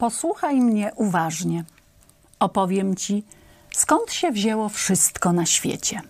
Posłuchaj 0.00 0.60
mnie 0.60 0.92
uważnie. 0.96 1.64
Opowiem 2.38 2.96
ci, 2.96 3.24
skąd 3.72 4.12
się 4.12 4.32
wzięło 4.32 4.68
wszystko 4.68 5.32
na 5.32 5.46
świecie. 5.46 6.00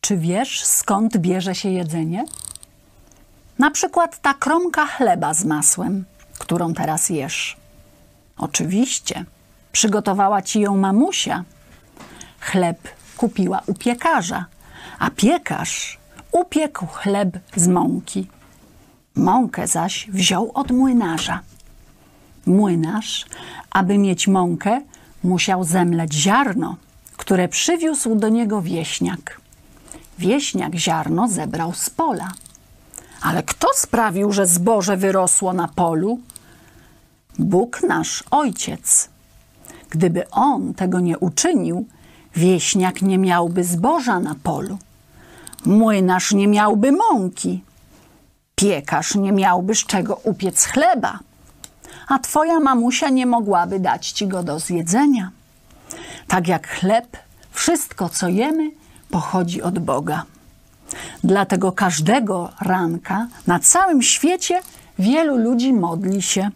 Czy 0.00 0.16
wiesz, 0.16 0.64
skąd 0.64 1.16
bierze 1.16 1.54
się 1.54 1.68
jedzenie? 1.68 2.24
Na 3.58 3.70
przykład 3.70 4.20
ta 4.22 4.34
kromka 4.34 4.86
chleba 4.86 5.34
z 5.34 5.44
masłem, 5.44 6.04
którą 6.38 6.74
teraz 6.74 7.10
jesz. 7.10 7.56
Oczywiście, 8.38 9.24
przygotowała 9.72 10.42
ci 10.42 10.60
ją 10.60 10.76
mamusia. 10.76 11.44
Chleb 12.40 12.78
kupiła 13.16 13.62
u 13.66 13.74
piekarza, 13.74 14.46
a 14.98 15.10
piekarz 15.10 15.98
upiekł 16.32 16.86
chleb 16.86 17.38
z 17.56 17.68
mąki. 17.68 18.26
Mąkę 19.14 19.66
zaś 19.66 20.10
wziął 20.10 20.50
od 20.54 20.70
młynarza. 20.70 21.40
Młynarz, 22.46 23.26
aby 23.70 23.98
mieć 23.98 24.28
mąkę, 24.28 24.80
musiał 25.24 25.64
zemleć 25.64 26.14
ziarno, 26.14 26.76
które 27.16 27.48
przywiózł 27.48 28.14
do 28.14 28.28
niego 28.28 28.62
wieśniak. 28.62 29.40
Wieśniak 30.18 30.74
ziarno 30.74 31.28
zebrał 31.28 31.74
z 31.74 31.90
pola. 31.90 32.32
Ale 33.22 33.42
kto 33.42 33.68
sprawił, 33.74 34.32
że 34.32 34.46
zboże 34.46 34.96
wyrosło 34.96 35.52
na 35.52 35.68
polu? 35.68 36.18
Bóg 37.38 37.82
nasz 37.88 38.24
ojciec. 38.30 39.08
Gdyby 39.90 40.30
on 40.30 40.74
tego 40.74 41.00
nie 41.00 41.18
uczynił, 41.18 41.86
wieśniak 42.36 43.02
nie 43.02 43.18
miałby 43.18 43.64
zboża 43.64 44.20
na 44.20 44.34
polu. 44.42 44.78
Młynarz 45.64 46.32
nie 46.32 46.48
miałby 46.48 46.92
mąki. 46.92 47.64
Piekarz 48.54 49.14
nie 49.14 49.32
miałby 49.32 49.74
z 49.74 49.78
czego 49.78 50.16
upiec 50.16 50.64
chleba. 50.64 51.18
A 52.06 52.18
twoja 52.18 52.60
mamusia 52.60 53.08
nie 53.08 53.26
mogłaby 53.26 53.80
dać 53.80 54.10
ci 54.10 54.26
go 54.26 54.42
do 54.42 54.58
zjedzenia. 54.58 55.30
Tak 56.28 56.48
jak 56.48 56.68
chleb, 56.68 57.16
wszystko 57.50 58.08
co 58.08 58.28
jemy 58.28 58.70
pochodzi 59.10 59.62
od 59.62 59.78
Boga. 59.78 60.24
Dlatego 61.24 61.72
każdego 61.72 62.52
ranka 62.60 63.26
na 63.46 63.58
całym 63.58 64.02
świecie 64.02 64.60
wielu 64.98 65.36
ludzi 65.36 65.72
modli 65.72 66.22
się. 66.22 66.50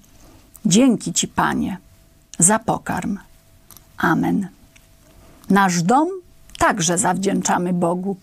Dzięki 0.66 1.12
Ci, 1.12 1.28
Panie, 1.28 1.78
za 2.38 2.58
pokarm. 2.58 3.18
Amen. 3.98 4.48
Nasz 5.50 5.82
dom 5.82 6.08
także 6.58 6.98
zawdzięczamy 6.98 7.72
Bogu. 7.72 8.16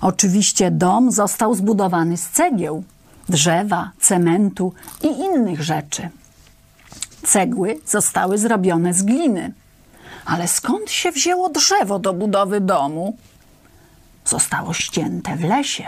Oczywiście 0.00 0.70
dom 0.70 1.12
został 1.12 1.54
zbudowany 1.54 2.16
z 2.16 2.28
cegieł, 2.28 2.84
drzewa, 3.28 3.90
cementu 4.00 4.72
i 5.02 5.06
innych 5.06 5.62
rzeczy. 5.62 6.08
Cegły 7.26 7.80
zostały 7.86 8.38
zrobione 8.38 8.94
z 8.94 9.02
gliny. 9.02 9.52
Ale 10.24 10.48
skąd 10.48 10.90
się 10.90 11.12
wzięło 11.12 11.48
drzewo 11.48 11.98
do 11.98 12.12
budowy 12.12 12.60
domu? 12.60 13.16
Zostało 14.24 14.72
ścięte 14.72 15.36
w 15.36 15.44
lesie. 15.44 15.84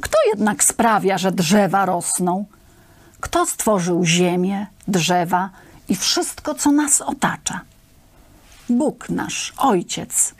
Kto 0.00 0.18
jednak 0.28 0.64
sprawia, 0.64 1.18
że 1.18 1.32
drzewa 1.32 1.86
rosną? 1.86 2.44
Kto 3.20 3.46
stworzył 3.46 4.04
ziemię, 4.04 4.66
drzewa 4.88 5.50
i 5.88 5.96
wszystko, 5.96 6.54
co 6.54 6.72
nas 6.72 7.00
otacza? 7.00 7.60
Bóg 8.68 9.08
nasz, 9.08 9.52
Ojciec. 9.58 10.34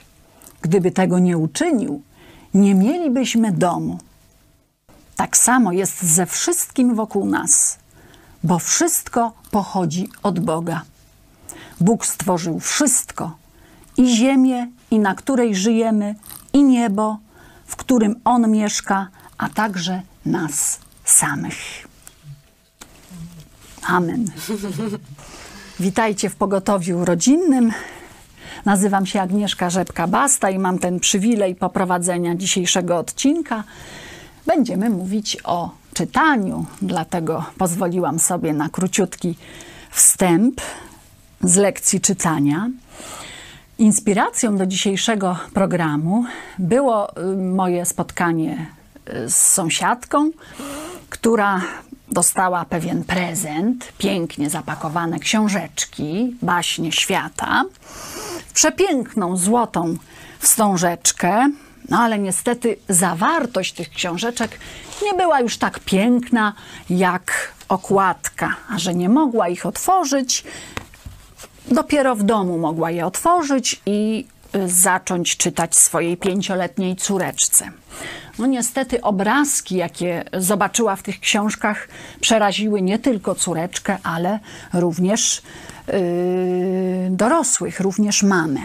Gdyby 0.62 0.90
tego 0.90 1.18
nie 1.18 1.38
uczynił, 1.38 2.02
nie 2.54 2.74
mielibyśmy 2.74 3.52
domu. 3.52 3.98
Tak 5.16 5.36
samo 5.36 5.72
jest 5.72 6.02
ze 6.02 6.26
wszystkim 6.26 6.94
wokół 6.94 7.26
nas, 7.26 7.78
bo 8.46 8.58
wszystko 8.58 9.32
pochodzi 9.50 10.08
od 10.22 10.40
Boga. 10.40 10.82
Bóg 11.80 12.06
stworzył 12.06 12.60
wszystko 12.60 13.36
i 13.96 14.16
ziemię, 14.16 14.68
i 14.90 14.98
na 14.98 15.14
której 15.14 15.54
żyjemy, 15.54 16.14
i 16.52 16.62
niebo, 16.62 17.18
w 17.66 17.76
którym 17.76 18.20
On 18.24 18.50
mieszka, 18.50 19.08
a 19.38 19.48
także 19.48 20.02
nas 20.26 20.80
samych. 21.04 21.88
Amen. 23.86 24.24
Witajcie 25.80 26.30
w 26.30 26.36
pogotowiu 26.36 27.04
rodzinnym. 27.04 27.72
Nazywam 28.64 29.06
się 29.06 29.20
Agnieszka 29.20 29.70
Rzepka-Basta 29.70 30.50
i 30.50 30.58
mam 30.58 30.78
ten 30.78 31.00
przywilej 31.00 31.54
poprowadzenia 31.54 32.34
dzisiejszego 32.34 32.98
odcinka. 32.98 33.64
Będziemy 34.46 34.90
mówić 34.90 35.36
o 35.44 35.70
czytaniu, 35.96 36.66
dlatego 36.82 37.44
pozwoliłam 37.58 38.18
sobie 38.18 38.52
na 38.52 38.68
króciutki 38.68 39.36
wstęp 39.90 40.60
z 41.40 41.56
lekcji 41.56 42.00
czytania. 42.00 42.70
Inspiracją 43.78 44.56
do 44.56 44.66
dzisiejszego 44.66 45.36
programu 45.54 46.24
było 46.58 47.18
y, 47.18 47.36
moje 47.36 47.86
spotkanie 47.86 48.66
y, 49.08 49.30
z 49.30 49.36
sąsiadką, 49.36 50.30
która 51.10 51.60
dostała 52.08 52.64
pewien 52.64 53.04
prezent, 53.04 53.92
pięknie 53.98 54.50
zapakowane 54.50 55.18
książeczki, 55.18 56.36
baśnie 56.42 56.92
świata, 56.92 57.64
przepiękną 58.54 59.36
złotą 59.36 59.96
wstążeczkę, 60.38 61.50
no 61.88 61.98
ale 61.98 62.18
niestety 62.18 62.76
zawartość 62.88 63.72
tych 63.72 63.90
książeczek 63.90 64.58
nie 65.02 65.14
była 65.14 65.40
już 65.40 65.58
tak 65.58 65.78
piękna 65.78 66.52
jak 66.90 67.54
okładka, 67.68 68.56
a 68.70 68.78
że 68.78 68.94
nie 68.94 69.08
mogła 69.08 69.48
ich 69.48 69.66
otworzyć, 69.66 70.44
dopiero 71.70 72.16
w 72.16 72.22
domu 72.22 72.58
mogła 72.58 72.90
je 72.90 73.06
otworzyć 73.06 73.80
i 73.86 74.26
y, 74.54 74.68
zacząć 74.68 75.36
czytać 75.36 75.76
swojej 75.76 76.16
pięcioletniej 76.16 76.96
córeczce. 76.96 77.70
No 78.38 78.46
niestety 78.46 79.00
obrazki, 79.02 79.76
jakie 79.76 80.24
zobaczyła 80.32 80.96
w 80.96 81.02
tych 81.02 81.20
książkach, 81.20 81.88
przeraziły 82.20 82.82
nie 82.82 82.98
tylko 82.98 83.34
córeczkę, 83.34 83.98
ale 84.02 84.38
również 84.72 85.42
yy, 85.86 85.94
dorosłych, 87.10 87.80
również 87.80 88.22
mamę. 88.22 88.60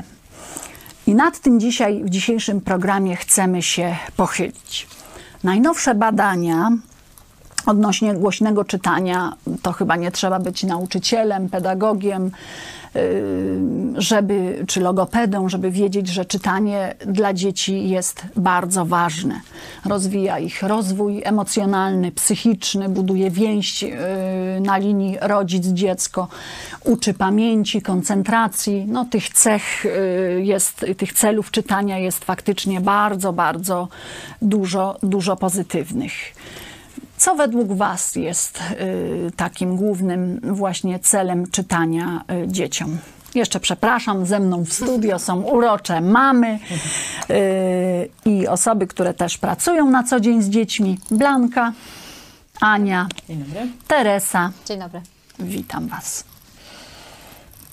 I 1.07 1.15
nad 1.15 1.39
tym 1.39 1.59
dzisiaj 1.59 2.03
w 2.03 2.09
dzisiejszym 2.09 2.61
programie 2.61 3.15
chcemy 3.15 3.61
się 3.61 3.95
pochylić. 4.17 4.87
Najnowsze 5.43 5.95
badania 5.95 6.71
odnośnie 7.65 8.13
głośnego 8.13 8.65
czytania, 8.65 9.33
to 9.61 9.71
chyba 9.71 9.95
nie 9.95 10.11
trzeba 10.11 10.39
być 10.39 10.63
nauczycielem, 10.63 11.49
pedagogiem, 11.49 12.31
żeby, 13.97 14.65
czy 14.67 14.81
logopedą, 14.81 15.49
żeby 15.49 15.71
wiedzieć, 15.71 16.07
że 16.07 16.25
czytanie 16.25 16.95
dla 17.05 17.33
dzieci 17.33 17.89
jest 17.89 18.23
bardzo 18.35 18.85
ważne. 18.85 19.41
Rozwija 19.85 20.39
ich 20.39 20.63
rozwój 20.63 21.21
emocjonalny, 21.23 22.11
psychiczny, 22.11 22.89
buduje 22.89 23.31
więź 23.31 23.83
y, 23.83 23.89
na 24.61 24.77
linii 24.77 25.17
rodzic-dziecko, 25.21 26.27
uczy 26.83 27.13
pamięci, 27.13 27.81
koncentracji. 27.81 28.85
No, 28.87 29.05
tych 29.05 29.29
cech 29.29 29.85
y, 29.85 30.41
jest, 30.43 30.85
tych 30.97 31.13
celów 31.13 31.51
czytania 31.51 31.97
jest 31.97 32.25
faktycznie 32.25 32.81
bardzo, 32.81 33.33
bardzo 33.33 33.87
dużo, 34.41 34.97
dużo 35.03 35.35
pozytywnych. 35.35 36.13
Co 37.21 37.35
według 37.35 37.73
Was 37.73 38.15
jest 38.15 38.59
y, 38.59 39.31
takim 39.35 39.75
głównym 39.75 40.39
właśnie 40.43 40.99
celem 40.99 41.51
czytania 41.51 42.23
y, 42.43 42.47
dzieciom? 42.47 42.97
Jeszcze 43.35 43.59
przepraszam, 43.59 44.25
ze 44.25 44.39
mną 44.39 44.65
w 44.65 44.73
studio 44.73 45.19
są 45.19 45.41
urocze 45.41 46.01
mamy 46.01 46.59
y, 47.29 48.09
i 48.25 48.47
osoby, 48.47 48.87
które 48.87 49.13
też 49.13 49.37
pracują 49.37 49.89
na 49.89 50.03
co 50.03 50.19
dzień 50.19 50.41
z 50.41 50.49
dziećmi. 50.49 50.99
Blanka, 51.11 51.73
Ania, 52.61 53.07
Teresa. 53.87 54.51
Dzień 54.65 54.79
dobry. 54.79 55.01
Witam 55.39 55.87
Was. 55.87 56.23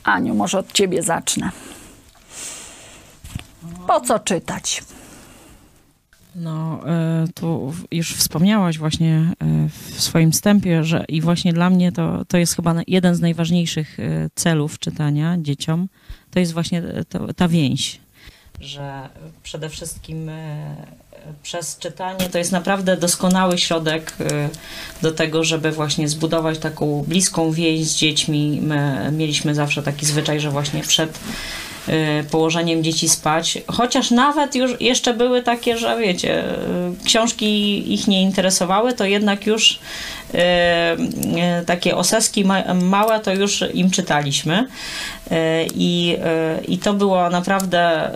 Aniu, 0.04 0.34
może 0.34 0.58
od 0.58 0.72
Ciebie 0.72 1.02
zacznę. 1.02 1.50
Po 3.86 4.00
co 4.00 4.18
czytać? 4.18 4.82
No, 6.34 6.80
e, 6.88 7.26
tu 7.34 7.74
już 7.90 8.14
wspomniałaś 8.14 8.78
właśnie 8.78 9.32
e, 9.40 9.68
w 9.68 10.00
swoim 10.00 10.32
wstępie, 10.32 10.84
że 10.84 11.04
i 11.08 11.20
właśnie 11.20 11.52
dla 11.52 11.70
mnie 11.70 11.92
to, 11.92 12.24
to 12.24 12.38
jest 12.38 12.56
chyba 12.56 12.74
jeden 12.86 13.14
z 13.14 13.20
najważniejszych 13.20 14.00
e, 14.00 14.30
celów 14.34 14.78
czytania 14.78 15.36
dzieciom, 15.38 15.88
to 16.30 16.40
jest 16.40 16.52
właśnie 16.52 16.82
to, 17.08 17.34
ta 17.34 17.48
więź, 17.48 18.00
że 18.60 19.08
przede 19.42 19.68
wszystkim 19.68 20.30
przez 21.42 21.78
czytanie 21.78 22.28
to 22.30 22.38
jest 22.38 22.52
naprawdę 22.52 22.96
doskonały 22.96 23.58
środek 23.58 24.16
do 25.02 25.12
tego, 25.12 25.44
żeby 25.44 25.72
właśnie 25.72 26.08
zbudować 26.08 26.58
taką 26.58 27.04
bliską 27.08 27.52
więź 27.52 27.86
z 27.86 27.96
dziećmi. 27.96 28.60
My 28.62 29.10
mieliśmy 29.12 29.54
zawsze 29.54 29.82
taki 29.82 30.06
zwyczaj, 30.06 30.40
że 30.40 30.50
właśnie 30.50 30.82
przed 30.82 31.18
położeniem 32.30 32.84
dzieci 32.84 33.08
spać, 33.08 33.58
chociaż 33.66 34.10
nawet 34.10 34.54
już 34.54 34.80
jeszcze 34.80 35.14
były 35.14 35.42
takie, 35.42 35.78
że 35.78 35.98
wiecie, 35.98 36.44
y, 36.44 37.04
książki 37.04 37.92
ich 37.94 38.08
nie 38.08 38.22
interesowały, 38.22 38.92
to 38.92 39.04
jednak 39.04 39.46
już 39.46 39.78
takie 41.66 41.96
oseski 41.96 42.44
małe 42.82 43.20
to 43.20 43.34
już 43.34 43.64
im 43.74 43.90
czytaliśmy. 43.90 44.68
I, 45.74 46.16
i 46.68 46.78
to 46.78 46.94
było 46.94 47.30
naprawdę 47.30 48.10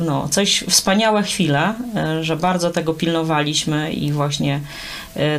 no, 0.00 0.28
coś 0.28 0.64
wspaniałe 0.68 1.22
chwile, 1.22 1.74
że 2.20 2.36
bardzo 2.36 2.70
tego 2.70 2.94
pilnowaliśmy 2.94 3.92
i 3.92 4.12
właśnie 4.12 4.60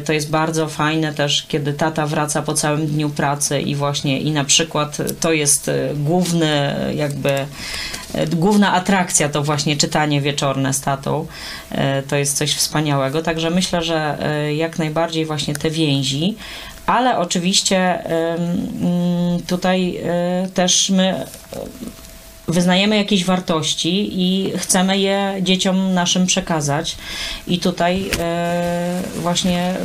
to 0.05 0.13
jest 0.13 0.29
bardzo 0.29 0.67
fajne 0.67 1.13
też, 1.13 1.45
kiedy 1.47 1.73
tata 1.73 2.07
wraca 2.07 2.41
po 2.41 2.53
całym 2.53 2.87
dniu 2.87 3.09
pracy 3.09 3.61
i 3.61 3.75
właśnie 3.75 4.19
i 4.19 4.31
na 4.31 4.43
przykład 4.43 4.97
to 5.19 5.31
jest 5.31 5.71
główny 5.95 6.75
jakby 6.95 7.45
główna 8.27 8.73
atrakcja 8.73 9.29
to 9.29 9.43
właśnie 9.43 9.77
czytanie 9.77 10.21
wieczorne 10.21 10.73
z 10.73 10.81
tatą. 10.81 11.27
To 12.07 12.15
jest 12.15 12.37
coś 12.37 12.53
wspaniałego, 12.53 13.21
także 13.21 13.49
myślę, 13.49 13.81
że 13.83 14.17
jak 14.55 14.79
najbardziej 14.79 15.25
właśnie 15.25 15.53
te 15.53 15.69
więzi, 15.69 16.35
ale 16.85 17.17
oczywiście 17.17 18.03
tutaj 19.47 19.97
e, 19.97 20.47
też 20.53 20.89
my 20.89 21.25
wyznajemy 22.47 22.97
jakieś 22.97 23.25
wartości 23.25 24.21
i 24.21 24.51
chcemy 24.57 24.97
je 24.97 25.35
dzieciom 25.41 25.93
naszym 25.93 26.25
przekazać. 26.25 26.95
I 27.47 27.59
tutaj 27.59 28.09
e, 28.19 29.01
właśnie 29.15 29.59
e, 29.59 29.75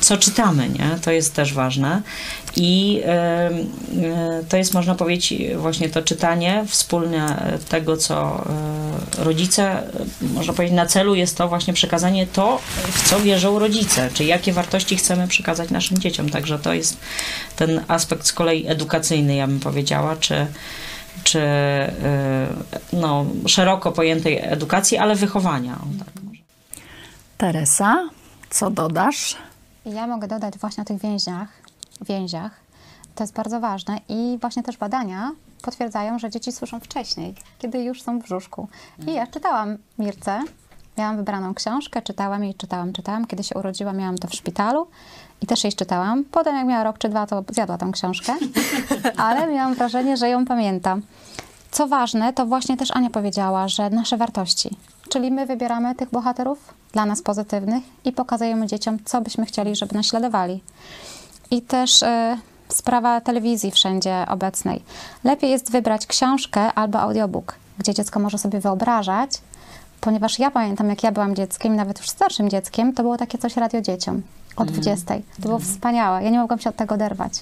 co 0.00 0.16
czytamy, 0.16 0.68
nie? 0.68 0.98
To 1.02 1.10
jest 1.10 1.34
też 1.34 1.54
ważne. 1.54 2.02
I 2.56 3.02
e, 3.04 3.50
to 4.48 4.56
jest, 4.56 4.74
można 4.74 4.94
powiedzieć, 4.94 5.42
właśnie 5.56 5.88
to 5.88 6.02
czytanie 6.02 6.64
wspólne 6.68 7.58
tego, 7.68 7.96
co 7.96 8.44
rodzice, 9.18 9.82
można 10.34 10.52
powiedzieć, 10.52 10.76
na 10.76 10.86
celu 10.86 11.14
jest 11.14 11.36
to 11.36 11.48
właśnie 11.48 11.74
przekazanie 11.74 12.26
to, 12.26 12.60
w 12.92 13.08
co 13.08 13.20
wierzą 13.20 13.58
rodzice, 13.58 14.10
czy 14.14 14.24
jakie 14.24 14.52
wartości 14.52 14.96
chcemy 14.96 15.28
przekazać 15.28 15.70
naszym 15.70 15.98
dzieciom. 15.98 16.30
Także 16.30 16.58
to 16.58 16.74
jest 16.74 16.96
ten 17.56 17.84
aspekt 17.88 18.26
z 18.26 18.32
kolei 18.32 18.66
edukacyjny, 18.68 19.34
ja 19.34 19.46
bym 19.46 19.60
powiedziała, 19.60 20.16
czy 20.16 20.46
czy 21.24 21.40
no, 22.92 23.26
szeroko 23.46 23.92
pojętej 23.92 24.38
edukacji, 24.42 24.98
ale 24.98 25.14
wychowania. 25.14 25.78
Tak 25.98 26.20
Teresa, 27.40 28.08
co 28.50 28.70
dodasz? 28.70 29.36
Ja 29.86 30.06
mogę 30.06 30.28
dodać 30.28 30.58
właśnie 30.58 30.82
o 30.82 30.86
tych 30.86 31.00
więziach, 31.00 31.48
więziach. 32.04 32.60
To 33.14 33.24
jest 33.24 33.34
bardzo 33.34 33.60
ważne 33.60 34.00
i 34.08 34.38
właśnie 34.40 34.62
też 34.62 34.76
badania 34.76 35.32
potwierdzają, 35.62 36.18
że 36.18 36.30
dzieci 36.30 36.52
słyszą 36.52 36.80
wcześniej, 36.80 37.34
kiedy 37.58 37.84
już 37.84 38.02
są 38.02 38.18
w 38.18 38.22
brzuszku. 38.22 38.68
I 39.06 39.12
ja 39.12 39.26
czytałam 39.26 39.76
Mirce, 39.98 40.40
miałam 40.98 41.16
wybraną 41.16 41.54
książkę, 41.54 42.02
czytałam 42.02 42.44
jej, 42.44 42.54
czytałam, 42.54 42.92
czytałam. 42.92 43.26
Kiedy 43.26 43.44
się 43.44 43.54
urodziła, 43.54 43.92
miałam 43.92 44.18
to 44.18 44.28
w 44.28 44.34
szpitalu 44.34 44.86
i 45.42 45.46
też 45.46 45.64
jej 45.64 45.72
czytałam. 45.72 46.24
Potem, 46.24 46.56
jak 46.56 46.66
miała 46.66 46.84
rok 46.84 46.98
czy 46.98 47.08
dwa, 47.08 47.26
to 47.26 47.44
zjadła 47.50 47.78
tą 47.78 47.92
książkę, 47.92 48.36
ale 49.16 49.46
miałam 49.46 49.74
wrażenie, 49.74 50.16
że 50.16 50.28
ją 50.28 50.44
pamiętam. 50.44 51.02
Co 51.70 51.88
ważne, 51.88 52.32
to 52.32 52.46
właśnie 52.46 52.76
też 52.76 52.90
Ania 52.90 53.10
powiedziała, 53.10 53.68
że 53.68 53.90
nasze 53.90 54.16
wartości, 54.16 54.76
czyli 55.08 55.30
my 55.30 55.46
wybieramy 55.46 55.94
tych 55.94 56.10
bohaterów 56.10 56.74
dla 56.92 57.06
nas 57.06 57.22
pozytywnych 57.22 57.84
i 58.04 58.12
pokazujemy 58.12 58.66
dzieciom, 58.66 58.98
co 59.04 59.20
byśmy 59.20 59.46
chcieli, 59.46 59.76
żeby 59.76 59.94
naśladowali. 59.94 60.62
I 61.50 61.62
też 61.62 62.02
y, 62.02 62.06
sprawa 62.68 63.20
telewizji 63.20 63.70
wszędzie 63.70 64.24
obecnej. 64.28 64.82
Lepiej 65.24 65.50
jest 65.50 65.72
wybrać 65.72 66.06
książkę 66.06 66.72
albo 66.72 67.00
audiobook, 67.00 67.54
gdzie 67.78 67.94
dziecko 67.94 68.20
może 68.20 68.38
sobie 68.38 68.60
wyobrażać, 68.60 69.30
ponieważ 70.00 70.38
ja 70.38 70.50
pamiętam, 70.50 70.88
jak 70.88 71.02
ja 71.02 71.12
byłam 71.12 71.36
dzieckiem, 71.36 71.76
nawet 71.76 71.98
już 71.98 72.08
starszym 72.08 72.50
dzieckiem, 72.50 72.92
to 72.92 73.02
było 73.02 73.16
takie 73.16 73.38
coś 73.38 73.56
radio 73.56 73.80
dzieciom 73.80 74.22
o 74.56 74.64
20. 74.64 75.14
Mm. 75.14 75.26
To 75.36 75.42
było 75.42 75.56
mm. 75.56 75.68
wspaniałe. 75.68 76.24
Ja 76.24 76.30
nie 76.30 76.38
mogłam 76.38 76.58
się 76.58 76.70
od 76.70 76.76
tego 76.76 76.94
oderwać. 76.94 77.32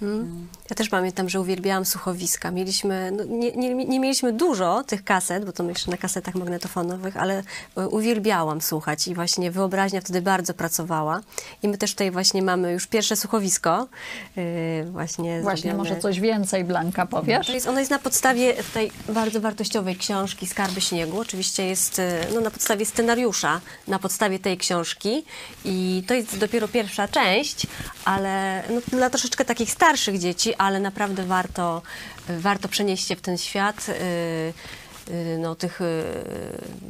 Hmm. 0.00 0.48
Ja 0.70 0.76
też 0.76 0.88
pamiętam, 0.88 1.28
że 1.28 1.40
uwielbiałam 1.40 1.84
słuchowiska. 1.84 2.50
Mieliśmy, 2.50 3.12
no 3.12 3.24
nie, 3.24 3.52
nie, 3.52 3.74
nie, 3.74 4.00
mieliśmy 4.00 4.32
dużo 4.32 4.84
tych 4.84 5.04
kaset, 5.04 5.44
bo 5.44 5.52
to 5.52 5.64
jeszcze 5.64 5.90
na 5.90 5.96
kasetach 5.96 6.34
magnetofonowych, 6.34 7.16
ale 7.16 7.42
e, 7.76 7.88
uwielbiałam 7.88 8.60
słuchać 8.60 9.08
i 9.08 9.14
właśnie 9.14 9.50
wyobraźnia 9.50 10.00
wtedy 10.00 10.22
bardzo 10.22 10.54
pracowała. 10.54 11.20
I 11.62 11.68
my 11.68 11.78
też 11.78 11.90
tutaj 11.90 12.10
właśnie 12.10 12.42
mamy 12.42 12.72
już 12.72 12.86
pierwsze 12.86 13.16
słuchowisko. 13.16 13.88
Yy, 14.36 14.44
właśnie 14.90 15.42
właśnie 15.42 15.62
zrobione. 15.62 15.90
może 15.90 16.00
coś 16.00 16.20
więcej, 16.20 16.64
Blanka, 16.64 17.06
powiesz? 17.06 17.46
To 17.46 17.52
jest, 17.52 17.66
ono 17.66 17.78
jest 17.78 17.90
na 17.90 17.98
podstawie 17.98 18.54
tej 18.74 18.90
bardzo 19.08 19.40
wartościowej 19.40 19.96
książki 19.96 20.46
Skarby 20.46 20.80
Śniegu. 20.80 21.20
Oczywiście 21.20 21.66
jest 21.66 21.98
e, 21.98 22.26
no, 22.34 22.40
na 22.40 22.50
podstawie 22.50 22.86
scenariusza, 22.86 23.60
na 23.88 23.98
podstawie 23.98 24.38
tej 24.38 24.58
książki. 24.58 25.24
I 25.64 26.02
to 26.06 26.14
jest 26.14 26.38
dopiero 26.38 26.68
pierwsza 26.68 27.08
część, 27.08 27.66
ale 28.04 28.62
no, 28.70 28.80
dla 28.98 29.10
troszeczkę 29.10 29.44
takich 29.44 29.70
starszych 29.70 29.87
dzieci, 30.18 30.54
ale 30.54 30.80
naprawdę 30.80 31.24
warto, 31.24 31.82
warto 32.28 32.68
przenieść 32.68 33.08
się 33.08 33.16
w 33.16 33.20
ten 33.20 33.38
świat. 33.38 33.88
Y, 33.88 34.52
Y, 35.10 35.38
no, 35.38 35.54
tych 35.54 35.80
y, 35.80 36.04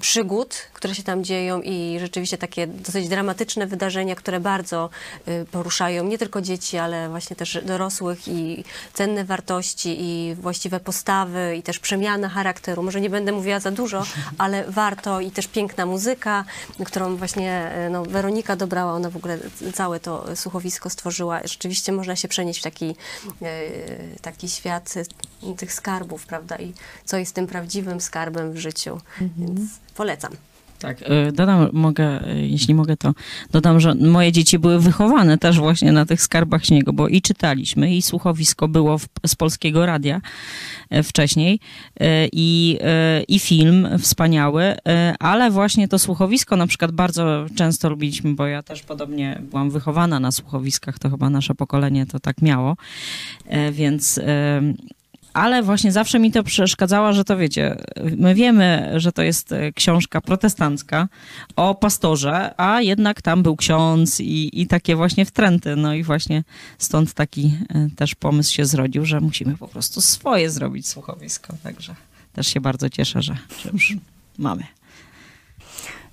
przygód, 0.01 0.57
które 0.79 0.95
się 0.95 1.03
tam 1.03 1.25
dzieją 1.25 1.63
i 1.63 1.97
rzeczywiście 2.01 2.39
takie 2.39 2.67
dosyć 2.67 3.09
dramatyczne 3.09 3.67
wydarzenia, 3.67 4.15
które 4.15 4.41
bardzo 4.41 4.91
y, 5.29 5.47
poruszają 5.51 6.05
nie 6.05 6.19
tylko 6.19 6.41
dzieci, 6.41 6.79
ale 6.79 7.09
właśnie 7.09 7.37
też 7.37 7.59
dorosłych 7.65 8.29
i 8.29 8.65
cenne 8.95 9.25
wartości 9.25 9.97
i 10.01 10.35
właściwe 10.35 10.81
postawy 10.81 11.57
i 11.57 11.63
też 11.63 11.79
przemiana 11.79 12.29
charakteru. 12.29 12.83
Może 12.83 13.01
nie 13.01 13.11
będę 13.11 13.33
mówiła 13.33 13.61
za 13.61 13.71
dużo, 13.71 14.07
ale 14.39 14.65
warto 14.69 15.21
i 15.21 15.31
też 15.31 15.47
piękna 15.47 15.87
muzyka, 15.87 16.45
którą 16.85 17.17
właśnie 17.17 17.73
no, 17.91 18.03
Weronika 18.03 18.57
dobrała, 18.57 18.93
ona 18.93 19.11
w 19.11 19.17
ogóle 19.17 19.39
całe 19.75 20.01
to 20.01 20.37
słuchowisko 20.37 20.91
stworzyła. 20.91 21.41
Rzeczywiście 21.45 21.93
można 21.93 22.17
się 22.17 22.29
przenieść 22.29 22.61
w 22.61 22.63
taki, 22.63 22.97
taki 24.23 24.49
świat 24.49 24.95
tych 25.57 25.73
skarbów, 25.73 26.27
prawda, 26.27 26.57
i 26.57 26.73
co 27.05 27.17
jest 27.17 27.35
tym 27.35 27.47
prawdziwym 27.47 28.01
skarbem 28.01 28.53
w 28.53 28.59
życiu. 28.59 29.01
Mhm. 29.21 29.31
Więc 29.39 29.71
polecam. 29.95 30.33
Tak, 30.79 31.03
e, 31.03 31.33
dodam, 31.33 31.69
mogę, 31.73 32.05
e, 32.05 32.47
jeśli 32.47 32.75
mogę, 32.75 32.97
to 32.97 33.15
dodam, 33.53 33.81
że 33.81 33.95
moje 33.95 34.33
dzieci 34.33 34.59
były 34.59 34.81
wychowane 34.81 35.39
też 35.39 35.59
właśnie 35.59 35.93
na 35.93 36.07
tych 36.07 36.23
skarbach 36.23 36.65
śniegu, 36.65 36.93
bo 36.93 37.09
i 37.09 37.23
czytaliśmy, 37.23 37.97
i 37.97 38.03
słuchowisko 38.03 38.69
było 38.69 38.99
w, 38.99 39.07
z 39.27 39.35
polskiego 39.35 39.87
radia 39.87 40.21
e, 40.91 41.03
wcześniej, 41.03 41.61
i, 42.33 42.79
i 43.29 43.39
film 43.39 43.89
wspaniały, 43.99 44.77
ale 45.19 45.51
właśnie 45.51 45.89
to 45.89 45.99
słuchowisko 45.99 46.57
na 46.57 46.67
przykład 46.67 46.93
bardzo 46.93 47.47
często 47.55 47.89
lubiliśmy, 47.91 48.35
bo 48.35 48.47
ja 48.47 48.63
też 48.63 48.83
podobnie 48.83 49.43
byłam 49.51 49.71
wychowana 49.71 50.21
na 50.21 50.33
słuchowiskach, 50.33 50.99
to 50.99 51.11
chyba 51.11 51.31
nasze 51.31 51.55
pokolenie 51.55 52.07
to 52.07 52.21
tak 52.21 52.43
miało, 52.43 52.77
więc 53.73 54.21
ale 55.39 55.63
właśnie 55.63 55.93
zawsze 55.93 56.19
mi 56.19 56.33
to 56.33 56.43
przeszkadzało, 56.43 57.13
że 57.13 57.25
to 57.25 57.37
wiecie, 57.37 57.77
my 58.17 58.35
wiemy, 58.35 58.93
że 58.97 59.13
to 59.13 59.23
jest 59.23 59.53
e, 59.53 59.73
książka 59.73 60.21
protestancka 60.21 61.09
o 61.57 61.75
pastorze, 61.75 62.61
a 62.61 62.81
jednak 62.81 63.23
tam 63.23 63.43
był 63.43 63.57
ksiądz 63.57 64.21
i, 64.21 64.61
i 64.63 64.67
takie 64.67 64.97
właśnie 64.97 65.25
wtręty. 65.25 65.77
No 65.77 65.95
i 65.95 66.03
właśnie 66.03 66.45
stąd 66.79 67.15
taki 67.15 67.55
e, 67.69 67.89
też 67.97 68.15
pomysł 68.15 68.55
się 68.55 68.65
zrodził, 68.65 69.05
że 69.05 69.21
musimy 69.21 69.57
po 69.57 69.69
prostu 69.69 70.01
swoje 70.01 70.51
zrobić 70.51 70.89
słuchowisko. 70.89 71.55
Także 71.63 71.95
też 72.33 72.47
się 72.47 72.61
bardzo 72.61 72.91
cieszę, 72.91 73.23
że, 73.23 73.37
że 73.63 73.71
już 73.73 73.97
mamy. 74.39 74.78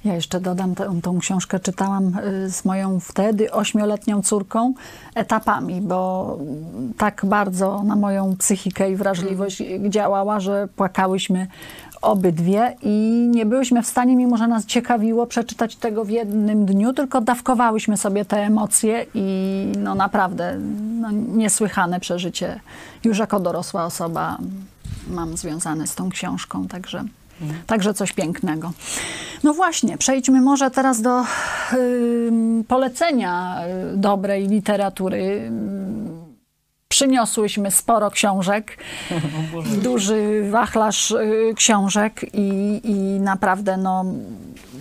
Ja 0.05 0.13
jeszcze 0.13 0.39
dodam, 0.39 0.75
tę, 0.75 1.01
tą 1.01 1.19
książkę 1.19 1.59
czytałam 1.59 2.19
y, 2.19 2.49
z 2.49 2.65
moją 2.65 2.99
wtedy 2.99 3.51
ośmioletnią 3.51 4.21
córką 4.21 4.73
etapami, 5.15 5.81
bo 5.81 6.37
tak 6.97 7.25
bardzo 7.25 7.83
na 7.83 7.95
moją 7.95 8.35
psychikę 8.37 8.91
i 8.91 8.95
wrażliwość 8.95 9.63
działała, 9.89 10.39
że 10.39 10.67
płakałyśmy 10.75 11.47
obydwie 12.01 12.75
i 12.81 13.27
nie 13.31 13.45
byłyśmy 13.45 13.83
w 13.83 13.87
stanie, 13.87 14.15
mimo 14.15 14.37
że 14.37 14.47
nas 14.47 14.65
ciekawiło, 14.65 15.27
przeczytać 15.27 15.75
tego 15.75 16.05
w 16.05 16.09
jednym 16.09 16.65
dniu, 16.65 16.93
tylko 16.93 17.21
dawkowałyśmy 17.21 17.97
sobie 17.97 18.25
te 18.25 18.37
emocje 18.37 19.05
i 19.13 19.71
no 19.77 19.95
naprawdę 19.95 20.59
no, 21.01 21.11
niesłychane 21.11 21.99
przeżycie. 21.99 22.59
Już 23.03 23.17
jako 23.17 23.39
dorosła 23.39 23.85
osoba 23.85 24.37
mam 25.07 25.37
związane 25.37 25.87
z 25.87 25.95
tą 25.95 26.09
książką, 26.09 26.67
także... 26.67 27.03
Także 27.67 27.93
coś 27.93 28.13
pięknego. 28.13 28.71
No 29.43 29.53
właśnie, 29.53 29.97
przejdźmy 29.97 30.41
może 30.41 30.71
teraz 30.71 31.01
do 31.01 31.21
y, 31.21 31.25
polecenia 32.67 33.61
y, 33.93 33.97
dobrej 33.97 34.47
literatury. 34.47 35.51
Przyniosłyśmy 36.87 37.71
sporo 37.71 38.11
książek, 38.11 38.77
duży 39.83 40.47
wachlarz 40.51 41.11
y, 41.11 41.53
książek 41.55 42.21
i, 42.33 42.81
i 42.83 43.19
naprawdę 43.19 43.77
no, 43.77 44.05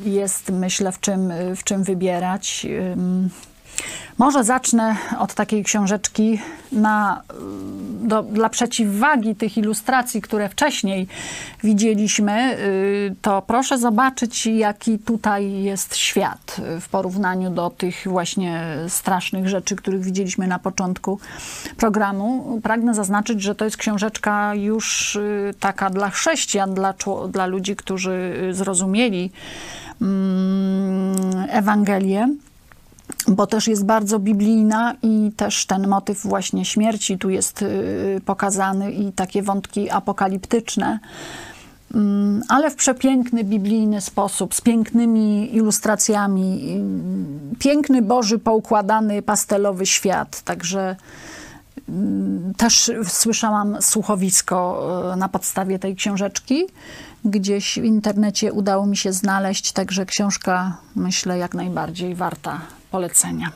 jest 0.05 0.51
myślę 0.51 0.93
w 0.93 1.01
czym, 1.01 1.33
w 1.57 1.65
czym 1.65 1.83
wybierać. 1.83 2.67
Może 4.19 4.45
zacznę 4.45 4.97
od 5.19 5.35
takiej 5.35 5.65
książeczki 5.65 6.41
na 6.73 7.23
do, 8.05 8.23
dla 8.23 8.49
przeciwwagi 8.49 9.35
tych 9.35 9.59
ilustracji, 9.59 10.23
które 10.23 10.49
wcześniej 10.49 11.07
widzieliśmy, 11.65 12.59
y, 12.59 13.15
to 13.23 13.43
proszę 13.43 13.79
zobaczyć, 13.79 14.47
jaki 14.47 14.99
tutaj 14.99 15.63
jest 15.63 15.97
świat 15.97 16.57
w 16.81 16.89
porównaniu 16.89 17.51
do 17.51 17.71
tych 17.71 18.03
właśnie 18.07 18.63
strasznych 18.89 19.49
rzeczy, 19.49 19.77
których 19.77 20.05
widzieliśmy 20.05 20.47
na 20.47 20.59
początku 20.59 21.19
programu. 21.77 22.61
Pragnę 22.63 22.95
zaznaczyć, 22.95 23.43
że 23.43 23.55
to 23.55 23.65
jest 23.65 23.77
książeczka 23.77 24.55
już 24.55 25.17
y, 25.17 25.55
taka 25.61 25.91
dla 25.91 26.11
chrześcijan, 26.11 26.75
dla, 26.75 26.95
dla 27.29 27.47
ludzi, 27.47 27.77
którzy 27.77 28.37
y, 28.51 28.55
zrozumieli 28.55 29.31
mm, 30.03 31.47
Ewangelię 31.49 32.29
bo 33.29 33.47
też 33.47 33.69
jest 33.69 33.85
bardzo 33.85 34.19
biblijna 34.19 34.95
i 35.03 35.33
też 35.37 35.67
ten 35.67 35.89
motyw 35.89 36.23
właśnie 36.23 36.65
śmierci 36.65 37.19
tu 37.19 37.31
jest 37.31 37.63
y, 37.63 38.21
pokazany 38.25 38.93
i 38.93 39.13
takie 39.13 39.43
wątki 39.43 39.91
apokaliptyczne. 39.91 40.99
Mm, 41.95 42.43
Ale 42.49 42.71
w 42.71 42.75
przepiękny 42.75 43.45
biblijny 43.45 44.01
sposób, 44.01 44.55
z 44.55 44.61
pięknymi 44.61 45.57
ilustracjami, 45.57 46.79
y, 47.55 47.59
piękny 47.59 48.03
Boży 48.03 48.39
poukładany 48.39 49.23
pastelowy 49.23 49.87
świat. 49.87 50.43
Także 50.43 50.97
mm, 51.89 52.55
też 52.57 52.91
słyszałam 53.09 53.77
słuchowisko 53.81 54.89
y, 55.15 55.17
na 55.17 55.29
podstawie 55.29 55.79
tej 55.79 55.97
książeczki. 55.97 56.67
Gdzieś 57.25 57.79
w 57.81 57.85
internecie 57.85 58.53
udało 58.53 58.87
mi 58.87 58.97
się 58.97 59.13
znaleźć, 59.13 59.73
także 59.73 60.07
książka, 60.07 60.77
myślę, 60.97 61.39
jak 61.39 61.55
najbardziej 61.55 62.15
warta 62.15 62.61
polecenia. 62.95 63.51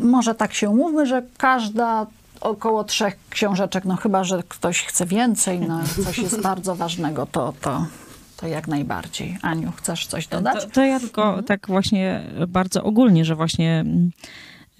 Może 0.00 0.34
tak 0.34 0.54
się 0.54 0.70
umówmy, 0.70 1.06
że 1.06 1.22
każda 1.36 2.06
około 2.40 2.84
trzech 2.84 3.16
książeczek, 3.30 3.84
no 3.84 3.96
chyba, 3.96 4.24
że 4.24 4.42
ktoś 4.48 4.82
chce 4.82 5.06
więcej, 5.06 5.60
no 5.60 5.80
coś 6.04 6.18
jest 6.18 6.40
bardzo 6.50 6.74
ważnego, 6.74 7.26
to, 7.26 7.54
to, 7.60 7.86
to 8.36 8.46
jak 8.46 8.68
najbardziej. 8.68 9.38
Aniu, 9.42 9.72
chcesz 9.76 10.06
coś 10.06 10.26
dodać? 10.26 10.64
To, 10.64 10.70
to 10.70 10.84
ja 10.84 11.00
tylko 11.00 11.42
tak 11.42 11.66
właśnie 11.66 12.22
bardzo 12.48 12.82
ogólnie, 12.84 13.24
że 13.24 13.34
właśnie 13.34 13.84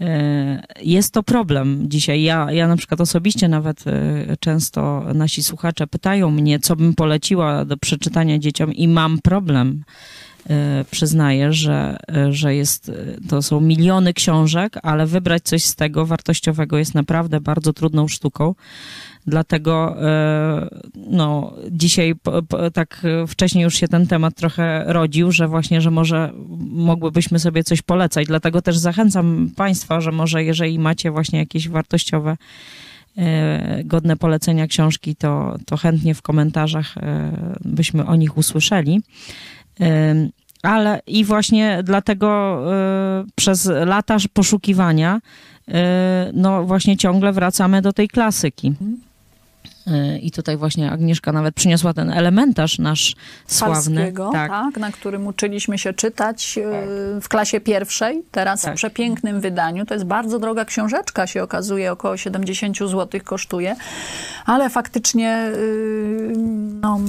e, 0.00 0.62
jest 0.82 1.12
to 1.12 1.22
problem 1.22 1.84
dzisiaj. 1.88 2.22
Ja, 2.22 2.52
ja 2.52 2.68
na 2.68 2.76
przykład 2.76 3.00
osobiście 3.00 3.48
nawet 3.48 3.86
e, 3.86 4.36
często 4.40 5.04
nasi 5.14 5.42
słuchacze 5.42 5.86
pytają 5.86 6.30
mnie, 6.30 6.58
co 6.58 6.76
bym 6.76 6.94
poleciła 6.94 7.64
do 7.64 7.76
przeczytania 7.76 8.38
dzieciom 8.38 8.72
i 8.72 8.88
mam 8.88 9.18
problem. 9.18 9.84
E, 10.50 10.84
Przyznaję, 10.90 11.52
że, 11.52 11.96
e, 12.16 12.32
że 12.32 12.54
jest, 12.54 12.88
e, 12.88 12.94
to 13.28 13.42
są 13.42 13.60
miliony 13.60 14.14
książek, 14.14 14.78
ale 14.82 15.06
wybrać 15.06 15.42
coś 15.42 15.64
z 15.64 15.74
tego 15.74 16.06
wartościowego 16.06 16.78
jest 16.78 16.94
naprawdę 16.94 17.40
bardzo 17.40 17.72
trudną 17.72 18.08
sztuką. 18.08 18.54
Dlatego 19.28 19.96
no, 21.10 21.54
dzisiaj 21.70 22.14
tak 22.74 23.06
wcześniej 23.28 23.64
już 23.64 23.74
się 23.74 23.88
ten 23.88 24.06
temat 24.06 24.34
trochę 24.34 24.84
rodził, 24.86 25.32
że 25.32 25.48
właśnie, 25.48 25.80
że 25.80 25.90
może 25.90 26.32
mogłybyśmy 26.58 27.38
sobie 27.38 27.64
coś 27.64 27.82
polecać. 27.82 28.26
Dlatego 28.26 28.62
też 28.62 28.78
zachęcam 28.78 29.50
Państwa, 29.56 30.00
że 30.00 30.12
może 30.12 30.44
jeżeli 30.44 30.78
macie 30.78 31.10
właśnie 31.10 31.38
jakieś 31.38 31.68
wartościowe, 31.68 32.36
godne 33.84 34.16
polecenia 34.16 34.66
książki, 34.66 35.16
to, 35.16 35.56
to 35.66 35.76
chętnie 35.76 36.14
w 36.14 36.22
komentarzach 36.22 36.94
byśmy 37.64 38.06
o 38.06 38.16
nich 38.16 38.38
usłyszeli. 38.38 39.00
Ale 40.62 41.00
i 41.06 41.24
właśnie 41.24 41.80
dlatego 41.84 42.60
y, 43.22 43.30
przez 43.34 43.70
lata 43.86 44.16
poszukiwania, 44.32 45.20
y, 45.68 45.72
no 46.32 46.64
właśnie 46.64 46.96
ciągle 46.96 47.32
wracamy 47.32 47.82
do 47.82 47.92
tej 47.92 48.08
klasyki. 48.08 48.74
Y, 49.86 50.18
I 50.18 50.30
tutaj 50.30 50.56
właśnie 50.56 50.90
Agnieszka 50.90 51.32
nawet 51.32 51.54
przyniosła 51.54 51.94
ten 51.94 52.10
elementarz 52.10 52.78
nasz 52.78 53.14
sławny. 53.46 53.74
Falskiego, 53.74 54.30
tak. 54.32 54.76
na 54.76 54.92
którym 54.92 55.26
uczyliśmy 55.26 55.78
się 55.78 55.92
czytać 55.92 56.58
y, 56.58 57.20
w 57.20 57.28
klasie 57.28 57.60
pierwszej, 57.60 58.22
teraz 58.30 58.62
Tak. 58.62 58.72
w 58.72 58.76
przepięknym 58.76 59.40
wydaniu. 59.40 59.86
To 59.86 59.94
jest 59.94 60.06
bardzo 60.06 60.38
droga 60.38 60.64
książeczka, 60.64 61.26
się 61.26 61.42
okazuje, 61.42 61.92
około 61.92 62.16
70 62.16 62.78
zł 62.78 63.20
kosztuje, 63.24 63.76
ale 64.46 64.70
faktycznie 64.70 65.50
y, 65.54 66.32
no, 66.80 67.00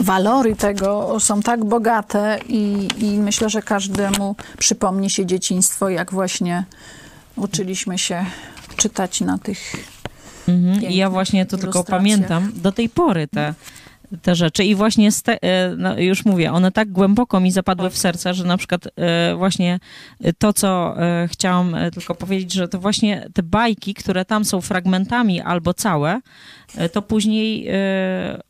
walory 0.00 0.56
tego 0.56 1.20
są 1.20 1.42
tak 1.42 1.64
bogate 1.64 2.38
i, 2.48 2.88
i 2.98 3.18
myślę, 3.18 3.50
że 3.50 3.62
każdemu 3.62 4.36
przypomni 4.58 5.10
się 5.10 5.26
dzieciństwo, 5.26 5.88
jak 5.88 6.12
właśnie 6.12 6.64
uczyliśmy 7.36 7.98
się 7.98 8.24
czytać 8.76 9.20
na 9.20 9.38
tych 9.38 9.76
Mhm. 10.48 10.92
Ja 10.92 11.10
właśnie 11.10 11.46
to 11.46 11.58
tylko 11.58 11.84
pamiętam 11.84 12.52
do 12.54 12.72
tej 12.72 12.88
pory 12.88 13.28
te, 13.28 13.54
te 14.22 14.34
rzeczy. 14.34 14.64
I 14.64 14.74
właśnie 14.74 15.10
te, 15.22 15.42
e, 15.42 15.76
no, 15.76 15.98
już 15.98 16.24
mówię, 16.24 16.52
one 16.52 16.72
tak 16.72 16.92
głęboko 16.92 17.40
mi 17.40 17.50
zapadły 17.50 17.90
w 17.90 17.98
serce, 17.98 18.34
że 18.34 18.44
na 18.44 18.56
przykład 18.56 18.88
e, 18.96 19.34
właśnie 19.36 19.78
to, 20.38 20.52
co 20.52 21.02
e, 21.02 21.28
chciałam 21.28 21.76
tylko 21.94 22.14
powiedzieć, 22.14 22.52
że 22.52 22.68
to 22.68 22.78
właśnie 22.78 23.28
te 23.34 23.42
bajki, 23.42 23.94
które 23.94 24.24
tam 24.24 24.44
są 24.44 24.60
fragmentami 24.60 25.40
albo 25.40 25.74
całe, 25.74 26.20
to 26.92 27.02
później 27.02 27.68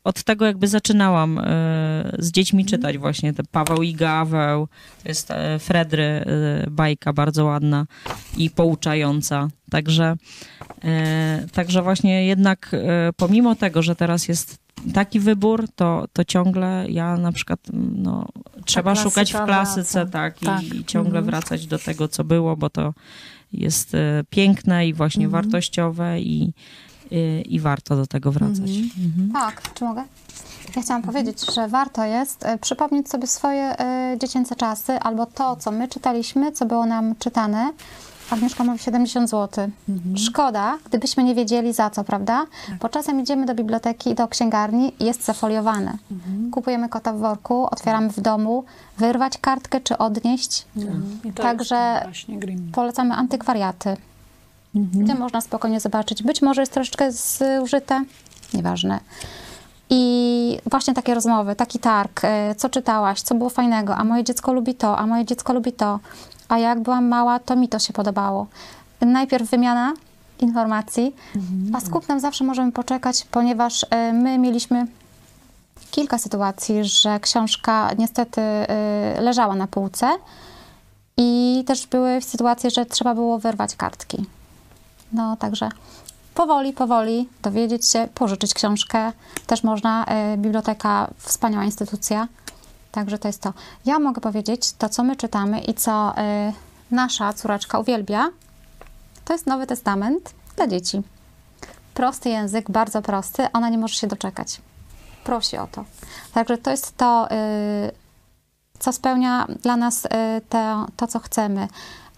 od 0.03 0.23
tego 0.23 0.45
jakby 0.45 0.67
zaczynałam 0.67 1.41
z 2.19 2.31
dziećmi 2.31 2.65
czytać 2.65 2.97
właśnie 2.97 3.33
te 3.33 3.43
Paweł 3.51 3.83
i 3.83 3.93
Gaweł, 3.93 4.67
to 5.03 5.09
jest 5.09 5.29
Fredry 5.59 6.25
bajka 6.71 7.13
bardzo 7.13 7.45
ładna 7.45 7.85
i 8.37 8.49
pouczająca. 8.49 9.47
Także, 9.71 10.15
także 11.53 11.81
właśnie 11.81 12.25
jednak 12.25 12.75
pomimo 13.17 13.55
tego, 13.55 13.81
że 13.81 13.95
teraz 13.95 14.27
jest 14.27 14.66
taki 14.93 15.19
wybór, 15.19 15.67
to, 15.75 16.05
to 16.13 16.25
ciągle 16.25 16.85
ja 16.89 17.17
na 17.17 17.31
przykład 17.31 17.59
mm, 17.73 18.03
no, 18.03 18.25
trzeba 18.65 18.91
klasyka 18.91 19.09
szukać 19.09 19.33
w 19.33 19.45
klasyce, 19.45 20.05
wraca. 20.05 20.11
tak, 20.11 20.39
Tak. 20.39 20.63
i, 20.63 20.77
i 20.77 20.85
ciągle 20.85 21.19
Mhm. 21.19 21.25
wracać 21.25 21.67
do 21.67 21.79
tego, 21.79 22.07
co 22.07 22.23
było, 22.23 22.57
bo 22.57 22.69
to 22.69 22.93
jest 23.53 23.95
e, 23.95 24.23
piękne 24.29 24.87
i 24.87 24.93
właśnie 24.93 25.25
Mhm. 25.25 25.43
wartościowe 25.43 26.19
i, 26.21 26.53
i, 27.11 27.43
i 27.55 27.59
warto 27.59 27.95
do 27.95 28.07
tego 28.07 28.31
wracać. 28.31 28.69
Mhm. 29.05 29.31
Tak, 29.33 29.73
czy 29.73 29.83
mogę? 29.83 30.03
Ja 30.75 30.81
chciałam 30.81 31.01
powiedzieć, 31.03 31.53
że 31.55 31.67
warto 31.67 32.03
jest 32.05 32.45
e, 32.45 32.57
przypomnieć 32.57 33.09
sobie 33.09 33.27
swoje 33.27 33.79
e, 33.79 34.17
dziecięce 34.21 34.55
czasy 34.55 34.93
albo 34.99 35.25
to, 35.25 35.55
co 35.55 35.71
my 35.71 35.87
czytaliśmy, 35.87 36.51
co 36.51 36.65
było 36.65 36.85
nam 36.85 37.15
czytane. 37.19 37.73
Agnieszka 38.29 38.63
mówi 38.63 38.79
70 38.79 39.29
zł. 39.29 39.69
Szkoda, 40.15 40.77
gdybyśmy 40.85 41.23
nie 41.23 41.35
wiedzieli 41.35 41.73
za 41.73 41.89
co, 41.89 42.03
prawda? 42.03 42.45
Bo 42.81 42.89
czasem 42.89 43.21
idziemy 43.21 43.45
do 43.45 43.55
biblioteki, 43.55 44.15
do 44.15 44.27
księgarni 44.27 44.93
i 44.99 45.05
jest 45.05 45.25
zafoliowane. 45.25 45.97
Kupujemy 46.51 46.89
kota 46.89 47.13
w 47.13 47.17
worku, 47.17 47.67
otwieramy 47.71 48.09
w 48.09 48.21
domu, 48.21 48.63
wyrwać 48.97 49.37
kartkę 49.37 49.81
czy 49.81 49.97
odnieść. 49.97 50.65
I 51.23 51.33
to 51.33 51.43
Także. 51.43 52.07
Polecamy 52.73 53.13
antykwariaty, 53.13 53.97
gdzie 54.75 55.15
można 55.15 55.41
spokojnie 55.41 55.79
zobaczyć. 55.79 56.23
Być 56.23 56.41
może 56.41 56.61
jest 56.61 56.73
troszeczkę 56.73 57.11
zużyte, 57.11 58.03
nieważne. 58.53 58.99
I 59.89 60.59
właśnie 60.65 60.93
takie 60.93 61.13
rozmowy, 61.13 61.55
taki 61.55 61.79
targ, 61.79 62.21
e, 62.23 62.55
co 62.55 62.69
czytałaś, 62.69 63.21
co 63.21 63.35
było 63.35 63.49
fajnego, 63.49 63.95
a 63.95 64.03
moje 64.03 64.23
dziecko 64.23 64.53
lubi 64.53 64.75
to, 64.75 64.97
a 64.97 65.07
moje 65.07 65.25
dziecko 65.25 65.53
lubi 65.53 65.73
to, 65.73 65.99
a 66.49 66.57
jak 66.57 66.79
byłam 66.79 67.07
mała, 67.07 67.39
to 67.39 67.55
mi 67.55 67.69
to 67.69 67.79
się 67.79 67.93
podobało. 67.93 68.47
Najpierw 69.01 69.49
wymiana 69.49 69.93
informacji, 70.39 71.15
a 71.73 71.79
z 71.79 71.89
kupnem 71.89 72.19
zawsze 72.19 72.43
możemy 72.43 72.71
poczekać, 72.71 73.27
ponieważ 73.31 73.85
e, 73.89 74.13
my 74.13 74.37
mieliśmy 74.37 74.87
kilka 75.91 76.17
sytuacji, 76.17 76.83
że 76.83 77.19
książka 77.19 77.89
niestety 77.97 78.41
e, 78.41 79.21
leżała 79.21 79.55
na 79.55 79.67
półce 79.67 80.09
i 81.17 81.63
też 81.67 81.87
były 81.87 82.21
sytuacje, 82.21 82.69
że 82.69 82.85
trzeba 82.85 83.15
było 83.15 83.39
wyrwać 83.39 83.75
kartki. 83.75 84.25
No, 85.13 85.37
także 85.37 85.69
powoli, 86.35 86.73
powoli 86.73 87.29
dowiedzieć 87.41 87.87
się, 87.87 88.07
pożyczyć 88.13 88.53
książkę. 88.53 89.11
Też 89.47 89.63
można, 89.63 90.05
e, 90.05 90.37
biblioteka, 90.37 91.07
wspaniała 91.17 91.63
instytucja. 91.65 92.27
Także 92.91 93.17
to 93.17 93.27
jest 93.27 93.41
to. 93.41 93.53
Ja 93.85 93.99
mogę 93.99 94.21
powiedzieć, 94.21 94.71
to 94.73 94.89
co 94.89 95.03
my 95.03 95.15
czytamy 95.15 95.59
i 95.59 95.73
co 95.73 96.17
e, 96.17 96.53
nasza 96.91 97.33
córeczka 97.33 97.79
uwielbia, 97.79 98.29
to 99.25 99.33
jest 99.33 99.47
Nowy 99.47 99.67
Testament 99.67 100.33
dla 100.55 100.67
dzieci. 100.67 101.01
Prosty 101.93 102.29
język, 102.29 102.71
bardzo 102.71 103.01
prosty, 103.01 103.51
ona 103.53 103.69
nie 103.69 103.77
może 103.77 103.95
się 103.95 104.07
doczekać. 104.07 104.61
Prosi 105.23 105.57
o 105.57 105.67
to. 105.67 105.85
Także 106.33 106.57
to 106.57 106.71
jest 106.71 106.97
to, 106.97 107.31
y, 107.31 107.91
co 108.79 108.93
spełnia 108.93 109.47
dla 109.63 109.77
nas 109.77 110.05
y, 110.05 110.09
te, 110.49 110.85
to, 110.97 111.07
co 111.07 111.19
chcemy. 111.19 111.67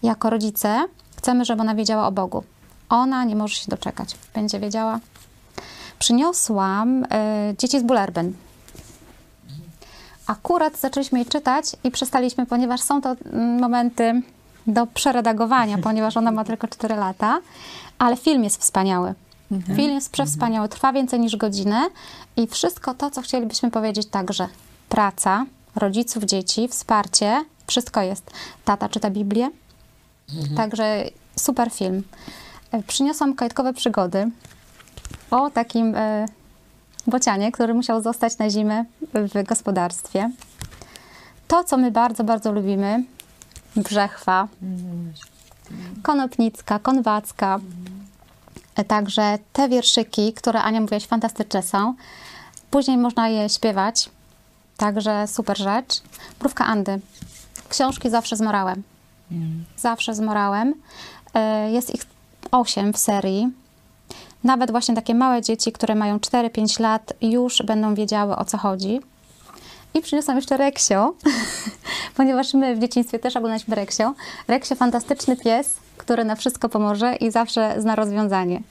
Jako 0.02 0.30
rodzice 0.30 0.84
chcemy, 1.16 1.44
żeby 1.44 1.62
ona 1.62 1.74
wiedziała 1.74 2.06
o 2.06 2.12
Bogu. 2.12 2.44
Ona 2.88 3.24
nie 3.24 3.36
może 3.36 3.54
się 3.54 3.66
doczekać. 3.68 4.16
Będzie 4.34 4.60
wiedziała. 4.60 5.00
Przyniosłam 5.98 7.04
y, 7.04 7.08
Dzieci 7.58 7.80
z 7.80 7.82
Bullerbyn. 7.82 8.32
Akurat 10.30 10.78
zaczęliśmy 10.78 11.18
jej 11.18 11.26
czytać 11.26 11.64
i 11.84 11.90
przestaliśmy, 11.90 12.46
ponieważ 12.46 12.80
są 12.80 13.00
to 13.00 13.16
mm, 13.32 13.60
momenty 13.60 14.22
do 14.66 14.86
przeredagowania, 14.86 15.78
ponieważ 15.88 16.16
ona 16.16 16.30
ma 16.30 16.44
tylko 16.44 16.68
4 16.68 16.96
lata, 16.96 17.40
ale 17.98 18.16
film 18.16 18.44
jest 18.44 18.60
wspaniały. 18.60 19.14
Film 19.76 19.94
jest 19.94 20.12
przewspaniały, 20.12 20.68
trwa 20.68 20.92
więcej 20.92 21.20
niż 21.20 21.36
godzinę 21.36 21.80
i 22.36 22.46
wszystko 22.46 22.94
to, 22.94 23.10
co 23.10 23.22
chcielibyśmy 23.22 23.70
powiedzieć 23.70 24.06
także. 24.06 24.48
Praca, 24.88 25.46
rodziców, 25.76 26.24
dzieci, 26.24 26.68
wsparcie, 26.68 27.44
wszystko 27.66 28.02
jest. 28.02 28.30
Tata 28.64 28.88
czyta 28.88 29.10
Biblię, 29.10 29.50
także 30.56 31.04
super 31.36 31.70
film. 31.70 32.02
E, 32.72 32.82
Przyniosłam 32.82 33.34
kajtkowe 33.34 33.72
przygody 33.72 34.30
o 35.30 35.50
takim 35.50 35.94
e, 35.94 36.26
bocianie, 37.06 37.52
który 37.52 37.74
musiał 37.74 38.02
zostać 38.02 38.38
na 38.38 38.50
zimę 38.50 38.84
w 39.12 39.42
gospodarstwie. 39.42 40.30
To, 41.48 41.64
co 41.64 41.76
my 41.76 41.90
bardzo, 41.90 42.24
bardzo 42.24 42.52
lubimy, 42.52 43.04
brzechwa, 43.76 44.48
konopnicka, 46.02 46.78
konwacka, 46.78 47.60
E, 48.80 48.84
Także 48.84 49.38
te 49.52 49.68
wierszyki, 49.68 50.32
które 50.32 50.62
Ania 50.62 50.80
mówiłaś, 50.80 51.06
fantastyczne 51.06 51.62
są. 51.62 51.94
Później 52.70 52.96
można 52.96 53.28
je 53.28 53.48
śpiewać, 53.48 54.10
także 54.76 55.26
super 55.26 55.58
rzecz. 55.58 56.02
Mrówka 56.40 56.66
Andy. 56.66 57.00
Książki 57.68 58.10
zawsze 58.10 58.36
z 58.36 58.40
morałem. 58.40 58.82
Zawsze 59.76 60.14
z 60.14 60.20
morałem. 60.20 60.74
E, 61.34 61.70
Jest 61.70 61.94
ich 61.94 62.02
osiem 62.50 62.92
w 62.92 62.98
serii. 62.98 63.48
Nawet 64.44 64.70
właśnie 64.70 64.94
takie 64.94 65.14
małe 65.14 65.42
dzieci, 65.42 65.72
które 65.72 65.94
mają 65.94 66.18
4-5 66.18 66.80
lat, 66.80 67.12
już 67.22 67.62
będą 67.62 67.94
wiedziały 67.94 68.36
o 68.36 68.44
co 68.44 68.58
chodzi. 68.58 69.00
I 69.94 70.00
przyniosłam 70.00 70.36
jeszcze 70.36 70.56
Reksio, 70.56 71.14
ponieważ 72.16 72.54
my 72.54 72.76
w 72.76 72.78
dzieciństwie 72.78 73.18
też 73.18 73.36
oglądaliśmy 73.36 73.74
Reksio. 73.74 74.14
Reksio 74.48 74.74
fantastyczny 74.74 75.36
pies, 75.36 75.76
który 75.96 76.24
na 76.24 76.36
wszystko 76.36 76.68
pomoże 76.68 77.16
i 77.16 77.30
zawsze 77.30 77.74
zna 77.78 77.96
rozwiązanie. 77.96 78.62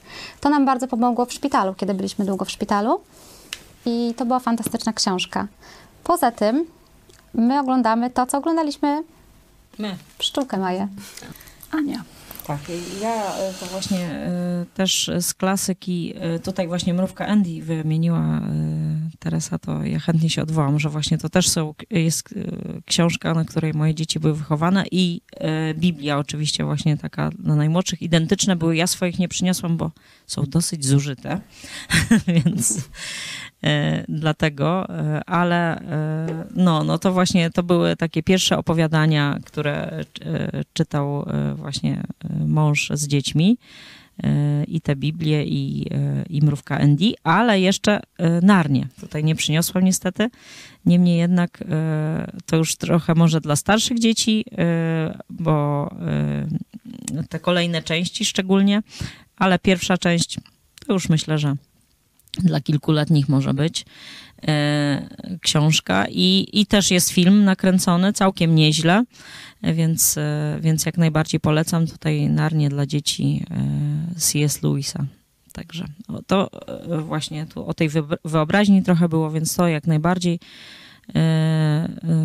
To 0.41 0.49
nam 0.49 0.65
bardzo 0.65 0.87
pomogło 0.87 1.25
w 1.25 1.33
szpitalu, 1.33 1.73
kiedy 1.73 1.93
byliśmy 1.93 2.25
długo 2.25 2.45
w 2.45 2.51
szpitalu. 2.51 3.01
I 3.85 4.13
to 4.17 4.25
była 4.25 4.39
fantastyczna 4.39 4.93
książka. 4.93 5.47
Poza 6.03 6.31
tym 6.31 6.65
my 7.33 7.59
oglądamy 7.59 8.09
to, 8.09 8.25
co 8.25 8.37
oglądaliśmy 8.37 9.03
My. 9.79 9.97
Pszczółkę 10.17 10.57
Maję. 10.57 10.87
Ania. 11.71 12.03
Tak, 12.47 12.59
ja 13.01 13.35
e, 13.35 13.53
to 13.59 13.65
właśnie 13.65 13.99
e, 13.99 14.65
też 14.73 15.11
z 15.19 15.33
klasyki, 15.33 16.13
tutaj 16.43 16.67
właśnie 16.67 16.93
Mrówka 16.93 17.27
Andy 17.27 17.61
wymieniła 17.61 18.41
Teresa, 19.19 19.59
to 19.59 19.83
ja 19.83 19.99
chętnie 19.99 20.29
się 20.29 20.41
odwołam, 20.41 20.79
że 20.79 20.89
właśnie 20.89 21.17
to 21.17 21.29
też 21.29 21.49
są, 21.49 21.73
jest 21.89 22.33
książka, 22.85 23.33
na 23.33 23.45
której 23.45 23.73
moje 23.73 23.95
dzieci 23.95 24.19
były 24.19 24.33
wychowane 24.33 24.85
i 24.91 25.21
Biblia 25.75 26.17
oczywiście 26.17 26.63
właśnie 26.63 26.97
taka 26.97 27.29
dla 27.29 27.55
najmłodszych, 27.55 28.01
identyczne 28.01 28.55
były, 28.55 28.75
ja 28.75 28.87
swoich 28.87 29.19
nie 29.19 29.27
przyniosłam, 29.27 29.77
bo 29.77 29.91
są 30.27 30.43
dosyć 30.43 30.85
zużyte, 30.85 31.41
więc 32.27 32.89
dlatego, 34.07 34.89
e, 34.89 35.23
ale 35.25 35.79
e, 35.79 36.45
no, 36.55 36.83
no 36.83 36.97
to 36.97 37.13
właśnie 37.13 37.49
to 37.49 37.63
były 37.63 37.95
takie 37.95 38.23
pierwsze 38.23 38.57
opowiadania, 38.57 39.39
które 39.45 39.75
e, 39.81 40.03
czytał 40.73 41.25
e, 41.29 41.55
właśnie 41.55 42.03
e, 42.23 42.45
mąż 42.45 42.91
z 42.93 43.07
dziećmi 43.07 43.57
e, 44.23 44.63
i 44.63 44.81
te 44.81 44.95
Biblię 44.95 45.45
i, 45.45 45.87
e, 45.91 46.23
i 46.29 46.41
Mrówka 46.41 46.79
Andy, 46.79 47.13
ale 47.23 47.59
jeszcze 47.61 48.01
e, 48.17 48.41
Narnię. 48.41 48.87
Tutaj 48.99 49.23
nie 49.23 49.35
przyniosłam 49.35 49.83
niestety. 49.83 50.29
Niemniej 50.85 51.17
jednak 51.17 51.63
e, 51.69 52.31
to 52.45 52.55
już 52.57 52.75
trochę 52.75 53.15
może 53.15 53.41
dla 53.41 53.55
starszych 53.55 53.99
dzieci, 53.99 54.45
e, 54.57 55.19
bo 55.29 55.89
e, 57.17 57.23
te 57.29 57.39
kolejne 57.39 57.81
części 57.81 58.25
szczególnie, 58.25 58.81
ale 59.37 59.59
pierwsza 59.59 59.97
część 59.97 60.39
to 60.87 60.93
już 60.93 61.09
myślę, 61.09 61.37
że 61.37 61.55
dla 62.37 62.61
kilkuletnich 62.61 63.29
może 63.29 63.53
być 63.53 63.85
e, 64.47 65.09
książka 65.41 66.05
i, 66.09 66.47
i 66.53 66.65
też 66.65 66.91
jest 66.91 67.09
film 67.09 67.43
nakręcony 67.43 68.13
całkiem 68.13 68.55
nieźle, 68.55 69.03
e, 69.61 69.73
więc, 69.73 70.17
e, 70.17 70.57
więc 70.61 70.85
jak 70.85 70.97
najbardziej 70.97 71.39
polecam 71.39 71.87
tutaj 71.87 72.29
Narnię 72.29 72.69
dla 72.69 72.85
dzieci 72.85 73.45
C.S. 74.17 74.63
Lewisa. 74.63 75.05
Także 75.53 75.85
to 76.27 76.49
właśnie 76.99 77.45
tu 77.45 77.65
o 77.65 77.73
tej 77.73 77.89
wyobra- 77.89 78.17
wyobraźni 78.25 78.83
trochę 78.83 79.09
było, 79.09 79.31
więc 79.31 79.55
to 79.55 79.67
jak 79.67 79.87
najbardziej 79.87 80.39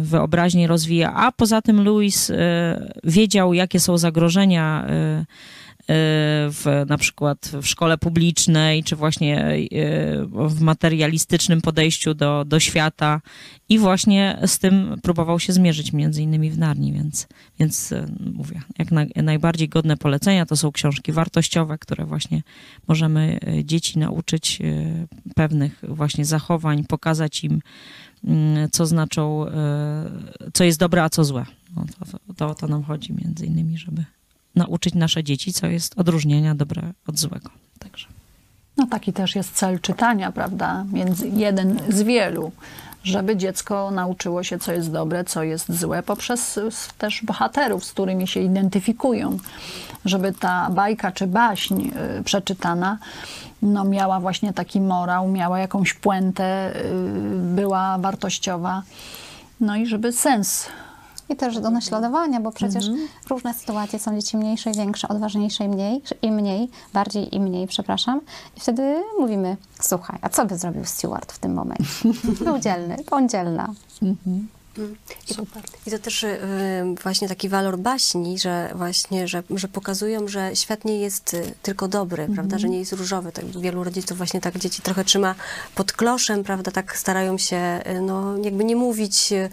wyobraźnię 0.02 0.66
rozwija. 0.66 1.14
A 1.14 1.32
poza 1.32 1.62
tym 1.62 1.84
Lewis 1.84 2.30
e, 2.30 2.92
wiedział, 3.04 3.54
jakie 3.54 3.80
są 3.80 3.98
zagrożenia 3.98 4.86
w, 5.88 6.84
na 6.88 6.98
przykład 6.98 7.50
w 7.62 7.66
szkole 7.66 7.98
publicznej, 7.98 8.84
czy 8.84 8.96
właśnie 8.96 9.44
e, 9.44 9.66
w 10.26 10.60
materialistycznym 10.60 11.60
podejściu 11.60 12.14
do, 12.14 12.44
do 12.44 12.60
świata 12.60 13.20
i 13.68 13.78
właśnie 13.78 14.38
z 14.46 14.58
tym 14.58 15.00
próbował 15.02 15.40
się 15.40 15.52
zmierzyć 15.52 15.92
między 15.92 16.22
innymi 16.22 16.50
w 16.50 16.58
Narni, 16.58 16.92
więc, 16.92 17.26
więc 17.58 17.92
e, 17.92 18.06
mówię, 18.34 18.62
jak 18.78 18.92
na, 18.92 19.04
najbardziej 19.16 19.68
godne 19.68 19.96
polecenia 19.96 20.46
to 20.46 20.56
są 20.56 20.72
książki 20.72 21.12
wartościowe, 21.12 21.78
które 21.78 22.04
właśnie 22.04 22.42
możemy 22.88 23.38
e, 23.46 23.64
dzieci 23.64 23.98
nauczyć 23.98 24.58
pewnych 25.34 25.82
właśnie 25.88 26.24
zachowań, 26.24 26.84
pokazać 26.84 27.44
im, 27.44 27.60
mm, 28.24 28.68
co 28.70 28.86
znaczą, 28.86 29.46
co 30.54 30.64
jest 30.64 30.78
dobre, 30.78 31.02
a 31.02 31.10
co 31.10 31.24
złe. 31.24 31.46
No, 31.76 31.84
to, 31.98 32.34
to 32.34 32.48
o 32.48 32.54
to 32.54 32.68
nam 32.68 32.82
chodzi 32.82 33.12
między 33.12 33.46
innymi, 33.46 33.78
żeby 33.78 34.04
nauczyć 34.56 34.94
nasze 34.94 35.24
dzieci, 35.24 35.52
co 35.52 35.66
jest 35.66 35.98
odróżnienia 35.98 36.54
dobre 36.54 36.92
od 37.06 37.18
złego. 37.18 37.50
Także. 37.78 38.06
No 38.76 38.86
taki 38.86 39.12
też 39.12 39.34
jest 39.34 39.52
cel 39.52 39.80
czytania, 39.80 40.32
prawda? 40.32 40.84
Między, 40.92 41.28
jeden 41.28 41.80
z 41.88 42.02
wielu, 42.02 42.52
żeby 43.04 43.36
dziecko 43.36 43.90
nauczyło 43.90 44.42
się, 44.42 44.58
co 44.58 44.72
jest 44.72 44.92
dobre, 44.92 45.24
co 45.24 45.42
jest 45.42 45.72
złe, 45.72 46.02
poprzez 46.02 46.60
też 46.98 47.22
bohaterów, 47.22 47.84
z 47.84 47.92
którymi 47.92 48.28
się 48.28 48.40
identyfikują. 48.40 49.38
Żeby 50.04 50.32
ta 50.32 50.70
bajka 50.70 51.12
czy 51.12 51.26
baśń 51.26 51.88
y, 52.18 52.22
przeczytana 52.22 52.98
no, 53.62 53.84
miała 53.84 54.20
właśnie 54.20 54.52
taki 54.52 54.80
morał, 54.80 55.28
miała 55.28 55.58
jakąś 55.58 55.94
puentę, 55.94 56.76
y, 56.76 57.54
była 57.54 57.98
wartościowa. 57.98 58.82
No 59.60 59.76
i 59.76 59.86
żeby 59.86 60.12
sens 60.12 60.66
I 61.28 61.36
też 61.36 61.60
do 61.60 61.70
naśladowania, 61.70 62.40
bo 62.40 62.52
przecież 62.52 62.84
różne 63.30 63.54
sytuacje 63.54 63.98
są 63.98 64.20
dzieci 64.20 64.36
mniejsze 64.36 64.70
i 64.70 64.74
większe, 64.74 65.08
odważniejsze 65.08 65.64
i 65.64 65.68
mniej, 65.68 66.02
i 66.22 66.32
mniej, 66.32 66.70
bardziej 66.92 67.34
i 67.34 67.40
mniej, 67.40 67.66
przepraszam. 67.66 68.20
I 68.56 68.60
wtedy 68.60 69.02
mówimy, 69.20 69.56
słuchaj, 69.80 70.18
a 70.22 70.28
co 70.28 70.46
by 70.46 70.58
zrobił 70.58 70.84
Stewart 70.84 71.32
w 71.32 71.38
tym 71.38 71.54
momencie? 71.54 71.84
Był 72.44 72.58
dzielny, 72.58 72.96
bądź 73.10 73.30
dzielna. 73.32 73.74
Super. 75.26 75.62
I 75.86 75.90
to 75.90 75.98
też 75.98 76.22
y, 76.22 76.38
właśnie 77.02 77.28
taki 77.28 77.48
walor 77.48 77.78
baśni, 77.78 78.38
że 78.38 78.70
właśnie, 78.74 79.28
że, 79.28 79.42
że 79.50 79.68
pokazują, 79.68 80.28
że 80.28 80.56
świat 80.56 80.84
nie 80.84 81.00
jest 81.00 81.34
y, 81.34 81.54
tylko 81.62 81.88
dobry, 81.88 82.28
prawda, 82.34 82.58
że 82.58 82.68
nie 82.68 82.78
jest 82.78 82.92
różowy. 82.92 83.32
Tak 83.32 83.44
wielu 83.44 83.84
rodziców 83.84 84.16
właśnie 84.16 84.40
tak 84.40 84.58
dzieci 84.58 84.82
trochę 84.82 85.04
trzyma 85.04 85.34
pod 85.74 85.92
kloszem, 85.92 86.44
prawda, 86.44 86.70
tak 86.70 86.96
starają 86.96 87.38
się, 87.38 87.80
y, 87.96 88.00
no 88.00 88.36
jakby 88.36 88.64
nie 88.64 88.76
mówić 88.76 89.32
y, 89.32 89.48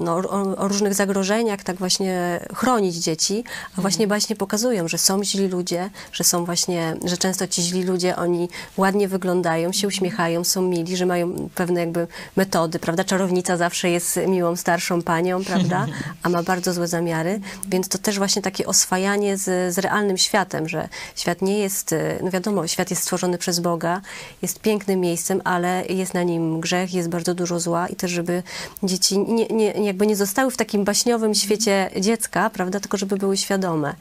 no, 0.00 0.16
o, 0.16 0.56
o 0.56 0.68
różnych 0.68 0.94
zagrożeniach, 0.94 1.62
tak 1.62 1.76
właśnie 1.76 2.40
chronić 2.54 2.96
dzieci, 2.96 3.44
a 3.76 3.80
właśnie 3.80 4.06
baśnie 4.06 4.36
pokazują, 4.36 4.88
że 4.88 4.98
są 4.98 5.24
źli 5.24 5.48
ludzie, 5.48 5.90
że 6.12 6.24
są 6.24 6.44
właśnie, 6.44 6.96
że 7.04 7.16
często 7.16 7.46
ci 7.46 7.62
źli 7.62 7.82
ludzie, 7.82 8.16
oni 8.16 8.48
ładnie 8.76 9.08
wyglądają, 9.08 9.72
się 9.72 9.88
uśmiechają, 9.88 10.44
są 10.44 10.62
mili, 10.62 10.96
że 10.96 11.06
mają 11.06 11.48
pewne 11.54 11.80
jakby 11.80 12.06
metody, 12.36 12.78
prawda, 12.78 13.04
czarownica 13.04 13.56
zawsze 13.56 13.90
jest 13.90 14.20
miłą 14.38 14.56
starszą 14.56 15.02
panią, 15.02 15.44
prawda, 15.44 15.86
a 16.22 16.28
ma 16.28 16.42
bardzo 16.42 16.72
złe 16.72 16.88
zamiary, 16.88 17.40
więc 17.68 17.88
to 17.88 17.98
też 17.98 18.18
właśnie 18.18 18.42
takie 18.42 18.66
oswajanie 18.66 19.36
z, 19.36 19.74
z 19.74 19.78
realnym 19.78 20.18
światem, 20.18 20.68
że 20.68 20.88
świat 21.16 21.42
nie 21.42 21.58
jest, 21.58 21.92
y, 21.92 22.18
no 22.22 22.30
wiadomo, 22.30 22.66
świat 22.66 22.90
jest 22.90 23.02
stworzony 23.02 23.38
przez 23.38 23.60
Boga, 23.60 24.00
jest 24.42 24.60
pięknym 24.60 25.00
miejscem, 25.00 25.40
ale 25.44 25.86
jest 25.86 26.14
na 26.14 26.22
nim 26.22 26.60
grzech, 26.60 26.94
jest 26.94 27.08
bardzo 27.08 27.34
dużo 27.34 27.60
zła 27.60 27.88
i 27.88 27.96
też, 27.96 28.10
żeby 28.10 28.42
dzieci 28.82 29.18
nie, 29.18 29.46
nie, 29.46 29.66
jakby 29.66 30.06
nie 30.06 30.16
zostały 30.16 30.50
w 30.50 30.56
takim 30.56 30.84
baśniowym 30.84 31.34
świecie 31.34 31.90
dziecka, 32.00 32.50
prawda, 32.50 32.80
tylko 32.80 32.96
żeby 32.96 33.16
były 33.16 33.36
świadome. 33.36 33.94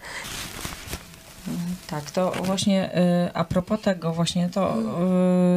Tak, 1.88 2.12
to 2.12 2.32
właśnie 2.44 2.98
y, 3.28 3.34
a 3.34 3.44
propos 3.44 3.82
tego 3.82 4.14
właśnie 4.14 4.50
to, 4.50 4.78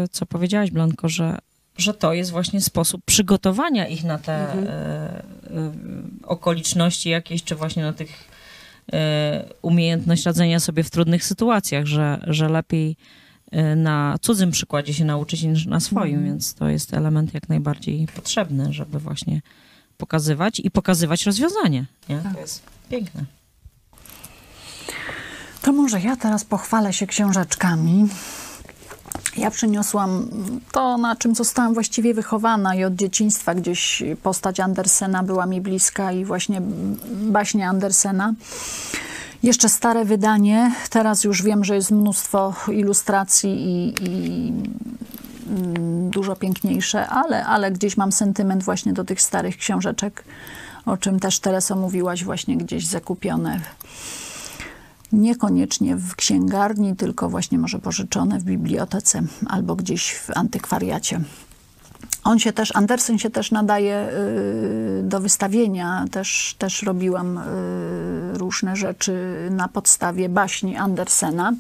y, 0.04 0.08
co 0.08 0.26
powiedziałaś 0.26 0.70
Blanko, 0.70 1.08
że, 1.08 1.38
że 1.80 1.94
to 1.94 2.12
jest 2.12 2.30
właśnie 2.30 2.60
sposób 2.60 3.02
przygotowania 3.04 3.88
ich 3.88 4.04
na 4.04 4.18
te 4.18 4.54
y, 4.54 4.58
y, 4.58 4.66
okoliczności 6.26 7.10
jakieś, 7.10 7.44
czy 7.44 7.54
właśnie 7.54 7.82
na 7.82 7.92
tych 7.92 8.10
y, 8.10 8.96
umiejętność 9.62 10.26
radzenia 10.26 10.60
sobie 10.60 10.82
w 10.82 10.90
trudnych 10.90 11.24
sytuacjach, 11.24 11.86
że, 11.86 12.24
że 12.26 12.48
lepiej 12.48 12.96
y, 13.54 13.76
na 13.76 14.16
cudzym 14.20 14.50
przykładzie 14.50 14.94
się 14.94 15.04
nauczyć 15.04 15.42
niż 15.42 15.66
na 15.66 15.80
swoim, 15.80 16.24
więc 16.24 16.54
to 16.54 16.68
jest 16.68 16.94
element 16.94 17.34
jak 17.34 17.48
najbardziej 17.48 18.06
potrzebny, 18.14 18.72
żeby 18.72 18.98
właśnie 18.98 19.40
pokazywać 19.96 20.60
i 20.60 20.70
pokazywać 20.70 21.26
rozwiązanie. 21.26 21.84
Nie? 22.08 22.22
To 22.34 22.40
jest 22.40 22.62
piękne. 22.90 23.24
To 25.62 25.72
może 25.72 26.00
ja 26.00 26.16
teraz 26.16 26.44
pochwalę 26.44 26.92
się 26.92 27.06
książeczkami. 27.06 28.08
Ja 29.36 29.50
przyniosłam 29.50 30.28
to, 30.72 30.98
na 30.98 31.16
czym 31.16 31.34
zostałam 31.34 31.74
właściwie 31.74 32.14
wychowana 32.14 32.74
i 32.74 32.84
od 32.84 32.94
dzieciństwa 32.94 33.54
gdzieś 33.54 34.02
postać 34.22 34.60
Andersena 34.60 35.22
była 35.22 35.46
mi 35.46 35.60
bliska 35.60 36.12
i 36.12 36.24
właśnie 36.24 36.62
baśnie 37.12 37.68
Andersena. 37.68 38.34
Jeszcze 39.42 39.68
stare 39.68 40.04
wydanie, 40.04 40.72
teraz 40.90 41.24
już 41.24 41.42
wiem, 41.42 41.64
że 41.64 41.74
jest 41.74 41.90
mnóstwo 41.90 42.54
ilustracji 42.72 43.50
i, 43.50 43.94
i 44.02 44.52
mm, 45.48 46.10
dużo 46.10 46.36
piękniejsze, 46.36 47.08
ale, 47.08 47.46
ale 47.46 47.72
gdzieś 47.72 47.96
mam 47.96 48.12
sentyment 48.12 48.62
właśnie 48.62 48.92
do 48.92 49.04
tych 49.04 49.20
starych 49.20 49.56
książeczek, 49.56 50.24
o 50.86 50.96
czym 50.96 51.20
też 51.20 51.40
Tereso 51.40 51.76
mówiłaś, 51.76 52.24
właśnie 52.24 52.56
gdzieś 52.56 52.86
zakupione 52.86 53.60
niekoniecznie 55.12 55.96
w 55.96 56.14
księgarni, 56.14 56.96
tylko 56.96 57.28
właśnie 57.28 57.58
może 57.58 57.78
pożyczone 57.78 58.38
w 58.38 58.44
bibliotece 58.44 59.22
albo 59.46 59.76
gdzieś 59.76 60.12
w 60.12 60.30
antykwariacie. 60.30 61.20
On 62.24 62.38
się 62.38 62.52
też, 62.52 62.76
Andersen 62.76 63.18
się 63.18 63.30
też 63.30 63.50
nadaje 63.50 64.08
y, 65.00 65.02
do 65.02 65.20
wystawienia. 65.20 66.04
Też, 66.10 66.54
też 66.58 66.82
robiłam 66.82 67.38
y, 67.38 68.38
różne 68.38 68.76
rzeczy 68.76 69.36
na 69.50 69.68
podstawie 69.68 70.28
baśni 70.28 70.76
Andersena. 70.76 71.52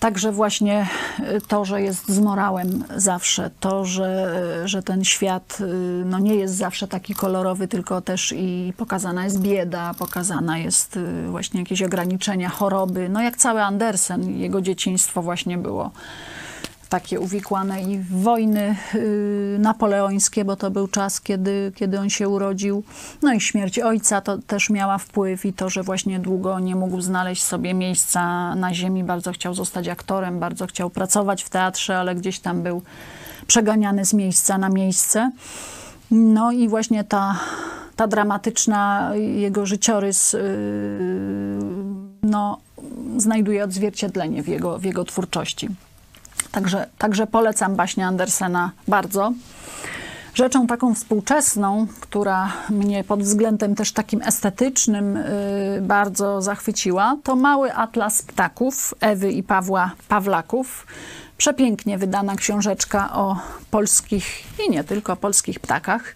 Także 0.00 0.32
właśnie 0.32 0.88
y, 1.20 1.40
to, 1.48 1.64
że 1.64 1.82
jest 1.82 2.08
z 2.08 2.20
morałem 2.20 2.84
zawsze, 2.96 3.50
to, 3.60 3.84
że, 3.84 4.42
że 4.64 4.82
ten 4.82 5.04
świat 5.04 5.58
y, 5.60 5.64
no 6.04 6.18
nie 6.18 6.34
jest 6.34 6.54
zawsze 6.54 6.88
taki 6.88 7.14
kolorowy, 7.14 7.68
tylko 7.68 8.00
też 8.00 8.34
i 8.36 8.72
pokazana 8.76 9.24
jest 9.24 9.40
bieda, 9.40 9.94
pokazana 9.98 10.58
jest 10.58 10.96
y, 10.96 11.28
właśnie 11.30 11.60
jakieś 11.60 11.82
ograniczenia, 11.82 12.48
choroby. 12.48 13.08
No 13.08 13.22
jak 13.22 13.36
cały 13.36 13.62
Andersen, 13.62 14.38
jego 14.38 14.60
dzieciństwo 14.60 15.22
właśnie 15.22 15.58
było 15.58 15.90
takie 16.90 17.20
uwikłane 17.20 17.82
i 17.82 17.98
w 17.98 18.22
wojny 18.22 18.76
y, 18.94 19.56
napoleońskie, 19.58 20.44
bo 20.44 20.56
to 20.56 20.70
był 20.70 20.88
czas, 20.88 21.20
kiedy, 21.20 21.72
kiedy 21.74 22.00
on 22.00 22.10
się 22.10 22.28
urodził. 22.28 22.82
No 23.22 23.32
i 23.32 23.40
śmierć 23.40 23.78
ojca 23.78 24.20
to 24.20 24.38
też 24.38 24.70
miała 24.70 24.98
wpływ 24.98 25.46
i 25.46 25.52
to, 25.52 25.70
że 25.70 25.82
właśnie 25.82 26.18
długo 26.18 26.60
nie 26.60 26.76
mógł 26.76 27.00
znaleźć 27.00 27.42
sobie 27.42 27.74
miejsca 27.74 28.54
na 28.54 28.74
ziemi. 28.74 29.04
Bardzo 29.04 29.32
chciał 29.32 29.54
zostać 29.54 29.88
aktorem, 29.88 30.38
bardzo 30.40 30.66
chciał 30.66 30.90
pracować 30.90 31.42
w 31.42 31.50
teatrze, 31.50 31.98
ale 31.98 32.14
gdzieś 32.14 32.40
tam 32.40 32.62
był 32.62 32.82
przeganiany 33.46 34.04
z 34.04 34.12
miejsca 34.12 34.58
na 34.58 34.68
miejsce. 34.68 35.30
No 36.10 36.52
i 36.52 36.68
właśnie 36.68 37.04
ta, 37.04 37.38
ta 37.96 38.06
dramatyczna 38.06 39.12
jego 39.16 39.66
życiorys 39.66 40.32
yy, 40.32 40.40
no, 42.22 42.58
znajduje 43.16 43.64
odzwierciedlenie 43.64 44.42
w 44.42 44.48
jego, 44.48 44.78
w 44.78 44.84
jego 44.84 45.04
twórczości. 45.04 45.68
Także, 46.52 46.86
także 46.98 47.26
polecam 47.26 47.76
baśnie 47.76 48.06
Andersena 48.06 48.70
bardzo. 48.88 49.32
Rzeczą 50.34 50.66
taką 50.66 50.94
współczesną, 50.94 51.86
która 52.00 52.52
mnie 52.70 53.04
pod 53.04 53.22
względem 53.22 53.74
też 53.74 53.92
takim 53.92 54.22
estetycznym 54.22 55.14
yy, 55.14 55.80
bardzo 55.82 56.42
zachwyciła, 56.42 57.16
to 57.22 57.36
mały 57.36 57.74
atlas 57.74 58.22
ptaków 58.22 58.94
Ewy 59.00 59.32
i 59.32 59.42
Pawła 59.42 59.90
Pawlaków. 60.08 60.86
Przepięknie 61.36 61.98
wydana 61.98 62.36
książeczka 62.36 63.12
o 63.12 63.36
polskich 63.70 64.26
i 64.66 64.70
nie 64.70 64.84
tylko 64.84 65.16
polskich 65.16 65.60
ptakach. 65.60 66.14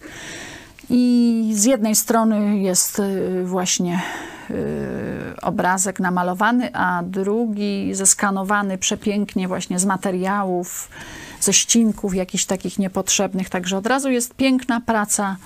I 0.89 1.51
z 1.55 1.63
jednej 1.63 1.95
strony 1.95 2.59
jest 2.59 2.99
yy, 2.99 3.45
właśnie 3.45 4.01
Y, 4.01 4.34
obrazek 5.41 5.99
namalowany, 5.99 6.73
a 6.73 7.03
drugi 7.03 7.89
zeskanowany 7.93 8.77
przepięknie 8.77 9.47
właśnie 9.47 9.79
z 9.79 9.85
materiałów, 9.85 10.89
ze 11.39 11.53
ścinków 11.53 12.15
jakichś 12.15 12.45
takich 12.45 12.79
niepotrzebnych. 12.79 13.49
Także 13.49 13.77
od 13.77 13.87
razu 13.87 14.09
jest 14.09 14.35
piękna 14.35 14.81
praca 14.81 15.37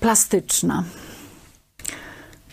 plastyczna. 0.00 0.84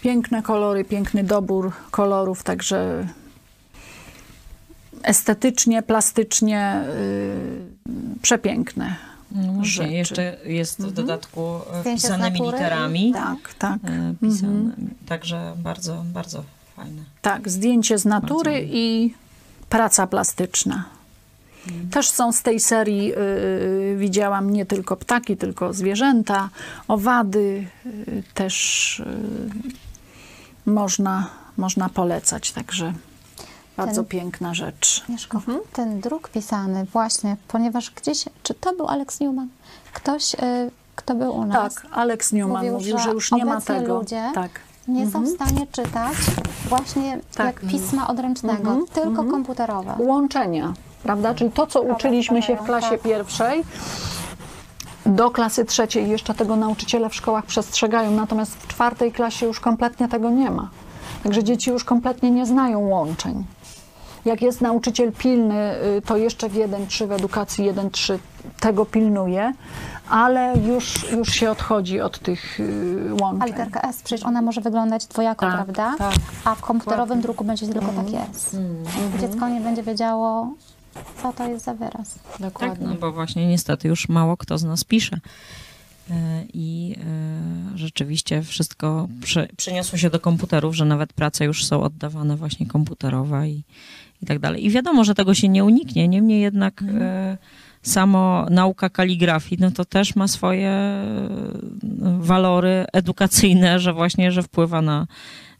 Piękne 0.01 0.41
kolory, 0.41 0.85
piękny 0.85 1.23
dobór 1.23 1.71
kolorów, 1.91 2.43
także 2.43 3.07
estetycznie, 5.03 5.83
plastycznie 5.83 6.83
yy, 7.85 8.19
przepiękne. 8.21 8.95
No 9.35 9.65
rzeczy. 9.65 9.89
Jeszcze 9.89 10.37
jest 10.45 10.75
w 10.75 10.79
mhm. 10.79 10.93
dodatku 10.93 11.55
mhm. 11.55 11.95
pisanymi 11.95 12.41
literami. 12.41 13.13
Tak, 13.13 13.53
tak. 13.53 13.79
E, 13.83 14.13
pisane, 14.21 14.53
mhm. 14.53 14.89
Także 15.07 15.53
bardzo, 15.57 16.03
bardzo 16.13 16.43
fajne. 16.75 17.01
Tak, 17.21 17.49
zdjęcie 17.49 17.97
z 17.97 18.05
natury 18.05 18.67
i 18.71 19.13
praca 19.69 20.07
plastyczna. 20.07 20.85
Mhm. 21.67 21.89
Też 21.89 22.09
są 22.09 22.31
z 22.31 22.41
tej 22.41 22.59
serii, 22.59 23.13
y, 23.13 23.95
widziałam 23.97 24.49
nie 24.49 24.65
tylko 24.65 24.97
ptaki, 24.97 25.37
tylko 25.37 25.73
zwierzęta, 25.73 26.49
owady, 26.87 27.67
y, 27.85 28.23
też 28.33 28.99
y, 28.99 29.05
można, 30.65 31.29
można 31.57 31.89
polecać, 31.89 32.51
także 32.51 32.93
bardzo 33.77 34.01
ten, 34.01 34.05
piękna 34.05 34.53
rzecz. 34.53 35.03
Mieszko, 35.09 35.38
mhm. 35.38 35.59
ten 35.73 35.99
druk 35.99 36.29
pisany 36.29 36.85
właśnie, 36.85 37.38
ponieważ 37.47 37.91
gdzieś, 37.91 38.25
czy 38.43 38.53
to 38.53 38.73
był 38.73 38.88
Alex 38.88 39.19
Newman? 39.19 39.47
Ktoś, 39.93 40.33
y, 40.33 40.38
kto 40.95 41.15
był 41.15 41.35
u 41.35 41.45
nas. 41.45 41.75
Tak, 41.75 41.88
Alex 41.91 42.31
Newman 42.31 42.57
mówił, 42.57 42.73
mówił 42.73 42.97
że, 42.97 43.03
że, 43.03 43.11
już 43.11 43.31
nie 43.31 43.45
ma 43.45 43.61
tego. 43.61 43.99
ludzie 43.99 44.31
tak. 44.35 44.51
nie 44.88 45.03
mhm. 45.03 45.25
są 45.25 45.31
w 45.31 45.35
stanie 45.35 45.67
czytać 45.71 46.15
właśnie 46.69 47.19
tak. 47.35 47.45
jak 47.45 47.71
pisma 47.71 48.07
odręcznego, 48.07 48.69
mhm. 48.69 48.88
tylko 48.88 49.09
mhm. 49.09 49.31
komputerowe. 49.31 49.95
Łączenia, 49.99 50.73
prawda? 51.03 51.33
Czyli 51.33 51.51
to, 51.51 51.67
co 51.67 51.81
uczyliśmy 51.81 52.41
się 52.41 52.55
w 52.55 52.63
klasie 52.63 52.89
tak. 52.89 53.01
pierwszej, 53.01 53.63
do 55.05 55.31
klasy 55.31 55.65
trzeciej 55.65 56.09
jeszcze 56.09 56.33
tego 56.33 56.55
nauczyciele 56.55 57.09
w 57.09 57.15
szkołach 57.15 57.45
przestrzegają, 57.45 58.11
natomiast 58.11 58.53
w 58.53 58.67
czwartej 58.67 59.11
klasie 59.11 59.45
już 59.45 59.59
kompletnie 59.59 60.07
tego 60.07 60.29
nie 60.29 60.51
ma. 60.51 60.69
Także 61.23 61.43
dzieci 61.43 61.71
już 61.71 61.83
kompletnie 61.83 62.31
nie 62.31 62.45
znają 62.45 62.79
łączeń. 62.79 63.43
Jak 64.25 64.41
jest 64.41 64.61
nauczyciel 64.61 65.11
pilny, 65.11 65.75
y, 65.97 66.01
to 66.01 66.17
jeszcze 66.17 66.49
w 66.49 66.53
1-3 66.53 67.07
w 67.07 67.11
edukacji 67.11 67.65
1-3 67.65 68.17
tego 68.59 68.85
pilnuje, 68.85 69.53
ale 70.09 70.53
już, 70.67 71.11
już 71.11 71.29
się 71.29 71.51
odchodzi 71.51 72.01
od 72.01 72.19
tych 72.19 72.59
y, 72.59 73.13
łączeń. 73.21 73.41
A 73.41 73.45
literka 73.45 73.81
S, 73.81 74.01
przecież 74.03 74.25
ona 74.25 74.41
może 74.41 74.61
wyglądać 74.61 75.05
dwojako, 75.05 75.45
tak, 75.45 75.55
prawda? 75.55 75.95
Tak. 75.97 76.13
A 76.45 76.55
w 76.55 76.61
komputerowym 76.61 77.21
druku 77.21 77.43
będzie 77.43 77.67
tylko 77.67 77.89
mm. 77.89 78.05
taki 78.05 78.17
S. 78.31 78.53
Mm. 78.53 78.83
Dziecko 79.21 79.49
nie 79.49 79.61
będzie 79.61 79.83
wiedziało, 79.83 80.53
co 81.21 81.33
to 81.33 81.47
jest 81.47 81.65
za 81.65 81.73
wyraz. 81.73 82.19
Dokładnie. 82.39 82.85
Tak, 82.85 82.95
no 82.95 83.01
bo 83.01 83.11
właśnie 83.11 83.47
niestety 83.47 83.88
już 83.88 84.09
mało 84.09 84.38
kto 84.38 84.57
z 84.57 84.63
nas 84.63 84.83
pisze. 84.83 85.19
E, 86.11 86.43
i 86.53 86.95
e, 87.73 87.77
rzeczywiście 87.77 88.41
wszystko 88.41 89.07
przeniosło 89.57 89.97
się 89.97 90.09
do 90.09 90.19
komputerów, 90.19 90.75
że 90.75 90.85
nawet 90.85 91.13
prace 91.13 91.45
już 91.45 91.65
są 91.65 91.83
oddawane 91.83 92.35
właśnie 92.35 92.65
komputerowe 92.65 93.49
i, 93.49 93.63
i 94.21 94.25
tak 94.25 94.39
dalej. 94.39 94.65
I 94.65 94.69
wiadomo, 94.69 95.04
że 95.04 95.15
tego 95.15 95.34
się 95.34 95.49
nie 95.49 95.63
uniknie, 95.63 96.08
niemniej 96.08 96.41
jednak 96.41 96.82
mhm. 96.82 97.01
E, 97.01 97.38
samo 97.82 98.45
nauka 98.49 98.89
kaligrafii, 98.89 99.62
no 99.62 99.71
to 99.71 99.86
też 99.86 100.15
ma 100.15 100.28
swoje 100.28 100.71
walory 102.19 102.86
edukacyjne, 102.93 103.80
że 103.80 103.93
właśnie, 103.93 104.32
że 104.32 104.43
wpływa 104.43 104.82
na, 104.82 105.08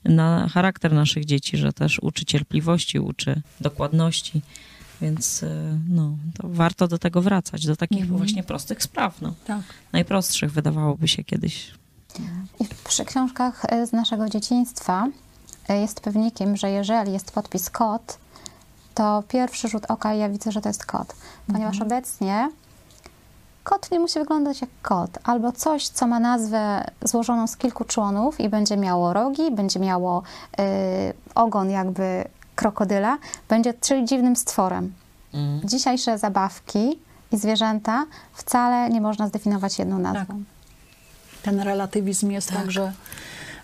na 0.04 0.48
charakter 0.48 0.94
naszych 0.94 1.26
dzieci, 1.26 1.58
że 1.58 1.74
też 1.74 2.00
uczy 2.00 2.26
cierpliwości, 2.26 3.00
uczy 3.00 3.42
dokładności. 3.62 4.42
Więc 5.02 5.44
e, 5.44 5.80
no, 5.90 6.18
to 6.38 6.48
warto 6.50 6.88
do 6.88 6.98
tego 6.98 7.22
wracać, 7.22 7.66
do 7.66 7.76
takich 7.76 8.02
mhm. 8.02 8.18
właśnie 8.18 8.44
prostych 8.44 8.84
spraw. 8.84 9.22
No. 9.22 9.34
Tak. 9.46 9.62
Najprostszych 9.94 10.52
wydawałoby 10.52 11.08
się 11.08 11.24
kiedyś. 11.24 11.72
I 12.60 12.66
przy 12.88 13.06
książkach 13.06 13.66
e, 13.66 13.88
z 13.88 13.92
naszego 13.92 14.30
dzieciństwa 14.30 15.08
e, 15.70 15.82
jest 15.82 16.02
pewnikiem, 16.02 16.58
że 16.58 16.70
jeżeli 16.70 17.14
jest 17.14 17.32
podpis 17.32 17.70
kod, 17.70 18.18
to 18.96 19.24
pierwszy 19.28 19.68
rzut 19.68 19.86
oka 19.92 20.14
ja 20.14 20.30
widzę, 20.30 20.52
że 20.52 20.62
to 20.62 20.70
jest 20.70 20.86
kod. 20.86 21.16
Ponieważ 21.48 21.76
mhm. 21.76 21.92
obecnie 21.92 22.50
kot 23.64 23.92
nie 23.92 24.00
musi 24.00 24.20
wyglądać 24.20 24.62
jak 24.62 24.70
kot, 24.82 25.10
albo 25.24 25.52
coś, 25.52 25.88
co 25.88 26.08
ma 26.08 26.20
nazwę 26.20 26.86
złożoną 27.02 27.48
z 27.48 27.58
kilku 27.58 27.84
członów 27.84 28.40
i 28.40 28.50
będzie 28.50 28.78
miało 28.78 29.14
rogi, 29.14 29.52
będzie 29.52 29.80
miało 29.80 30.24
y, 30.60 30.64
ogon 31.36 31.70
jakby 31.70 32.26
krokodyla 32.56 33.18
będzie 33.50 33.74
czyli 33.74 34.06
dziwnym 34.06 34.36
stworem. 34.36 34.94
Mm. 35.34 35.62
Dzisiejsze 35.64 36.18
zabawki 36.18 37.00
i 37.32 37.38
zwierzęta 37.38 38.06
wcale 38.34 38.90
nie 38.90 39.02
można 39.02 39.28
zdefiniować 39.28 39.80
jedną 39.80 40.00
nazwą. 40.00 40.26
Tak. 40.26 40.38
Ten 41.44 41.60
relatywizm 41.60 42.32
jest 42.32 42.50
tak. 42.50 42.58
także 42.58 42.94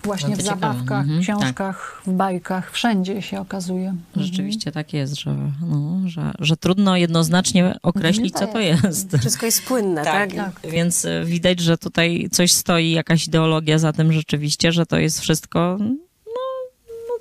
właśnie 0.03 0.35
w 0.35 0.41
zabawkach, 0.41 1.01
mhm, 1.01 1.21
książkach, 1.21 2.01
tak. 2.05 2.13
w 2.13 2.17
bajkach, 2.17 2.71
wszędzie 2.71 3.21
się 3.21 3.39
okazuje. 3.39 3.89
Mhm. 3.89 4.25
Rzeczywiście 4.25 4.71
tak 4.71 4.93
jest, 4.93 5.19
że, 5.19 5.35
no, 5.67 6.01
że, 6.05 6.31
że 6.39 6.57
trudno 6.57 6.97
jednoznacznie 6.97 7.75
określić, 7.83 8.33
co 8.33 8.47
to 8.47 8.59
jest. 8.59 9.17
Wszystko 9.17 9.45
jest 9.45 9.65
płynne, 9.65 10.03
tak, 10.03 10.33
tak? 10.35 10.61
tak? 10.61 10.71
Więc 10.71 11.07
widać, 11.25 11.59
że 11.59 11.77
tutaj 11.77 12.27
coś 12.31 12.51
stoi, 12.51 12.91
jakaś 12.91 13.27
ideologia 13.27 13.79
za 13.79 13.93
tym 13.93 14.13
rzeczywiście, 14.13 14.71
że 14.71 14.85
to 14.85 14.99
jest 14.99 15.19
wszystko 15.19 15.77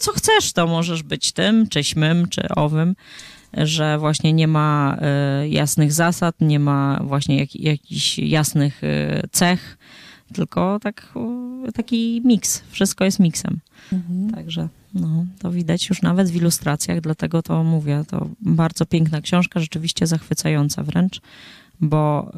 co 0.01 0.13
chcesz, 0.13 0.53
to 0.53 0.67
możesz 0.67 1.03
być 1.03 1.33
tym, 1.33 1.69
czy 1.69 1.85
śmym, 1.85 2.29
czy 2.29 2.49
owym, 2.49 2.95
że 3.53 3.99
właśnie 3.99 4.33
nie 4.33 4.49
ma 4.49 4.97
y, 5.45 5.49
jasnych 5.49 5.93
zasad, 5.93 6.35
nie 6.41 6.59
ma 6.59 7.01
właśnie 7.05 7.39
jak, 7.39 7.57
jakichś 7.57 8.19
jasnych 8.19 8.85
y, 8.85 9.29
cech, 9.33 9.79
tylko 10.35 10.79
tak, 10.83 11.13
y, 11.17 11.21
taki 11.75 12.23
miks. 12.25 12.63
Wszystko 12.71 13.05
jest 13.05 13.19
miksem. 13.19 13.61
Także 14.35 14.69
no, 14.95 15.25
to 15.39 15.51
widać 15.51 15.89
już 15.89 16.03
nawet 16.03 16.31
w 16.31 16.37
ilustracjach, 16.37 17.01
dlatego 17.01 17.43
to 17.43 17.65
mówię, 17.65 18.05
to 18.09 18.29
bardzo 18.41 18.87
piękna 18.87 19.21
książka, 19.21 19.61
rzeczywiście 19.61 20.07
zachwycająca 20.07 20.83
wręcz, 20.83 21.21
bo 21.81 22.33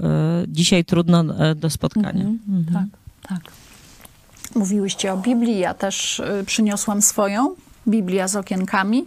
y, 0.44 0.48
dzisiaj 0.48 0.84
trudno 0.84 1.50
y, 1.50 1.54
do 1.54 1.70
spotkania. 1.70 2.24
Mhm. 2.24 2.64
Tak, 2.72 2.98
tak. 3.28 3.52
Mówiłyście 4.54 5.12
o 5.12 5.16
Biblii, 5.16 5.58
ja 5.58 5.74
też 5.74 6.20
y, 6.20 6.44
przyniosłam 6.46 7.02
swoją, 7.02 7.54
Biblia 7.88 8.28
z 8.28 8.36
okienkami. 8.36 9.06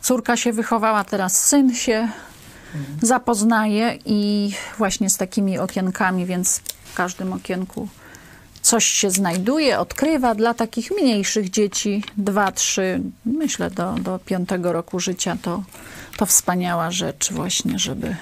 Córka 0.00 0.36
się 0.36 0.52
wychowała, 0.52 1.04
teraz 1.04 1.46
syn 1.46 1.74
się 1.74 2.08
zapoznaje 3.02 3.98
i 4.06 4.50
właśnie 4.78 5.10
z 5.10 5.16
takimi 5.16 5.58
okienkami, 5.58 6.26
więc 6.26 6.62
w 6.84 6.94
każdym 6.94 7.32
okienku 7.32 7.88
coś 8.62 8.84
się 8.84 9.10
znajduje, 9.10 9.78
odkrywa 9.78 10.34
dla 10.34 10.54
takich 10.54 10.90
mniejszych 10.90 11.50
dzieci, 11.50 12.04
dwa, 12.16 12.52
trzy, 12.52 13.00
myślę 13.24 13.70
do, 13.70 13.92
do 13.92 14.18
piątego 14.18 14.72
roku 14.72 15.00
życia, 15.00 15.36
to, 15.42 15.62
to 16.16 16.26
wspaniała 16.26 16.90
rzecz 16.90 17.32
właśnie, 17.32 17.78
żeby 17.78 18.16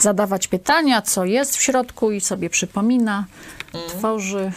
zadawać 0.00 0.48
pytania, 0.48 1.02
co 1.02 1.24
jest 1.24 1.56
w 1.56 1.62
środku 1.62 2.10
i 2.10 2.20
sobie 2.20 2.50
przypomina, 2.50 3.24
tworzy, 3.88 4.52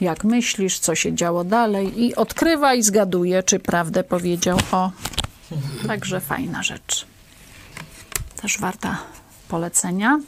jak 0.00 0.24
myślisz, 0.24 0.78
co 0.78 0.94
się 0.94 1.14
działo 1.14 1.44
dalej 1.44 2.02
i 2.02 2.14
odkrywa 2.14 2.74
i 2.74 2.82
zgaduje, 2.82 3.42
czy 3.42 3.58
prawdę 3.58 4.04
powiedział. 4.04 4.58
O, 4.72 4.90
także 5.86 6.20
fajna 6.20 6.62
rzecz. 6.62 7.06
Też 8.42 8.58
warta 8.58 8.98
polecenia. 9.48 10.20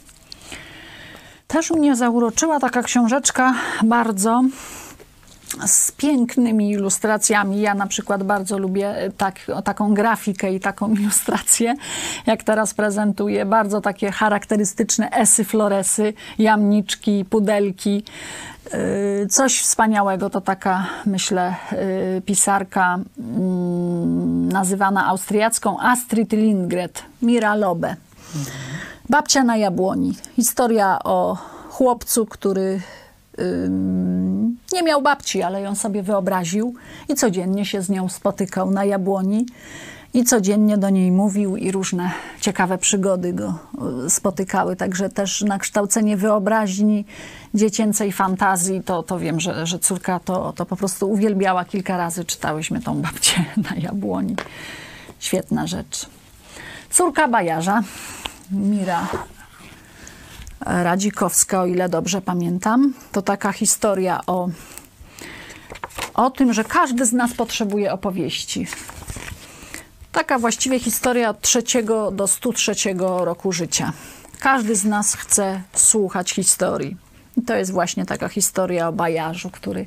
Też 1.53 1.71
mnie 1.71 1.95
zauroczyła 1.95 2.59
taka 2.59 2.83
książeczka 2.83 3.53
bardzo 3.83 4.43
z 5.65 5.91
pięknymi 5.91 6.71
ilustracjami. 6.71 7.61
Ja 7.61 7.75
na 7.75 7.87
przykład 7.87 8.23
bardzo 8.23 8.57
lubię 8.57 8.95
tak, 9.17 9.35
taką 9.63 9.93
grafikę 9.93 10.53
i 10.53 10.59
taką 10.59 10.93
ilustrację, 11.01 11.75
jak 12.25 12.43
teraz 12.43 12.73
prezentuję. 12.73 13.45
Bardzo 13.45 13.81
takie 13.81 14.11
charakterystyczne 14.11 15.09
esy, 15.11 15.43
floresy, 15.43 16.13
jamniczki, 16.39 17.25
pudelki. 17.29 18.03
Yy, 18.73 19.27
Coś 19.27 19.61
wspaniałego 19.61 20.29
to 20.29 20.41
taka, 20.41 20.85
myślę, 21.05 21.55
yy, 21.71 22.21
pisarka 22.21 22.99
mm, 23.19 24.49
nazywana 24.49 25.07
austriacką 25.07 25.79
Astrid 25.79 26.31
Lindgren, 26.31 26.89
Mira 27.21 27.55
Lobe. 27.55 27.95
Babcia 29.13 29.43
na 29.43 29.57
jabłoni. 29.57 30.13
Historia 30.35 30.99
o 31.03 31.37
chłopcu, 31.69 32.25
który 32.25 32.81
nie 34.73 34.83
miał 34.83 35.01
babci, 35.01 35.41
ale 35.41 35.61
ją 35.61 35.75
sobie 35.75 36.03
wyobraził 36.03 36.75
i 37.09 37.15
codziennie 37.15 37.65
się 37.65 37.81
z 37.81 37.89
nią 37.89 38.09
spotykał 38.09 38.71
na 38.71 38.85
jabłoni 38.85 39.45
i 40.13 40.23
codziennie 40.23 40.77
do 40.77 40.89
niej 40.89 41.11
mówił 41.11 41.57
i 41.57 41.71
różne 41.71 42.11
ciekawe 42.41 42.77
przygody 42.77 43.33
go 43.33 43.53
y, 44.05 44.09
spotykały. 44.09 44.75
Także 44.75 45.09
też 45.09 45.41
na 45.41 45.59
kształcenie 45.59 46.17
wyobraźni, 46.17 47.05
dziecięcej 47.53 48.11
fantazji, 48.11 48.83
to, 48.83 49.03
to 49.03 49.19
wiem, 49.19 49.39
że, 49.39 49.67
że 49.67 49.79
córka 49.79 50.19
to, 50.19 50.53
to 50.53 50.65
po 50.65 50.75
prostu 50.75 51.11
uwielbiała. 51.11 51.65
Kilka 51.65 51.97
razy 51.97 52.25
czytałyśmy 52.25 52.81
tą 52.81 53.01
babcię 53.01 53.45
na 53.69 53.75
jabłoni. 53.75 54.35
Świetna 55.19 55.67
rzecz. 55.67 56.05
Córka 56.89 57.27
bajarza, 57.27 57.83
Mira 58.53 59.07
Radzikowska, 60.65 61.61
o 61.61 61.65
ile 61.65 61.89
dobrze 61.89 62.21
pamiętam. 62.21 62.93
To 63.11 63.21
taka 63.21 63.51
historia 63.51 64.21
o, 64.27 64.49
o 66.13 66.29
tym, 66.29 66.53
że 66.53 66.63
każdy 66.63 67.05
z 67.05 67.13
nas 67.13 67.33
potrzebuje 67.33 67.93
opowieści. 67.93 68.67
Taka 70.11 70.39
właściwie 70.39 70.79
historia 70.79 71.29
od 71.29 71.41
trzeciego 71.41 72.11
do 72.11 72.27
103 72.27 72.73
roku 72.97 73.51
życia. 73.51 73.93
Każdy 74.39 74.75
z 74.75 74.85
nas 74.85 75.15
chce 75.15 75.61
słuchać 75.73 76.31
historii. 76.31 76.97
I 77.37 77.41
to 77.41 77.55
jest 77.55 77.71
właśnie 77.71 78.05
taka 78.05 78.29
historia 78.29 78.87
o 78.87 78.93
bajarzu, 78.93 79.49
który 79.49 79.85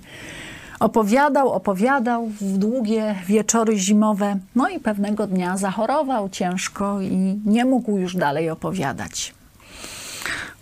opowiadał, 0.81 1.53
opowiadał 1.53 2.27
w 2.27 2.59
długie 2.59 3.15
wieczory 3.27 3.79
zimowe. 3.79 4.39
No 4.55 4.69
i 4.69 4.81
pewnego 4.81 5.27
dnia 5.27 5.57
zachorował 5.57 6.29
ciężko 6.29 7.01
i 7.01 7.41
nie 7.45 7.65
mógł 7.65 7.99
już 7.99 8.17
dalej 8.17 8.51
opowiadać. 8.51 9.35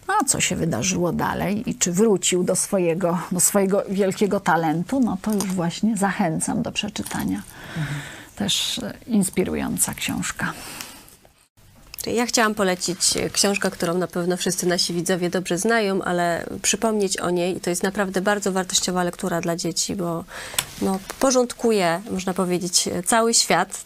No, 0.09 0.15
a 0.21 0.25
co 0.25 0.41
się 0.41 0.57
wydarzyło 0.57 1.13
dalej 1.13 1.71
i 1.71 1.75
czy 1.75 1.93
wrócił 1.93 2.45
do 2.45 2.57
swojego, 2.57 3.19
do 3.33 3.41
swojego 3.41 3.83
wielkiego 3.89 4.41
talentu, 4.41 5.01
no 5.01 5.19
to 5.23 5.33
już 5.33 5.45
właśnie 5.45 5.97
zachęcam 5.97 6.63
do 6.63 6.73
przeczytania. 6.73 7.43
Też 8.37 8.79
e, 8.79 8.95
inspirująca 9.07 9.95
książka. 9.95 10.53
Ja 12.07 12.27
chciałam 12.27 12.55
polecić 12.55 13.17
e, 13.17 13.31
książkę, 13.31 13.71
którą 13.71 13.99
na 13.99 14.07
pewno 14.07 14.37
wszyscy 14.37 14.67
nasi 14.67 14.95
widzowie 14.95 15.31
dobrze 15.31 15.59
znają, 15.59 16.03
ale 16.03 16.47
przypomnieć 16.63 17.17
o 17.17 17.31
niej. 17.31 17.61
To 17.61 17.71
jest 17.71 17.83
naprawdę 17.83 18.21
bardzo 18.21 18.53
wartościowa 18.53 19.05
lektura 19.05 19.41
dla 19.41 19.57
dzieci, 19.57 19.97
bo 19.97 20.25
no, 20.83 20.99
porządkuje, 21.21 22.03
można 22.11 22.35
powiedzieć, 22.35 22.89
e, 22.89 23.03
cały 23.03 23.35
świat. 23.35 23.85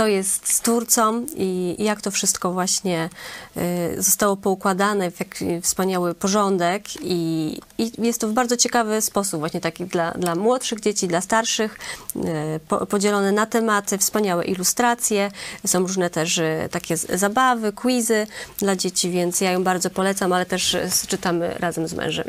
Kto 0.00 0.06
jest 0.06 0.48
stwórcą 0.48 1.26
i 1.36 1.76
i 1.78 1.84
jak 1.84 2.00
to 2.00 2.10
wszystko 2.10 2.52
właśnie 2.52 3.08
y, 3.56 4.02
zostało 4.02 4.36
poukładane 4.36 5.10
w 5.10 5.20
jaki 5.20 5.60
wspaniały 5.60 6.14
porządek 6.14 6.84
i, 7.02 7.60
i 7.78 7.92
jest 7.98 8.20
to 8.20 8.28
w 8.28 8.32
bardzo 8.32 8.56
ciekawy 8.56 9.00
sposób 9.00 9.40
właśnie 9.40 9.60
taki 9.60 9.84
dla, 9.84 10.10
dla 10.12 10.34
młodszych 10.34 10.80
dzieci, 10.80 11.08
dla 11.08 11.20
starszych, 11.20 11.78
y, 12.16 12.20
po, 12.68 12.86
podzielone 12.86 13.32
na 13.32 13.46
tematy, 13.46 13.98
wspaniałe 13.98 14.44
ilustracje, 14.44 15.30
są 15.66 15.80
różne 15.80 16.10
też 16.10 16.38
y, 16.38 16.68
takie 16.70 16.96
z- 16.96 17.20
zabawy, 17.20 17.72
quizy 17.72 18.26
dla 18.58 18.76
dzieci, 18.76 19.10
więc 19.10 19.40
ja 19.40 19.52
ją 19.52 19.64
bardzo 19.64 19.90
polecam, 19.90 20.32
ale 20.32 20.46
też 20.46 20.76
czytamy 21.08 21.54
razem 21.58 21.88
z 21.88 21.94
mężem 21.94 22.24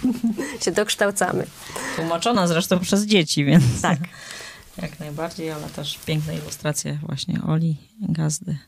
się 0.64 0.70
dokształcamy. 0.70 1.46
Tłumaczona 1.96 2.46
zresztą 2.46 2.78
przez 2.78 3.02
dzieci, 3.02 3.44
więc 3.44 3.64
Tak. 3.82 3.98
Jak 4.76 5.00
najbardziej, 5.00 5.50
ale 5.50 5.66
też 5.68 5.98
piękne 6.06 6.36
ilustracje 6.36 6.98
właśnie 7.02 7.42
Oli, 7.42 7.76
Gazdy. 8.00 8.58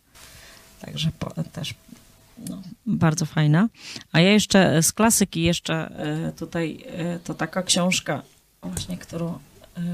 Także 0.81 1.11
po, 1.19 1.43
też 1.43 1.75
no, 2.49 2.63
bardzo 2.87 3.27
fajna. 3.27 3.69
A 4.13 4.21
ja 4.21 4.31
jeszcze 4.31 4.83
z 4.83 4.93
klasyki 4.93 5.43
jeszcze 5.43 5.75
e, 5.75 6.33
tutaj 6.33 6.85
e, 6.87 7.19
to 7.19 7.35
taka 7.35 7.63
książka 7.63 8.23
właśnie, 8.63 8.99
którą 8.99 9.29
e, 9.29 9.39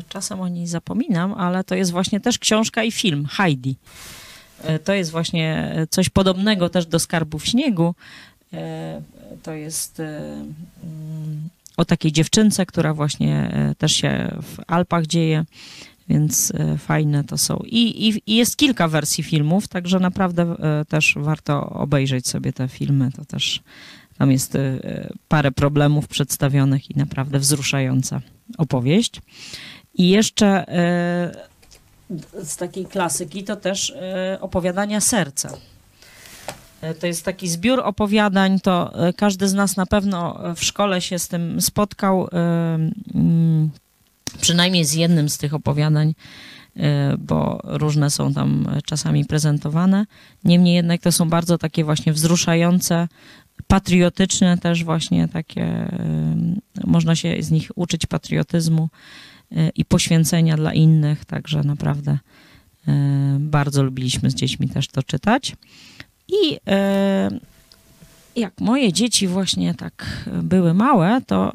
czasem 0.09 0.41
o 0.41 0.49
niej 0.49 0.67
zapominam, 0.67 1.35
ale 1.35 1.65
to 1.65 1.75
jest 1.75 1.91
właśnie 1.91 2.21
też 2.21 2.39
książka 2.39 2.85
i 2.85 2.93
film 2.93 3.27
Heidi. 3.27 3.77
To 4.85 4.93
jest 4.93 5.11
właśnie 5.11 5.75
coś 5.91 6.09
podobnego 6.09 6.69
też 6.69 6.87
do 6.87 6.99
Skarbów 6.99 7.47
Śniegu. 7.47 7.95
To 9.43 9.53
jest 9.53 10.01
mm, 10.01 11.49
o 11.77 11.85
takiej 11.85 12.13
dziewczynce, 12.13 12.67
która 12.67 12.95
właśnie 12.95 13.53
też 13.79 13.93
się 13.93 14.39
w 14.43 14.59
Alpach 14.67 15.07
dzieje, 15.07 15.45
więc 16.09 16.53
e, 16.55 16.79
fajne 16.79 17.25
to 17.25 17.39
są. 17.39 17.57
I, 17.65 18.09
i, 18.09 18.23
I 18.27 18.37
jest 18.37 18.57
kilka 18.57 18.89
wersji 18.89 19.25
filmów, 19.25 19.69
także 19.69 20.01
naprawdę 20.01 20.43
e, 20.43 20.85
też 20.85 21.15
warto 21.17 21.71
obejrzeć 21.71 22.29
sobie 22.29 22.53
te 22.53 22.69
filmy. 22.69 23.13
To 23.13 23.25
też 23.25 23.63
tam 24.19 24.33
jest 24.33 24.57
e, 24.57 24.81
parę 25.29 25.53
problemów 25.53 26.09
przedstawionych 26.09 26.91
i 26.91 26.99
naprawdę 26.99 27.39
wzruszająca 27.39 28.21
opowieść. 28.59 29.21
I 29.95 30.09
jeszcze 30.09 30.65
z 32.43 32.57
takiej 32.57 32.87
klasyki 32.87 33.45
to 33.45 33.57
też 33.57 33.95
opowiadania 34.41 35.01
serca. 35.01 35.53
To 37.01 37.07
jest 37.07 37.25
taki 37.25 37.49
zbiór 37.49 37.81
opowiadań, 37.81 38.61
to 38.61 38.93
każdy 39.17 39.49
z 39.49 39.55
nas 39.55 39.77
na 39.77 39.87
pewno 39.87 40.41
w 40.57 40.65
szkole 40.65 41.01
się 41.01 41.19
z 41.19 41.29
tym 41.29 41.61
spotkał, 41.61 42.29
mm, 43.15 43.71
przynajmniej 44.41 44.85
z 44.85 44.93
jednym 44.93 45.29
z 45.29 45.39
tych 45.39 45.55
opowiadań, 45.55 46.15
e, 46.77 47.17
bo 47.19 47.61
różne 47.65 48.11
są 48.11 48.35
tam 48.35 48.69
czasami 48.85 49.25
prezentowane. 49.25 50.07
Niemniej 50.45 50.75
jednak 50.75 51.01
to 51.01 51.13
są 51.13 51.29
bardzo 51.29 51.59
takie 51.59 51.85
właśnie 51.85 52.13
wzruszające, 52.13 53.09
patriotyczne 53.67 54.59
też 54.59 54.85
właśnie 54.85 55.29
takie, 55.29 55.63
e, 55.63 56.37
można 56.85 57.17
się 57.17 57.43
z 57.43 57.51
nich 57.51 57.71
uczyć 57.75 58.07
patriotyzmu 58.07 58.89
e, 59.53 59.69
i 59.69 59.85
poświęcenia 59.85 60.57
dla 60.57 60.73
innych, 60.73 61.25
także 61.25 61.63
naprawdę 61.63 62.19
bardzo 63.39 63.83
lubiliśmy 63.83 64.31
z 64.31 64.35
dziećmi 64.35 64.69
też 64.69 64.89
to 64.89 65.03
czytać. 65.03 65.57
I 66.29 66.59
jak 68.37 68.61
moje 68.61 68.93
dzieci 68.93 69.29
właśnie 69.29 69.75
tak 69.75 70.29
były 70.43 70.75
małe, 70.75 71.21
to 71.27 71.53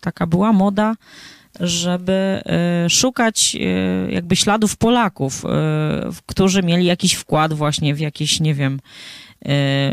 taka 0.00 0.26
była 0.26 0.52
moda 0.52 0.94
żeby 1.60 2.42
y, 2.86 2.90
szukać 2.90 3.56
y, 3.56 4.12
jakby 4.12 4.36
śladów 4.36 4.76
Polaków, 4.76 5.44
y, 5.44 5.48
którzy 6.26 6.62
mieli 6.62 6.84
jakiś 6.84 7.12
wkład 7.12 7.52
właśnie 7.52 7.94
w 7.94 8.00
jakieś, 8.00 8.40
nie 8.40 8.54
wiem, 8.54 8.80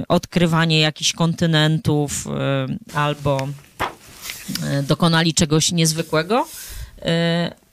odkrywanie 0.07 0.79
jakichś 0.79 1.13
kontynentów 1.13 2.27
albo 2.93 3.47
dokonali 4.83 5.33
czegoś 5.33 5.71
niezwykłego 5.71 6.45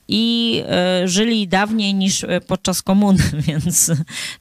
i 0.07 0.63
e, 0.67 1.07
żyli 1.07 1.47
dawniej 1.47 1.93
niż 1.93 2.23
e, 2.23 2.41
podczas 2.41 2.81
komuny, 2.81 3.23
więc 3.47 3.91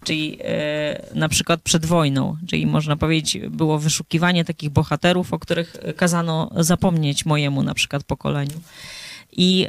czyli 0.05 0.39
e, 0.45 1.03
na 1.15 1.29
przykład 1.29 1.61
przed 1.63 1.87
wojną, 1.87 2.37
czyli 2.49 2.67
można 2.67 2.97
powiedzieć 2.97 3.39
było 3.51 3.79
wyszukiwanie 3.79 4.45
takich 4.45 4.71
bohaterów, 4.71 5.33
o 5.33 5.39
których 5.39 5.77
kazano 5.97 6.51
zapomnieć 6.57 7.27
mojemu 7.27 7.63
na 7.63 7.75
przykład 7.75 8.05
pokoleniu. 8.05 8.61
I, 9.37 9.69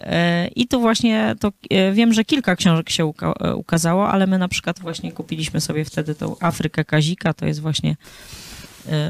I 0.56 0.68
tu 0.68 0.80
właśnie 0.80 1.36
to 1.40 1.52
wiem, 1.94 2.14
że 2.14 2.24
kilka 2.24 2.56
książek 2.56 2.90
się 2.90 3.06
uka 3.06 3.34
ukazało, 3.56 4.10
ale 4.10 4.28
my 4.28 4.38
na 4.38 4.48
przykład 4.48 4.80
właśnie 4.80 5.12
kupiliśmy 5.12 5.62
sobie 5.62 5.86
wtedy 5.86 6.16
tą 6.16 6.36
Afrykę 6.40 6.86
Kazika, 6.86 7.34
to 7.34 7.46
jest 7.46 7.62
właśnie 7.62 7.96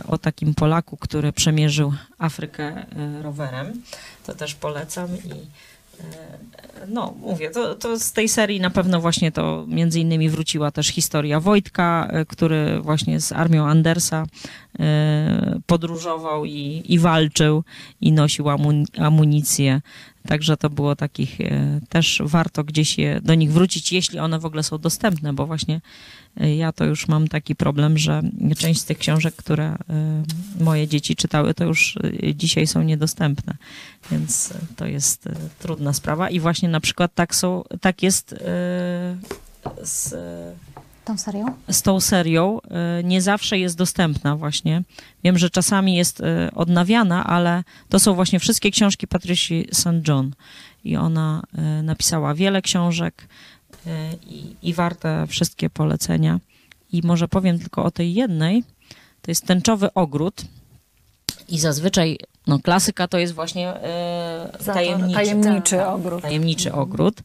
o 0.08 0.18
takim 0.18 0.54
Polaku, 0.54 0.98
który 0.98 1.34
przemierzył 1.34 1.94
Afrykę 2.18 2.86
rowerem. 3.22 3.82
To 4.26 4.36
też 4.36 4.56
polecam 4.56 5.08
i 5.16 5.48
E, 6.00 6.88
no, 6.88 7.14
mówię, 7.22 7.50
to, 7.50 7.76
to 7.76 8.00
z 8.00 8.12
tej 8.12 8.30
serii 8.30 8.60
na 8.60 8.70
pewno 8.70 9.02
właśnie 9.02 9.32
to 9.32 9.66
między 9.68 10.00
innymi 10.00 10.30
wróciła 10.30 10.72
też 10.72 10.88
historia 10.88 11.40
Wojtka, 11.40 12.08
e, 12.12 12.26
który 12.26 12.80
właśnie 12.82 13.22
z 13.22 13.32
armią 13.32 13.66
Andersa 13.66 14.26
e, 14.80 15.60
podróżował 15.66 16.46
i, 16.46 16.84
i 16.86 17.00
walczył 17.00 17.64
i 18.02 18.12
nosił 18.12 18.46
amunicję. 18.98 19.82
Także 20.28 20.58
to 20.58 20.70
było 20.70 20.96
takich, 20.96 21.38
też 21.90 22.22
warto 22.26 22.64
gdzieś 22.64 22.98
je, 22.98 23.22
do 23.22 23.36
nich 23.36 23.52
wrócić, 23.52 23.92
jeśli 23.92 24.20
one 24.20 24.40
w 24.40 24.46
ogóle 24.46 24.64
są 24.64 24.78
dostępne, 24.78 25.34
bo 25.34 25.48
właśnie 25.48 25.82
ja 26.58 26.72
to 26.72 26.86
już 26.86 27.08
mam 27.08 27.28
taki 27.28 27.56
problem, 27.56 27.98
że 27.98 28.22
część 28.58 28.80
z 28.80 28.86
tych 28.86 28.98
książek, 28.98 29.36
które 29.36 29.76
y, 30.60 30.64
moje 30.64 30.88
dzieci 30.88 31.16
czytały, 31.16 31.54
to 31.54 31.64
już 31.64 31.98
dzisiaj 32.36 32.68
są 32.68 32.82
niedostępne. 32.82 33.54
Więc 34.12 34.54
to 34.76 34.86
jest 34.86 35.30
trudna 35.60 35.94
sprawa. 35.94 36.30
I 36.30 36.40
właśnie 36.40 36.70
na 36.70 36.80
przykład 36.80 37.12
tak, 37.16 37.36
są, 37.36 37.64
tak 37.82 38.04
jest 38.04 38.36
z 39.84 40.16
tą 41.08 41.18
serią? 41.18 41.46
Z 41.72 41.82
tą 41.82 42.00
serią 42.00 42.60
nie 43.04 43.22
zawsze 43.22 43.60
jest 43.60 43.78
dostępna 43.78 44.36
właśnie. 44.36 44.84
Wiem, 45.24 45.38
że 45.38 45.50
czasami 45.50 45.96
jest 45.96 46.22
odnawiana, 46.56 47.26
ale 47.26 47.64
to 47.90 48.00
są 48.00 48.14
właśnie 48.14 48.40
wszystkie 48.40 48.72
książki 48.72 49.08
Patricia 49.08 49.56
St. 49.72 50.08
John. 50.08 50.34
I 50.84 50.98
ona 50.98 51.44
napisała 51.84 52.34
wiele 52.34 52.62
książek, 52.62 53.28
E, 53.88 54.14
i, 54.26 54.56
i 54.62 54.74
warte 54.74 55.28
wszystkie 55.28 55.70
polecenia. 55.70 56.40
I 56.92 57.02
może 57.04 57.28
powiem 57.28 57.60
tylko 57.60 57.84
o 57.84 57.92
tej 57.92 58.14
jednej. 58.14 58.64
To 59.22 59.32
jest 59.32 59.46
tęczowy 59.46 59.94
ogród. 59.94 60.42
I 61.50 61.60
zazwyczaj, 61.60 62.18
no 62.48 62.60
klasyka 62.60 63.08
to 63.08 63.18
jest 63.18 63.34
właśnie 63.34 63.70
e, 63.70 64.52
tajemniczy, 64.66 65.14
tajemniczy 65.14 65.86
ogród. 65.86 66.22
Tajemniczy 66.22 66.74
ogród. 66.74 67.22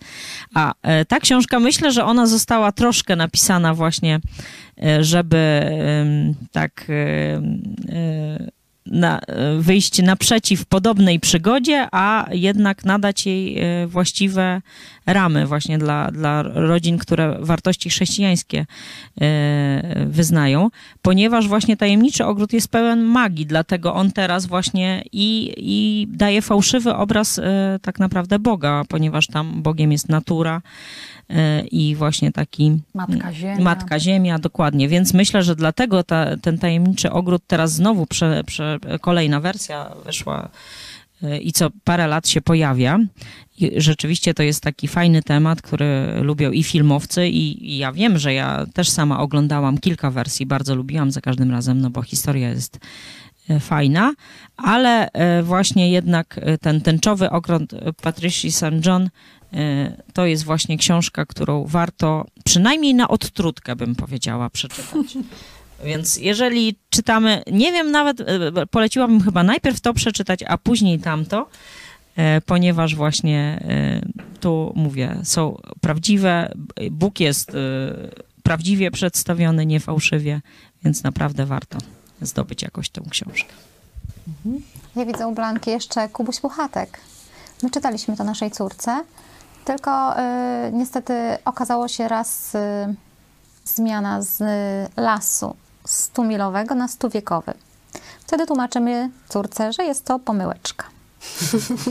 A 0.55 0.75
e, 0.83 1.05
ta 1.05 1.21
książka, 1.21 1.61
myślę, 1.61 1.93
że 1.93 2.05
ona 2.05 2.27
została 2.27 2.73
troszkę 2.73 3.17
napisana 3.17 3.75
właśnie, 3.75 4.21
e, 4.83 5.05
żeby 5.05 5.63
tak 6.53 6.87
e, 6.89 8.62
na, 8.87 9.21
wyjść 9.59 10.03
naprzeciw 10.03 10.67
podobnej 10.67 11.21
przygodzie, 11.21 11.89
a 11.93 12.27
jednak 12.33 12.85
nadać 12.85 13.27
jej 13.27 13.59
e, 13.59 13.87
właściwe 13.87 14.63
ramy 15.07 15.47
właśnie 15.47 15.79
dla, 15.79 16.11
dla 16.11 16.43
rodzin, 16.43 16.99
które 16.99 17.37
wartości 17.41 17.91
chrześcijańskie 17.91 18.67
e, 19.21 20.07
wyznają, 20.07 20.71
ponieważ 21.03 21.49
właśnie 21.49 21.77
tajemniczy 21.77 22.25
ogród 22.25 22.53
jest 22.53 22.69
pełen 22.69 23.03
magii, 23.03 23.47
dlatego 23.47 23.95
on 23.95 24.13
teraz 24.13 24.47
właśnie 24.47 25.03
i, 25.13 25.55
i 25.57 26.07
daje 26.11 26.43
fałszywy 26.43 26.95
obraz 26.95 27.39
e, 27.39 27.79
tak 27.83 27.99
naprawdę 27.99 28.39
Boga, 28.39 28.83
ponieważ 28.89 29.27
tam 29.27 29.63
Bogiem 29.63 29.93
jest 29.93 30.09
natura, 30.09 30.63
i 31.71 31.95
właśnie 31.97 32.33
taki 32.33 32.79
Matka 32.95 33.33
Ziemia. 33.33 33.65
Matka 33.65 34.01
Ziemia, 34.01 34.39
dokładnie. 34.39 34.89
Więc 34.89 35.15
myślę, 35.15 35.43
że 35.43 35.57
dlatego 35.57 36.05
ta, 36.05 36.37
ten 36.37 36.59
tajemniczy 36.59 37.11
ogród 37.11 37.43
teraz 37.47 37.73
znowu 37.73 38.07
prze, 38.07 38.45
prze, 38.47 38.72
kolejna 39.01 39.41
wersja 39.41 39.93
wyszła 40.05 40.49
e, 41.23 41.39
i 41.39 41.53
co 41.53 41.71
parę 41.85 42.07
lat 42.07 42.29
się 42.29 42.41
pojawia. 42.41 42.99
I 43.59 43.71
rzeczywiście 43.77 44.35
to 44.35 44.43
jest 44.43 44.63
taki 44.63 44.89
fajny 44.89 45.23
temat, 45.23 45.63
który 45.63 46.07
lubią 46.23 46.51
i 46.51 46.63
filmowcy, 46.63 47.29
i, 47.29 47.71
i, 47.73 47.79
ja 47.79 47.93
wiem, 47.93 48.19
że 48.19 48.35
ja 48.35 48.67
też 48.75 48.89
sama 48.89 49.21
oglądałam 49.21 49.79
kilka 49.79 50.11
wersji, 50.11 50.47
bardzo 50.47 50.75
lubiłam 50.75 51.11
za 51.11 51.21
każdym 51.21 51.51
razem, 51.51 51.81
no 51.81 51.91
bo 51.91 52.03
historia 52.03 52.49
jest 52.49 52.79
e, 53.49 53.61
fajna, 53.61 54.15
ale 54.57 55.11
e, 55.13 55.43
właśnie 55.43 55.91
jednak 55.91 56.41
ten 56.61 56.81
tęczowy 56.81 57.31
ogród 57.31 57.63
Patricia 58.03 58.51
St. 58.51 58.87
John 58.87 59.11
to 60.13 60.27
jest 60.27 60.45
właśnie 60.45 60.79
książka, 60.79 61.27
którą 61.27 61.65
warto 61.67 62.27
przynajmniej 62.45 62.95
na 62.95 63.09
odtrutkę, 63.09 63.77
bym 63.77 63.95
powiedziała, 63.95 64.51
przeczytać. 64.51 65.07
Więc 65.83 66.17
jeżeli 66.17 66.77
czytamy, 66.91 67.43
nie 67.53 67.73
wiem 67.73 67.91
nawet, 67.91 68.21
e, 68.21 68.67
poleciłabym 68.71 69.23
chyba 69.23 69.43
najpierw 69.43 69.81
to 69.81 69.95
przeczytać, 69.95 70.41
a 70.47 70.59
później 70.59 70.99
tamto, 70.99 71.49
e, 72.17 72.41
ponieważ 72.41 72.95
właśnie 72.95 73.65
tu 74.41 74.73
mówię, 74.77 75.17
są 75.25 75.61
prawdziwe, 75.81 76.53
Bóg 76.91 77.21
jest 77.21 77.53
prawdziwie 78.43 78.91
przedstawiony, 78.91 79.67
nie 79.67 79.81
fałszywie, 79.81 80.41
więc 80.85 81.03
naprawdę 81.03 81.47
warto 81.47 81.79
zdobyć 82.23 82.63
jakoś 82.63 82.91
tę 82.91 83.03
książkę. 83.11 83.53
Mhm. 84.29 84.63
Ja 84.97 85.05
widzę 85.05 85.29
u 85.29 85.35
Blanki 85.35 85.71
jeszcze 85.71 86.09
Kubuś 86.09 86.41
Puchatek. 86.41 87.01
My 87.63 87.71
czytaliśmy 87.71 88.17
to 88.17 88.25
naszej 88.25 88.51
córce 88.51 89.05
tylko 89.65 90.19
y, 90.19 90.73
niestety 90.73 91.15
okazało 91.45 91.89
się 91.89 92.09
raz 92.09 92.55
y, 92.55 92.59
zmiana 93.65 94.23
z 94.23 94.43
lasu 94.97 95.57
stumilowego 95.85 96.75
na 96.75 96.89
stuwiekowy. 96.89 97.55
Wtedy 98.21 98.47
tłumaczymy 98.47 99.11
córce, 99.29 99.73
że 99.73 99.85
jest 99.85 100.05
to 100.05 100.19
pomyłeczka. 100.19 100.85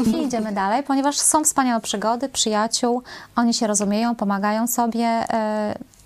I 0.06 0.24
idziemy 0.24 0.52
dalej, 0.52 0.84
ponieważ 0.84 1.18
są 1.18 1.44
wspaniałe 1.44 1.82
przygody, 1.82 2.30
przyjaciół, 2.30 3.04
oni 3.36 3.54
się 3.54 3.68
rozumieją, 3.68 4.16
pomagają 4.16 4.68
sobie. 4.68 5.24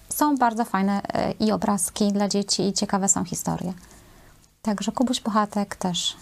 Y, 0.10 0.14
są 0.14 0.38
bardzo 0.38 0.66
fajne 0.66 1.02
y, 1.40 1.46
i 1.46 1.52
obrazki 1.52 2.12
dla 2.12 2.28
dzieci, 2.28 2.68
i 2.68 2.74
ciekawe 2.74 3.10
są 3.10 3.24
historie. 3.24 3.74
Także 4.62 4.92
Kubuś 4.92 5.20
Puchatek 5.20 5.76
też. 5.76 6.18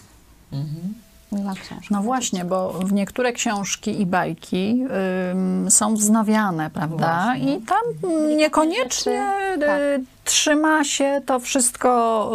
Mhm 0.52 0.94
miła 1.34 1.54
książka. 1.54 1.86
No 1.90 2.02
właśnie, 2.02 2.44
bo 2.44 2.72
w 2.72 2.92
niektóre 2.92 3.32
książki 3.32 4.00
i 4.00 4.06
bajki 4.06 4.84
ym, 5.30 5.70
są 5.70 5.94
wznawiane, 5.94 6.70
prawda? 6.70 7.24
Właśnie. 7.24 7.56
I 7.56 7.60
tam 7.60 8.10
niekoniecznie 8.36 9.32
y, 9.56 9.58
tak. 9.58 9.80
Trzyma 10.24 10.84
się 10.84 11.20
to 11.26 11.40
wszystko 11.40 12.30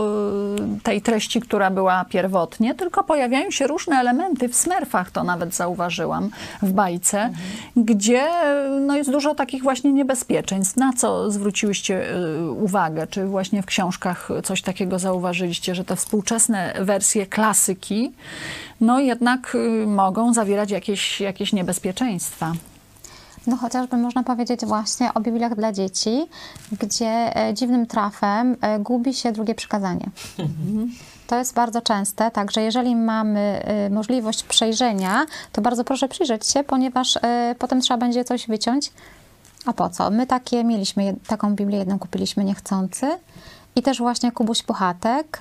y, 0.78 0.82
tej 0.84 1.02
treści, 1.02 1.41
która 1.41 1.71
była 1.71 2.06
pierwotnie, 2.06 2.76
tylko 2.76 3.03
pojawiają 3.03 3.51
się 3.51 3.68
różne 3.68 3.95
elementy. 3.95 4.49
W 4.49 4.55
Smurfach 4.55 5.11
to 5.11 5.24
nawet 5.24 5.55
zauważyłam, 5.55 6.30
w 6.61 6.72
bajce, 6.72 7.22
mhm. 7.22 7.36
gdzie 7.76 8.28
no, 8.82 8.97
jest 8.97 9.11
dużo 9.11 9.36
takich 9.36 9.64
właśnie 9.64 9.93
niebezpieczeństw. 9.93 10.78
Na 10.78 10.93
co 10.93 11.32
zwróciłyście 11.32 12.16
y, 12.16 12.51
uwagę? 12.51 13.07
Czy 13.07 13.26
właśnie 13.26 13.61
w 13.61 13.66
książkach 13.66 14.30
coś 14.43 14.61
takiego 14.61 14.99
zauważyliście, 14.99 15.76
że 15.76 15.84
te 15.84 15.95
współczesne 15.95 16.74
wersje 16.80 17.26
klasyki 17.26 18.11
no 18.82 18.99
jednak 18.99 19.55
y, 19.55 19.88
mogą 19.88 20.34
zawierać 20.34 20.72
jakieś, 20.72 21.22
jakieś 21.22 21.53
niebezpieczeństwa. 21.53 22.53
No 23.48 23.58
chociażby 23.58 23.98
można 23.98 24.24
powiedzieć 24.24 24.66
właśnie 24.66 25.14
o 25.14 25.20
Bibliach 25.20 25.56
dla 25.56 25.72
dzieci, 25.72 26.28
gdzie 26.82 27.38
e, 27.38 27.54
dziwnym 27.54 27.88
trafem 27.88 28.58
e, 28.62 28.80
gubi 28.80 29.14
się 29.14 29.32
drugie 29.32 29.56
przykazanie. 29.56 30.10
To 31.28 31.38
jest 31.38 31.54
bardzo 31.54 31.82
częste, 31.82 32.32
także 32.32 32.62
jeżeli 32.62 32.96
mamy 32.96 33.40
e, 33.40 33.90
możliwość 33.90 34.44
przejrzenia, 34.44 35.26
to 35.52 35.62
bardzo 35.62 35.84
proszę 35.84 36.08
przyjrzeć 36.08 36.48
się, 36.48 36.64
ponieważ 36.64 37.20
potem 37.60 37.82
trzeba 37.82 37.98
będzie 37.98 38.24
coś 38.24 38.48
wyciąć. 38.48 38.92
A 39.66 39.74
po 39.74 39.90
co? 39.90 40.10
My 40.10 40.28
takie 40.28 40.64
mieliśmy, 40.64 41.16
taką 41.28 41.56
Biblię 41.56 41.78
jedną 41.78 42.00
kupiliśmy 42.00 42.44
niechcący 42.44 43.08
i 43.76 43.82
też 43.82 44.00
właśnie 44.00 44.32
Kubuś 44.32 44.64
Puchatek, 44.64 45.40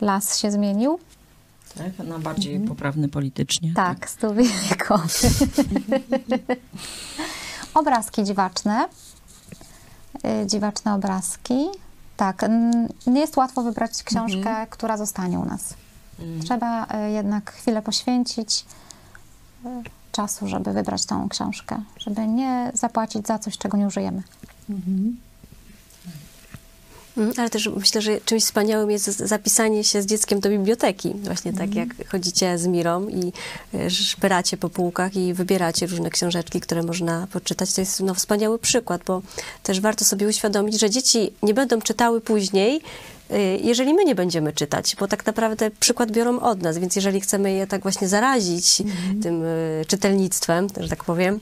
las 0.00 0.38
się 0.38 0.50
zmienił, 0.50 0.98
tak? 1.74 2.06
Na 2.06 2.18
bardziej 2.18 2.54
mhm. 2.54 2.68
poprawny 2.68 3.08
politycznie. 3.08 3.72
Tak, 3.74 3.98
tak. 3.98 4.10
stół 4.10 4.34
wiekowy. 4.34 5.08
obrazki 7.74 8.24
dziwaczne. 8.24 8.88
Y, 10.42 10.46
dziwaczne 10.46 10.94
obrazki. 10.94 11.66
Tak, 12.16 12.46
nie 13.06 13.20
jest 13.20 13.36
łatwo 13.36 13.62
wybrać 13.62 14.02
książkę, 14.02 14.38
mhm. 14.38 14.66
która 14.66 14.96
zostanie 14.96 15.38
u 15.38 15.44
nas. 15.44 15.74
Mhm. 16.18 16.40
Trzeba 16.40 16.84
y, 16.84 17.10
jednak 17.10 17.52
chwilę 17.52 17.82
poświęcić. 17.82 18.64
Y, 19.66 19.68
czasu, 20.12 20.48
żeby 20.48 20.72
wybrać 20.72 21.06
tą 21.06 21.28
książkę, 21.28 21.82
żeby 21.96 22.26
nie 22.26 22.70
zapłacić 22.74 23.26
za 23.26 23.38
coś, 23.38 23.58
czego 23.58 23.76
nie 23.76 23.86
użyjemy. 23.86 24.22
Mm, 24.70 25.16
Ale 27.36 27.50
też 27.50 27.68
myślę, 27.76 28.02
że 28.02 28.20
czymś 28.20 28.44
wspaniałym 28.44 28.90
jest 28.90 29.04
zapisanie 29.06 29.84
się 29.84 30.02
z 30.02 30.06
dzieckiem 30.06 30.40
do 30.40 30.48
biblioteki. 30.48 31.14
Właśnie 31.14 31.52
tak 31.52 31.74
jak 31.74 31.88
chodzicie 32.08 32.58
z 32.58 32.66
Mirą 32.66 33.08
i 33.08 33.32
e, 33.74 33.90
szperacie 33.90 34.56
po 34.56 34.68
półkach 34.68 35.16
i 35.16 35.34
wybieracie 35.34 35.86
różne 35.86 36.10
książeczki, 36.10 36.60
które 36.60 36.82
można 36.82 37.26
poczytać. 37.32 37.74
To 37.74 37.80
jest 37.80 38.00
no, 38.00 38.14
wspaniały 38.14 38.58
przykład, 38.58 39.02
bo 39.06 39.22
też 39.62 39.80
warto 39.80 40.04
sobie 40.04 40.28
uświadomić, 40.28 40.80
że 40.80 40.90
dzieci 40.90 41.32
nie 41.42 41.54
będą 41.54 41.80
czytały 41.80 42.20
później, 42.20 42.80
jeżeli 43.62 43.94
my 43.94 44.04
nie 44.04 44.14
będziemy 44.14 44.52
czytać, 44.52 44.96
bo 44.96 45.08
tak 45.08 45.26
naprawdę 45.26 45.70
przykład 45.70 46.10
biorą 46.10 46.40
od 46.40 46.62
nas, 46.62 46.78
więc 46.78 46.96
jeżeli 46.96 47.20
chcemy 47.20 47.52
je 47.52 47.66
tak 47.66 47.82
właśnie 47.82 48.08
zarazić 48.08 48.82
tym 49.22 49.44
y, 49.44 49.84
czytelnictwem, 49.86 50.66
że 50.76 50.88
tak 50.88 51.04
powiem, 51.04 51.40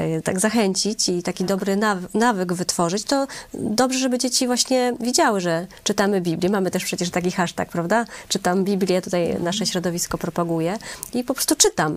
y, 0.00 0.22
tak 0.24 0.40
zachęcić 0.40 1.08
i 1.08 1.22
taki 1.22 1.44
dobry 1.44 1.76
naw- 1.76 2.06
nawyk 2.14 2.52
wytworzyć, 2.52 3.04
to 3.04 3.26
dobrze, 3.54 3.98
żeby 3.98 4.18
dzieci 4.18 4.46
właśnie 4.46 4.92
widziały, 5.00 5.40
że 5.40 5.66
czytamy 5.84 6.20
Biblię. 6.20 6.50
Mamy 6.50 6.70
też 6.70 6.84
przecież 6.84 7.10
taki 7.10 7.30
hashtag, 7.30 7.68
prawda? 7.68 8.04
Czytam 8.28 8.64
Biblię, 8.64 9.02
tutaj 9.02 9.36
nasze 9.40 9.66
środowisko 9.66 10.18
propaguje 10.18 10.78
i 11.14 11.24
po 11.24 11.34
prostu 11.34 11.56
czytam. 11.56 11.96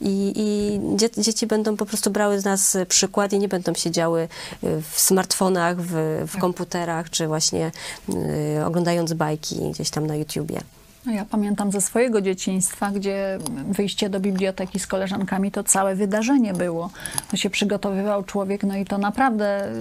I, 0.00 0.32
i 0.36 0.80
dzie- 0.96 1.22
dzieci 1.22 1.46
będą 1.46 1.76
po 1.76 1.86
prostu 1.86 2.10
brały 2.10 2.40
z 2.40 2.44
nas 2.44 2.76
przykład 2.88 3.32
i 3.32 3.38
nie 3.38 3.48
będą 3.48 3.74
siedziały 3.74 4.22
y, 4.22 4.82
w 4.90 5.00
smartfonach, 5.00 5.76
w, 5.80 5.92
w 6.26 6.38
komputerach, 6.38 7.10
czy 7.10 7.26
właśnie 7.26 7.70
y, 8.08 8.64
oglądając 8.82 9.12
bajki 9.12 9.56
gdzieś 9.70 9.90
tam 9.90 10.06
na 10.06 10.16
YouTubie. 10.16 10.60
No 11.06 11.12
ja 11.12 11.24
pamiętam 11.24 11.72
ze 11.72 11.80
swojego 11.80 12.20
dzieciństwa, 12.20 12.90
gdzie 12.90 13.38
wyjście 13.68 14.10
do 14.10 14.20
biblioteki 14.20 14.78
z 14.78 14.86
koleżankami 14.86 15.50
to 15.50 15.64
całe 15.64 15.94
wydarzenie 15.94 16.52
było. 16.52 16.90
To 17.30 17.36
się 17.36 17.50
przygotowywał 17.50 18.24
człowiek, 18.24 18.62
no 18.64 18.76
i 18.76 18.84
to 18.84 18.98
naprawdę 18.98 19.72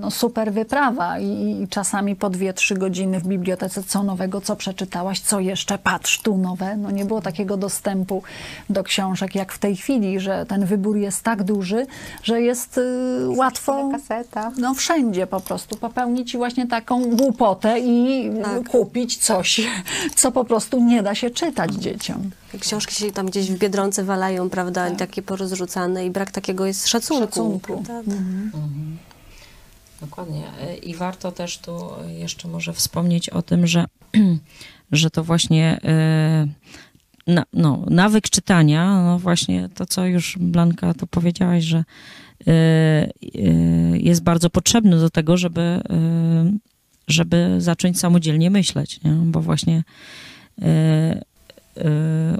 no, 0.00 0.10
super 0.10 0.52
wyprawa. 0.52 1.18
I, 1.18 1.62
I 1.62 1.68
czasami 1.68 2.16
po 2.16 2.30
dwie, 2.30 2.52
trzy 2.52 2.74
godziny 2.74 3.20
w 3.20 3.26
bibliotece, 3.26 3.82
co 3.82 4.02
nowego, 4.02 4.40
co 4.40 4.56
przeczytałaś, 4.56 5.20
co 5.20 5.40
jeszcze, 5.40 5.78
patrz, 5.78 6.20
tu 6.22 6.36
nowe. 6.38 6.76
No 6.76 6.90
nie 6.90 7.04
było 7.04 7.20
takiego 7.20 7.56
dostępu 7.56 8.22
do 8.70 8.82
książek 8.84 9.34
jak 9.34 9.52
w 9.52 9.58
tej 9.58 9.76
chwili, 9.76 10.20
że 10.20 10.46
ten 10.46 10.64
wybór 10.66 10.96
jest 10.96 11.22
tak 11.22 11.42
duży, 11.42 11.86
że 12.22 12.40
jest 12.42 12.78
y, 12.78 13.28
łatwo 13.28 13.88
Kaseta. 13.92 14.52
no 14.58 14.74
wszędzie 14.74 15.26
po 15.26 15.40
prostu 15.40 15.76
popełnić 15.76 16.36
właśnie 16.36 16.66
taką 16.66 17.04
głupotę 17.16 17.80
i 17.80 18.30
Tak. 18.42 18.68
kupić 18.68 19.16
coś, 19.16 19.60
co 20.16 20.32
po 20.32 20.44
prostu 20.44 20.53
nie 20.80 21.02
da 21.02 21.14
się 21.14 21.30
czytać 21.30 21.74
dzieciom. 21.74 22.30
Książki 22.60 22.94
się 22.94 23.12
tam 23.12 23.26
gdzieś 23.26 23.50
w 23.50 23.58
Biedronce 23.58 24.04
walają, 24.04 24.50
prawda, 24.50 24.88
i 24.88 24.96
takie 24.96 25.22
porozrzucane 25.22 26.06
i 26.06 26.10
brak 26.10 26.30
takiego 26.30 26.66
jest 26.66 26.88
szacunku. 26.88 27.24
Szacunku. 27.24 27.82
prawda? 27.82 28.12
Dokładnie. 30.00 30.42
I 30.82 30.94
warto 30.94 31.32
też 31.32 31.58
tu 31.58 31.80
jeszcze 32.18 32.48
może 32.48 32.72
wspomnieć 32.72 33.30
o 33.30 33.42
tym, 33.42 33.66
że, 33.66 33.84
że 34.92 35.10
to 35.10 35.24
właśnie 35.24 35.78
e, 35.84 36.46
na, 37.26 37.44
no, 37.52 37.84
nawyk 37.90 38.30
czytania, 38.30 39.02
no 39.02 39.18
właśnie 39.18 39.68
to, 39.74 39.86
co 39.86 40.06
już 40.06 40.38
Blanka 40.40 40.94
tu 40.94 41.06
powiedziałaś, 41.06 41.64
że 41.64 41.84
e, 42.46 42.50
e, 42.50 43.08
jest 43.98 44.22
bardzo 44.22 44.50
potrzebny 44.50 44.98
do 44.98 45.10
tego, 45.10 45.36
żeby, 45.36 45.80
żeby 47.08 47.56
zacząć 47.58 48.00
samodzielnie 48.00 48.50
myśleć, 48.50 49.00
nie? 49.04 49.10
bo 49.10 49.40
właśnie 49.40 49.82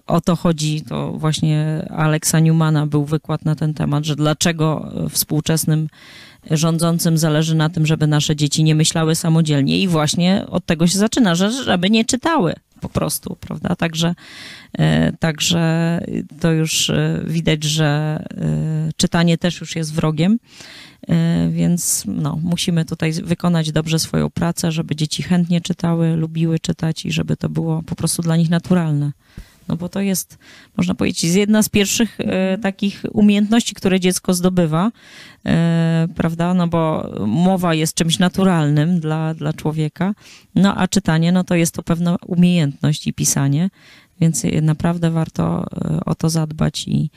o 0.06 0.20
to 0.20 0.36
chodzi, 0.36 0.82
to 0.82 1.12
właśnie 1.12 1.86
Alexa 1.90 2.40
Newmana 2.40 2.86
był 2.86 3.04
wykład 3.04 3.44
na 3.44 3.54
ten 3.54 3.74
temat, 3.74 4.04
że 4.04 4.16
dlaczego 4.16 4.92
współczesnym 5.10 5.88
rządzącym 6.51 7.18
zależy 7.18 7.55
na 7.55 7.68
tym, 7.68 7.86
żeby 7.86 8.07
nasze 8.07 8.36
dzieci 8.36 8.64
nie 8.64 8.74
myślały 8.74 9.14
samodzielnie 9.14 9.80
i 9.80 9.88
właśnie 9.88 10.45
od 10.47 10.66
tego 10.66 10.86
się 10.86 10.99
zaczyna, 10.99 11.34
że 11.34 11.64
żeby 11.64 11.90
nie 11.90 12.05
czytały 12.05 12.55
po 12.84 12.88
prostu, 12.88 13.36
prawda? 13.40 13.76
Także, 13.76 14.14
e, 14.78 15.12
także 15.12 16.01
to 16.40 16.53
już 16.53 16.90
e, 16.90 17.20
widać, 17.26 17.64
że 17.64 17.86
e, 18.30 18.92
czytanie 18.97 19.38
też 19.38 19.61
już 19.61 19.76
jest 19.76 19.95
wrogiem, 19.95 20.38
więc 21.51 22.05
no, 22.07 22.38
musimy 22.42 22.84
tutaj 22.84 23.12
wykonać 23.12 23.72
dobrze 23.72 23.99
swoją 23.99 24.30
pracę, 24.30 24.72
żeby 24.72 24.97
dzieci 24.97 25.22
chętnie 25.22 25.61
czytały, 25.61 26.16
lubiły 26.16 26.59
czytać 26.59 27.05
i 27.05 27.12
żeby 27.12 27.36
to 27.36 27.49
było 27.49 27.82
po 27.82 27.95
prostu 27.95 28.22
dla 28.22 28.36
nich 28.36 28.51
naturalne. 28.51 29.12
No 29.68 29.76
bo 29.76 29.88
to 29.88 30.00
jest, 30.00 30.38
można 30.76 30.94
powiedzieć, 30.94 31.24
jedna 31.24 31.62
z 31.62 31.68
pierwszych 31.68 32.20
e, 32.20 32.58
takich 32.58 33.02
umiejętności, 33.12 33.74
które 33.74 34.00
dziecko 34.00 34.34
zdobywa, 34.34 34.92
e, 35.46 36.08
prawda? 36.14 36.54
No 36.54 36.68
bo 36.68 37.10
mowa 37.26 37.74
jest 37.74 37.94
czymś 37.94 38.18
naturalnym 38.18 39.00
dla, 39.00 39.34
dla 39.34 39.52
człowieka, 39.52 40.14
no 40.54 40.76
a 40.76 40.88
czytanie, 40.88 41.32
no 41.32 41.44
to 41.44 41.54
jest 41.54 41.74
to 41.74 41.82
pewna 41.82 42.16
umiejętność 42.26 43.06
i 43.06 43.12
pisanie, 43.12 43.70
więc 44.20 44.42
naprawdę 44.62 45.10
warto 45.10 45.64
e, 45.64 46.00
o 46.04 46.14
to 46.14 46.30
zadbać 46.30 46.88
i, 46.88 47.10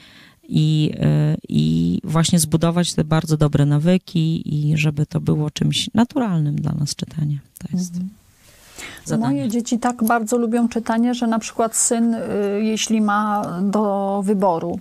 i, 0.50 0.92
e, 1.00 1.38
i 1.50 2.00
właśnie 2.04 2.40
zbudować 2.40 2.94
te 2.94 3.04
bardzo 3.04 3.38
dobre 3.38 3.66
nawyki 3.66 4.56
i 4.56 4.78
żeby 4.78 5.06
to 5.06 5.22
było 5.22 5.52
czymś 5.52 5.90
naturalnym 5.94 6.56
dla 6.56 6.72
nas 6.72 6.96
czytanie. 6.96 7.40
To 7.60 7.78
jest 7.78 8.00
Moje 9.20 9.48
dzieci 9.48 9.80
tak 9.80 10.04
bardzo 10.04 10.38
lubią 10.38 10.70
czytanie, 10.70 11.14
że 11.14 11.28
na 11.28 11.40
przykład 11.40 11.76
syn, 11.76 12.14
y, 12.14 12.20
jeśli 12.62 13.02
ma 13.02 13.42
do 13.62 14.22
wyboru 14.26 14.80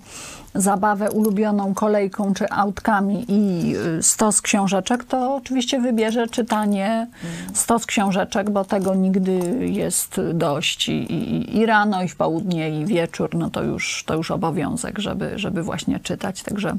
zabawę 0.54 1.10
ulubioną 1.10 1.74
kolejką 1.74 2.34
czy 2.34 2.50
autkami 2.50 3.24
i 3.28 3.74
y, 3.98 4.02
stos 4.02 4.42
książeczek, 4.42 5.04
to 5.04 5.34
oczywiście 5.34 5.80
wybierze 5.80 6.26
czytanie 6.26 7.06
stos 7.54 7.86
książeczek, 7.86 8.50
bo 8.50 8.64
tego 8.64 8.94
nigdy 8.94 9.40
jest 9.72 10.20
dość. 10.34 10.88
I, 10.88 10.92
i, 10.92 11.56
i 11.58 11.66
rano, 11.66 12.02
i 12.02 12.08
w 12.08 12.16
południe, 12.16 12.80
i 12.80 12.86
wieczór, 12.86 13.30
no 13.34 13.50
to 13.50 13.62
już, 13.62 14.04
to 14.06 14.14
już 14.14 14.30
obowiązek, 14.30 14.98
żeby, 14.98 15.38
żeby 15.38 15.62
właśnie 15.62 16.00
czytać. 16.00 16.42
Także 16.42 16.76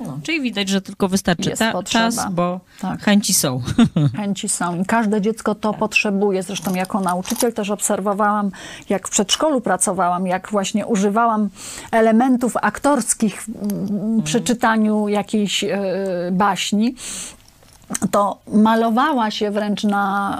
No, 0.00 0.18
czyli 0.22 0.40
widać, 0.40 0.68
że 0.68 0.80
tylko 0.80 1.08
wystarczy 1.08 1.50
ta, 1.50 1.82
czas, 1.82 2.26
bo 2.30 2.60
Tak. 2.80 3.02
chęci 3.02 3.34
są. 3.34 3.62
chęci 4.16 4.48
są 4.48 4.80
i 4.80 4.84
każde 4.84 5.20
dziecko 5.20 5.54
to 5.54 5.74
potrzebuje. 5.74 6.42
Zresztą 6.42 6.74
jako 6.74 7.00
nauczyciel 7.00 7.52
też 7.52 7.70
obserwowałam, 7.70 8.50
jak 8.88 9.08
w 9.08 9.10
przedszkolu 9.10 9.60
pracowałam, 9.60 10.26
jak 10.26 10.50
właśnie 10.50 10.86
używałam 10.86 11.48
elementów 11.90 12.56
aktorskich 12.56 13.46
przy 14.24 14.40
czytaniu 14.40 15.08
jakiejś 15.08 15.64
e, 15.64 15.78
baśni. 16.32 16.94
To 18.10 18.38
malowała 18.52 19.30
się 19.30 19.50
wręcz 19.50 19.84
na 19.84 20.38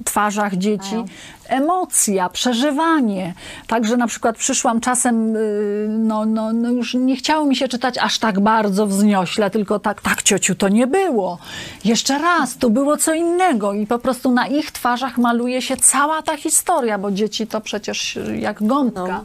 e, 0.00 0.04
twarzach 0.04 0.56
dzieci 0.56 1.04
emocja, 1.48 2.28
przeżywanie. 2.28 3.34
Także 3.66 3.96
na 3.96 4.06
przykład 4.06 4.36
przyszłam 4.36 4.80
czasem, 4.80 5.36
y, 5.36 5.86
no, 5.88 6.26
no, 6.26 6.52
no 6.52 6.70
już 6.70 6.94
nie 6.94 7.16
chciało 7.16 7.46
mi 7.46 7.56
się 7.56 7.68
czytać 7.68 7.98
aż 7.98 8.18
tak 8.18 8.40
bardzo 8.40 8.86
wzniośle, 8.86 9.50
tylko 9.50 9.78
tak, 9.78 10.00
tak 10.00 10.22
ciociu, 10.22 10.54
to 10.54 10.68
nie 10.68 10.86
było. 10.86 11.38
Jeszcze 11.84 12.18
raz, 12.18 12.56
to 12.58 12.70
było 12.70 12.96
co 12.96 13.14
innego 13.14 13.72
i 13.72 13.86
po 13.86 13.98
prostu 13.98 14.32
na 14.32 14.46
ich 14.46 14.70
twarzach 14.70 15.18
maluje 15.18 15.62
się 15.62 15.76
cała 15.76 16.22
ta 16.22 16.36
historia, 16.36 16.98
bo 16.98 17.10
dzieci 17.10 17.46
to 17.46 17.60
przecież 17.60 18.16
y, 18.16 18.38
jak 18.38 18.62
gąbka. 18.62 19.20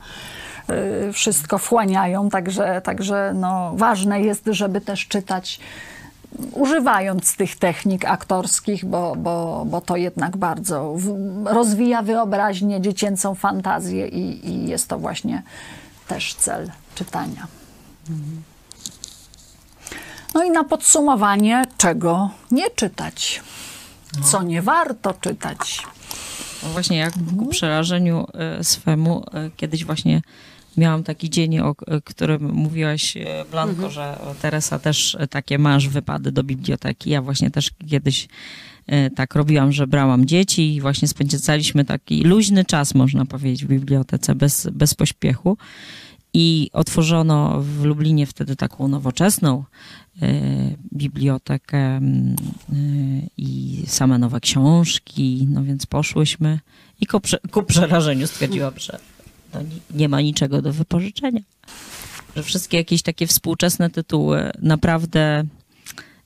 y, 1.10 1.14
Wszystko 1.14 1.58
wchłaniają, 1.58 2.30
także, 2.30 2.82
także 2.82 3.34
no, 3.36 3.72
ważne 3.76 4.22
jest, 4.22 4.44
żeby 4.52 4.82
też 4.82 5.08
czytać 5.08 5.60
używając 6.52 7.36
tych 7.36 7.56
technik 7.56 8.06
aktorskich, 8.06 8.86
bo, 8.86 9.16
bo, 9.16 9.66
bo 9.66 9.82
to 9.82 9.98
jednak 9.98 10.38
bardzo 10.38 10.96
rozwija 11.46 12.02
wyobraźnię, 12.02 12.82
dziecięcą 12.82 13.36
fantazję 13.36 14.08
i, 14.08 14.50
i 14.50 14.68
jest 14.68 14.88
to 14.88 15.00
właśnie 15.00 15.44
też 16.08 16.34
cel 16.34 16.72
czytania. 16.96 17.48
No 20.34 20.44
i 20.44 20.52
na 20.52 20.64
podsumowanie, 20.64 21.64
czego 21.78 22.30
nie 22.52 22.70
czytać, 22.70 23.42
co 24.24 24.44
nie 24.44 24.62
warto 24.62 25.14
czytać. 25.14 25.84
No 26.64 26.70
Właśnie 26.70 26.98
jak 26.98 27.14
ku 27.40 27.46
przerażeniu 27.46 28.28
e, 28.34 28.64
swemu 28.64 29.26
e, 29.34 29.50
kiedyś 29.58 29.86
właśnie 29.86 30.22
miałam 30.78 31.04
taki 31.04 31.30
dzień, 31.30 31.60
o 31.60 31.76
którym 32.04 32.54
mówiłaś, 32.54 33.18
e, 33.18 33.46
Blanko, 33.52 33.90
że 33.90 34.22
o, 34.22 34.36
Teresa 34.42 34.80
też 34.80 35.16
e, 35.20 35.28
takie 35.28 35.58
masz 35.60 35.88
wypady 35.88 36.32
do 36.32 36.44
biblioteki. 36.44 37.10
Ja 37.10 37.22
właśnie 37.22 37.52
też 37.52 37.72
kiedyś 37.90 38.28
e, 38.88 39.10
tak 39.10 39.36
robiłam, 39.36 39.72
że 39.72 39.88
brałam 39.88 40.26
dzieci 40.26 40.76
i 40.76 40.82
właśnie 40.82 41.08
spędzaliśmy 41.08 41.86
taki 41.86 42.24
luźny 42.24 42.66
czas, 42.66 42.96
można 42.96 43.26
powiedzieć, 43.26 43.66
w 43.66 43.68
bibliotece 43.68 44.36
bez, 44.36 44.68
bez 44.72 44.94
pośpiechu. 44.94 45.58
I 46.36 46.70
otworzono 46.74 47.62
w 47.62 47.84
Lublinie 47.84 48.26
wtedy 48.26 48.56
taką 48.56 48.88
nowoczesną 48.88 49.64
bibliotekę 50.94 51.78
mm, 51.78 52.36
i 53.38 53.84
same 53.88 54.18
nowe 54.18 54.40
książki, 54.40 55.48
no 55.50 55.64
więc 55.64 55.86
poszłyśmy 55.86 56.60
i 57.02 57.06
ku, 57.06 57.22
ku 57.52 57.64
przerażeniu 57.64 58.28
stwierdziłam, 58.28 58.74
że 58.78 59.00
no, 59.54 59.60
nie, 59.92 60.10
ma 60.10 60.22
niczego 60.22 60.62
do 60.62 60.74
wypożyczenia. 60.74 61.42
że 62.36 62.44
wszystkie 62.44 62.78
jakieś 62.78 63.02
takie 63.02 63.28
współczesne 63.28 63.90
tytuły 63.90 64.52
naprawdę 64.62 65.44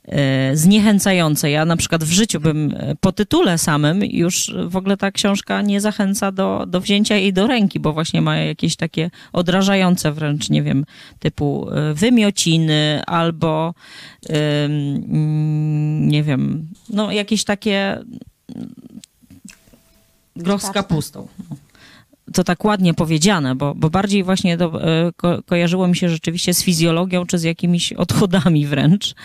e, 0.05 0.55
zniechęcające. 0.55 1.51
Ja 1.51 1.65
na 1.65 1.77
przykład 1.77 2.03
w 2.03 2.11
życiu 2.11 2.39
bym 2.39 2.73
e, 2.77 2.95
po 2.95 3.11
tytule 3.11 3.57
samym 3.57 4.03
już 4.03 4.53
w 4.67 4.75
ogóle 4.75 4.97
ta 4.97 5.11
książka 5.11 5.61
nie 5.61 5.81
zachęca 5.81 6.31
do, 6.31 6.65
do 6.67 6.81
wzięcia 6.81 7.15
jej 7.15 7.33
do 7.33 7.47
ręki, 7.47 7.79
bo 7.79 7.93
właśnie 7.93 8.21
ma 8.21 8.37
jakieś 8.37 8.75
takie 8.75 9.09
odrażające 9.33 10.11
wręcz, 10.11 10.49
nie 10.49 10.63
wiem, 10.63 10.85
typu 11.19 11.69
e, 11.71 11.93
wymiociny 11.93 13.01
albo 13.07 13.73
ym, 14.29 14.35
mm, 15.09 16.07
nie 16.07 16.23
wiem, 16.23 16.67
no 16.89 17.11
jakieś 17.11 17.43
takie 17.43 17.99
groch 20.37 20.61
z 20.61 20.69
kapustą. 20.69 21.27
To 22.33 22.43
tak 22.43 22.65
ładnie 22.65 22.93
powiedziane, 22.93 23.55
bo, 23.55 23.75
bo 23.75 23.89
bardziej 23.89 24.23
właśnie 24.23 24.57
to, 24.57 24.83
e, 24.83 25.11
ko, 25.15 25.43
kojarzyło 25.45 25.87
mi 25.87 25.95
się 25.95 26.09
rzeczywiście 26.09 26.53
z 26.53 26.63
fizjologią, 26.63 27.25
czy 27.25 27.37
z 27.37 27.43
jakimiś 27.43 27.93
odchodami 27.93 28.67
wręcz. 28.67 29.15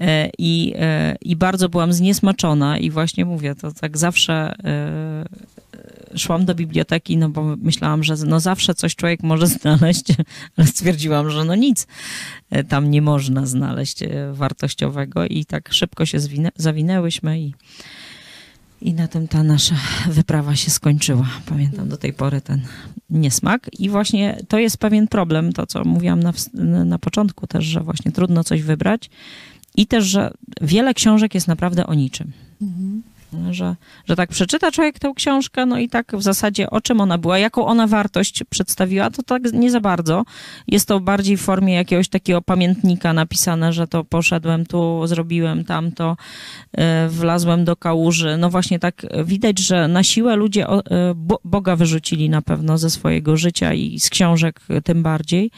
E, 0.00 0.30
I, 0.38 0.72
e, 0.76 1.16
I 1.22 1.36
bardzo 1.36 1.68
byłam 1.68 1.92
zniesmaczona 1.92 2.78
i 2.78 2.90
właśnie 2.90 3.24
mówię, 3.24 3.54
to 3.54 3.72
tak 3.72 3.98
zawsze 3.98 4.54
szłam 6.16 6.44
do 6.44 6.54
biblioteki, 6.54 7.16
no 7.16 7.28
bo 7.28 7.56
myślałam, 7.56 8.04
że 8.04 8.14
no 8.26 8.40
zawsze 8.40 8.74
coś 8.74 8.96
człowiek 8.96 9.22
może 9.22 9.46
znaleźć, 9.60 10.04
ale 10.56 10.66
stwierdziłam, 10.66 11.30
że 11.30 11.44
no 11.44 11.54
nic 11.54 11.86
tam 12.68 12.90
nie 12.90 13.02
można 13.02 13.46
znaleźć 13.46 13.98
wartościowego 14.32 15.26
i 15.26 15.44
tak 15.44 15.72
szybko 15.72 16.06
się 16.06 16.18
zawinęłyśmy 16.56 17.40
i 17.40 17.54
i 18.82 18.94
na 18.94 19.08
tym 19.08 19.28
ta 19.28 19.42
nasza 19.42 19.74
wyprawa 20.10 20.56
się 20.56 20.70
skończyła. 20.70 21.26
Pamiętam 21.46 21.88
do 21.88 21.96
tej 21.96 22.12
pory 22.12 22.40
ten 22.40 22.60
niesmak. 23.10 23.70
I 23.78 23.88
właśnie 23.88 24.38
to 24.48 24.58
jest 24.58 24.78
pewien 24.78 25.08
problem, 25.08 25.52
to 25.52 25.66
co 25.66 25.84
mówiłam 25.84 26.20
na, 26.20 26.32
na 26.84 26.98
początku 26.98 27.46
też, 27.46 27.64
że 27.64 27.80
właśnie 27.80 28.12
trudno 28.12 28.44
coś 28.44 28.62
wybrać. 28.62 29.10
I 29.76 29.86
też, 29.86 30.04
że 30.04 30.30
wiele 30.60 30.94
książek 30.94 31.34
jest 31.34 31.48
naprawdę 31.48 31.86
o 31.86 31.94
niczym. 31.94 32.32
Że, 33.50 33.76
że 34.08 34.16
tak 34.16 34.30
przeczyta 34.30 34.70
człowiek 34.70 34.98
tę 34.98 35.12
książkę, 35.16 35.66
no 35.66 35.78
i 35.78 35.88
tak 35.88 36.16
w 36.16 36.22
zasadzie 36.22 36.70
o 36.70 36.80
czym 36.80 37.00
ona 37.00 37.18
była, 37.18 37.38
jaką 37.38 37.66
ona 37.66 37.86
wartość 37.86 38.44
przedstawiła, 38.50 39.10
to 39.10 39.22
tak 39.22 39.52
nie 39.52 39.70
za 39.70 39.80
bardzo. 39.80 40.24
Jest 40.68 40.88
to 40.88 41.00
bardziej 41.00 41.36
w 41.36 41.40
formie 41.40 41.74
jakiegoś 41.74 42.08
takiego 42.08 42.42
pamiętnika 42.42 43.12
napisane, 43.12 43.72
że 43.72 43.86
to 43.86 44.04
poszedłem 44.04 44.66
tu, 44.66 45.06
zrobiłem 45.06 45.64
tamto, 45.64 46.16
e, 46.72 47.08
wlazłem 47.08 47.64
do 47.64 47.76
kałuży. 47.76 48.36
No 48.36 48.50
właśnie 48.50 48.78
tak 48.78 49.06
widać, 49.24 49.58
że 49.58 49.88
na 49.88 50.02
siłę 50.02 50.36
ludzie 50.36 50.66
e, 50.68 50.82
Bo- 51.16 51.40
Boga 51.44 51.76
wyrzucili 51.76 52.30
na 52.30 52.42
pewno 52.42 52.78
ze 52.78 52.90
swojego 52.90 53.36
życia 53.36 53.74
i 53.74 54.00
z 54.00 54.10
książek 54.10 54.60
tym 54.84 55.02
bardziej. 55.02 55.50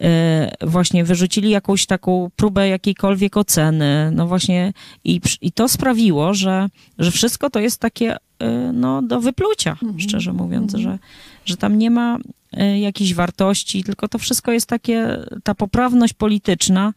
E, 0.00 0.52
Właśnie 0.66 1.04
wyrzucili 1.04 1.50
jakąś 1.50 1.86
taką 1.86 2.30
próbę 2.36 2.68
jakiejkolwiek 2.68 3.36
oceny. 3.36 4.10
No 4.12 4.26
właśnie 4.26 4.72
i, 5.04 5.20
i 5.40 5.52
to 5.52 5.68
sprawiło, 5.68 6.34
że, 6.34 6.68
że 6.98 7.10
wszystko 7.10 7.50
to 7.50 7.60
jest 7.60 7.80
takie 7.80 8.16
e, 8.38 8.72
no, 8.72 9.02
do 9.02 9.20
wyplucia, 9.20 9.76
szczerze 9.98 10.32
mówiąc, 10.32 10.74
że, 10.74 10.98
że 11.44 11.56
tam 11.56 11.78
nie 11.78 11.90
ma 11.90 12.18
e, 12.52 12.80
jakiejś 12.80 13.14
wartości, 13.14 13.84
tylko 13.84 14.08
to 14.08 14.18
wszystko 14.18 14.52
jest 14.52 14.66
takie, 14.66 15.18
ta 15.44 15.54
poprawność 15.54 16.12
polityczna 16.12 16.92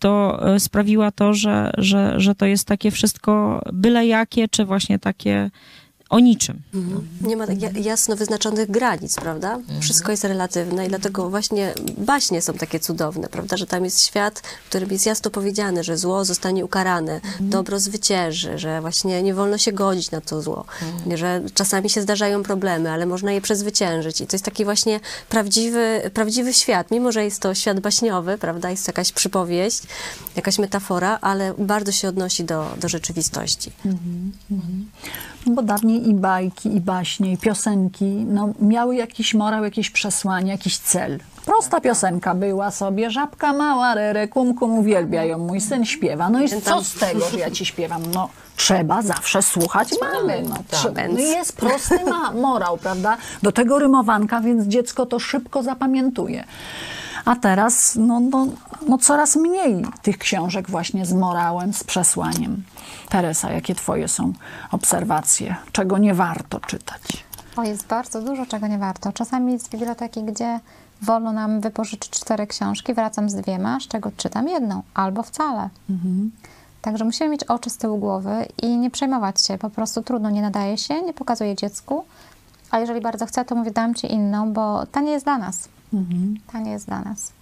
to 0.00 0.40
sprawiła 0.58 1.10
to, 1.10 1.34
że, 1.34 1.72
że, 1.78 2.20
że 2.20 2.34
to 2.34 2.46
jest 2.46 2.64
takie 2.64 2.90
wszystko 2.90 3.62
byle 3.72 4.06
jakie, 4.06 4.48
czy 4.48 4.64
właśnie 4.64 4.98
takie 4.98 5.50
o 6.08 6.20
niczym. 6.20 6.62
Nie 7.20 7.36
ma 7.36 7.46
tak 7.46 7.62
ja- 7.62 7.70
jasno 7.70 8.16
wyznaczonych 8.16 8.70
granic, 8.70 9.14
prawda? 9.16 9.58
Wszystko 9.80 10.10
jest 10.10 10.24
relatywne 10.24 10.86
i 10.86 10.88
dlatego 10.88 11.30
właśnie 11.30 11.74
baśnie 11.98 12.42
są 12.42 12.52
takie 12.52 12.80
cudowne, 12.80 13.28
prawda? 13.28 13.56
Że 13.56 13.66
tam 13.66 13.84
jest 13.84 14.02
świat, 14.02 14.42
w 14.64 14.68
którym 14.68 14.90
jest 14.90 15.06
jasno 15.06 15.30
powiedziane, 15.30 15.84
że 15.84 15.96
zło 15.96 16.24
zostanie 16.24 16.64
ukarane, 16.64 17.20
dobro 17.40 17.80
zwycięży, 17.80 18.58
że 18.58 18.80
właśnie 18.80 19.22
nie 19.22 19.34
wolno 19.34 19.58
się 19.58 19.72
godzić 19.72 20.10
na 20.10 20.20
to 20.20 20.42
zło, 20.42 20.64
że 21.14 21.42
czasami 21.54 21.90
się 21.90 22.02
zdarzają 22.02 22.42
problemy, 22.42 22.90
ale 22.90 23.06
można 23.06 23.32
je 23.32 23.40
przezwyciężyć. 23.40 24.20
I 24.20 24.26
to 24.26 24.34
jest 24.34 24.44
taki 24.44 24.64
właśnie 24.64 25.00
prawdziwy, 25.28 26.10
prawdziwy 26.14 26.54
świat, 26.54 26.90
mimo 26.90 27.12
że 27.12 27.24
jest 27.24 27.40
to 27.40 27.54
świat 27.54 27.80
baśniowy, 27.80 28.38
prawda? 28.38 28.70
Jest 28.70 28.86
to 28.86 28.90
jakaś 28.90 29.12
przypowieść, 29.12 29.82
jakaś 30.36 30.58
metafora, 30.58 31.18
ale 31.20 31.54
bardzo 31.58 31.92
się 31.92 32.08
odnosi 32.08 32.44
do, 32.44 32.66
do 32.80 32.88
rzeczywistości. 32.88 33.70
No 35.46 35.54
Bo 35.54 35.62
dawniej 35.62 35.97
i 35.98 36.14
bajki, 36.14 36.76
i 36.76 36.80
baśnie, 36.80 37.32
i 37.32 37.38
piosenki 37.38 38.04
no, 38.04 38.48
miały 38.60 38.96
jakiś 38.96 39.34
morał, 39.34 39.64
jakieś 39.64 39.90
przesłanie, 39.90 40.52
jakiś 40.52 40.78
cel. 40.78 41.18
Prosta 41.44 41.80
piosenka 41.80 42.34
była 42.34 42.70
sobie, 42.70 43.10
żabka 43.10 43.52
mała, 43.52 43.94
rere, 43.94 44.28
kum, 44.28 44.54
kum, 44.54 44.78
uwielbia 44.78 45.24
ją, 45.24 45.38
mój 45.38 45.60
syn 45.60 45.84
śpiewa. 45.84 46.30
No 46.30 46.42
i 46.42 46.48
co 46.62 46.84
z 46.84 46.94
tego, 46.94 47.30
że 47.30 47.38
ja 47.38 47.50
ci 47.50 47.66
śpiewam? 47.66 48.02
No, 48.14 48.28
trzeba 48.56 49.02
zawsze 49.02 49.42
słuchać 49.42 49.88
mamy. 50.00 50.42
No, 50.48 50.56
trzeba. 50.70 51.08
no 51.08 51.18
jest 51.18 51.56
prosty 51.56 52.04
ma 52.04 52.32
morał, 52.32 52.78
prawda? 52.78 53.16
Do 53.42 53.52
tego 53.52 53.78
rymowanka, 53.78 54.40
więc 54.40 54.66
dziecko 54.66 55.06
to 55.06 55.18
szybko 55.18 55.62
zapamiętuje. 55.62 56.44
A 57.24 57.36
teraz 57.36 57.96
no, 57.96 58.20
no, 58.20 58.46
no 58.88 58.98
coraz 58.98 59.36
mniej 59.36 59.84
tych 60.02 60.18
książek 60.18 60.70
właśnie 60.70 61.06
z 61.06 61.12
morałem, 61.12 61.72
z 61.72 61.84
przesłaniem. 61.84 62.62
Teresa, 63.08 63.52
jakie 63.52 63.74
twoje 63.74 64.08
są 64.08 64.32
obserwacje? 64.70 65.56
Czego 65.72 65.98
nie 65.98 66.14
warto 66.14 66.60
czytać? 66.60 67.24
O, 67.56 67.62
jest 67.62 67.86
bardzo 67.86 68.22
dużo, 68.22 68.46
czego 68.46 68.66
nie 68.66 68.78
warto. 68.78 69.12
Czasami 69.12 69.58
z 69.58 69.68
biblioteki, 69.68 70.22
gdzie 70.22 70.60
wolno 71.02 71.32
nam 71.32 71.60
wypożyczyć 71.60 72.10
cztery 72.10 72.46
książki, 72.46 72.94
wracam 72.94 73.30
z 73.30 73.34
dwiema, 73.34 73.80
z 73.80 73.88
czego 73.88 74.10
czytam 74.16 74.48
jedną, 74.48 74.82
albo 74.94 75.22
wcale. 75.22 75.68
Także 76.82 77.04
musimy 77.04 77.30
mieć 77.30 77.44
oczy 77.44 77.70
z 77.70 77.76
tyłu 77.78 77.98
głowy 77.98 78.46
i 78.62 78.76
nie 78.78 78.90
przejmować 78.90 79.44
się. 79.46 79.58
Po 79.58 79.70
prostu 79.70 80.02
trudno, 80.02 80.30
nie 80.30 80.42
nadaje 80.42 80.78
się, 80.78 81.02
nie 81.02 81.14
pokazuje 81.14 81.56
dziecku. 81.56 82.04
A 82.70 82.78
jeżeli 82.78 83.00
bardzo 83.00 83.26
chce, 83.26 83.44
to 83.44 83.54
mówię, 83.54 83.70
dam 83.70 83.94
ci 83.94 84.12
inną, 84.12 84.52
bo 84.52 84.86
ta 84.86 85.00
nie 85.00 85.12
jest 85.12 85.26
dla 85.26 85.38
nas. 85.38 85.68
Ta 86.52 86.58
nie 86.58 86.70
jest 86.70 86.86
dla 86.86 87.00
nas. 87.00 87.32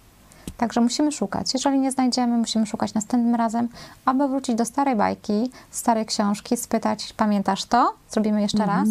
Także 0.57 0.81
musimy 0.81 1.11
szukać. 1.11 1.53
Jeżeli 1.53 1.79
nie 1.79 1.91
znajdziemy, 1.91 2.37
musimy 2.37 2.65
szukać 2.65 2.93
następnym 2.93 3.35
razem, 3.35 3.69
aby 4.05 4.27
wrócić 4.27 4.55
do 4.55 4.65
starej 4.65 4.95
bajki, 4.95 5.51
starej 5.71 6.05
książki, 6.05 6.57
spytać, 6.57 7.13
pamiętasz 7.17 7.65
to? 7.65 7.93
Zrobimy 8.09 8.41
jeszcze 8.41 8.65
raz. 8.65 8.89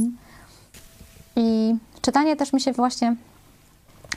I 1.36 1.76
czytanie 2.02 2.36
też 2.36 2.52
mi 2.52 2.60
się 2.60 2.72
właśnie 2.72 3.16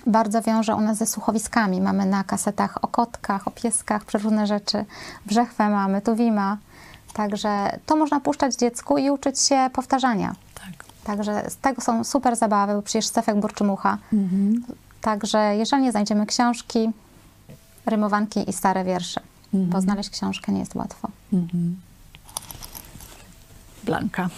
bardzo 0.06 0.42
wiąże 0.42 0.76
u 0.76 0.82
nas 0.82 0.98
ze 0.98 1.06
słuchowiskami. 1.06 1.82
Mamy 1.82 2.06
na 2.06 2.24
kasetach 2.24 2.84
o 2.84 2.88
kotkach, 2.88 3.48
o 3.48 3.52
pieskach, 3.52 4.06
przeróżne 4.06 4.48
rzeczy. 4.48 4.86
Brzechwę 5.26 5.70
mamy, 5.70 6.02
tuwima. 6.02 6.58
Także 7.14 7.80
to 7.86 7.96
można 7.96 8.20
puszczać 8.20 8.56
dziecku 8.56 8.98
i 8.98 9.10
uczyć 9.10 9.40
się 9.40 9.70
powtarzania. 9.74 10.36
Tak. 10.56 10.86
Także 11.04 11.50
z 11.50 11.58
tego 11.58 11.82
są 11.82 12.04
super 12.04 12.36
zabawy, 12.36 12.74
bo 12.74 12.82
przecież 12.82 13.08
Stefek 13.08 13.40
Burczymucha. 13.40 13.98
Także 15.02 15.56
jeżeli 15.56 15.84
nie 15.84 15.92
znajdziemy 15.92 16.26
książki, 16.26 16.92
rymowanki 17.90 18.50
i 18.50 18.54
stare 18.54 18.84
wiersze, 18.84 19.22
bo 19.54 19.82
znaleźć 19.82 20.10
książkę 20.10 20.52
nie 20.52 20.60
jest 20.60 20.76
łatwo. 20.76 21.08
Blanka. 23.84 24.30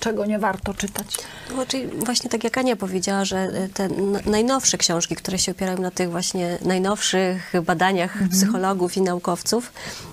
Czego 0.00 0.26
nie 0.26 0.38
warto 0.38 0.74
czytać? 0.74 1.16
No, 1.56 1.66
czyli 1.66 1.86
właśnie 1.86 2.30
tak 2.30 2.44
jak 2.44 2.58
Ania 2.58 2.76
powiedziała, 2.76 3.24
że 3.24 3.38
e, 3.38 3.68
te 3.68 3.84
n- 3.84 4.18
najnowsze 4.26 4.78
książki, 4.78 5.16
które 5.16 5.38
się 5.38 5.52
opierają 5.52 5.78
na 5.78 5.90
tych 5.90 6.10
właśnie 6.10 6.58
najnowszych 6.64 7.52
badaniach 7.66 8.18
psychologów 8.30 8.96
i 8.96 9.02
naukowców, 9.02 9.72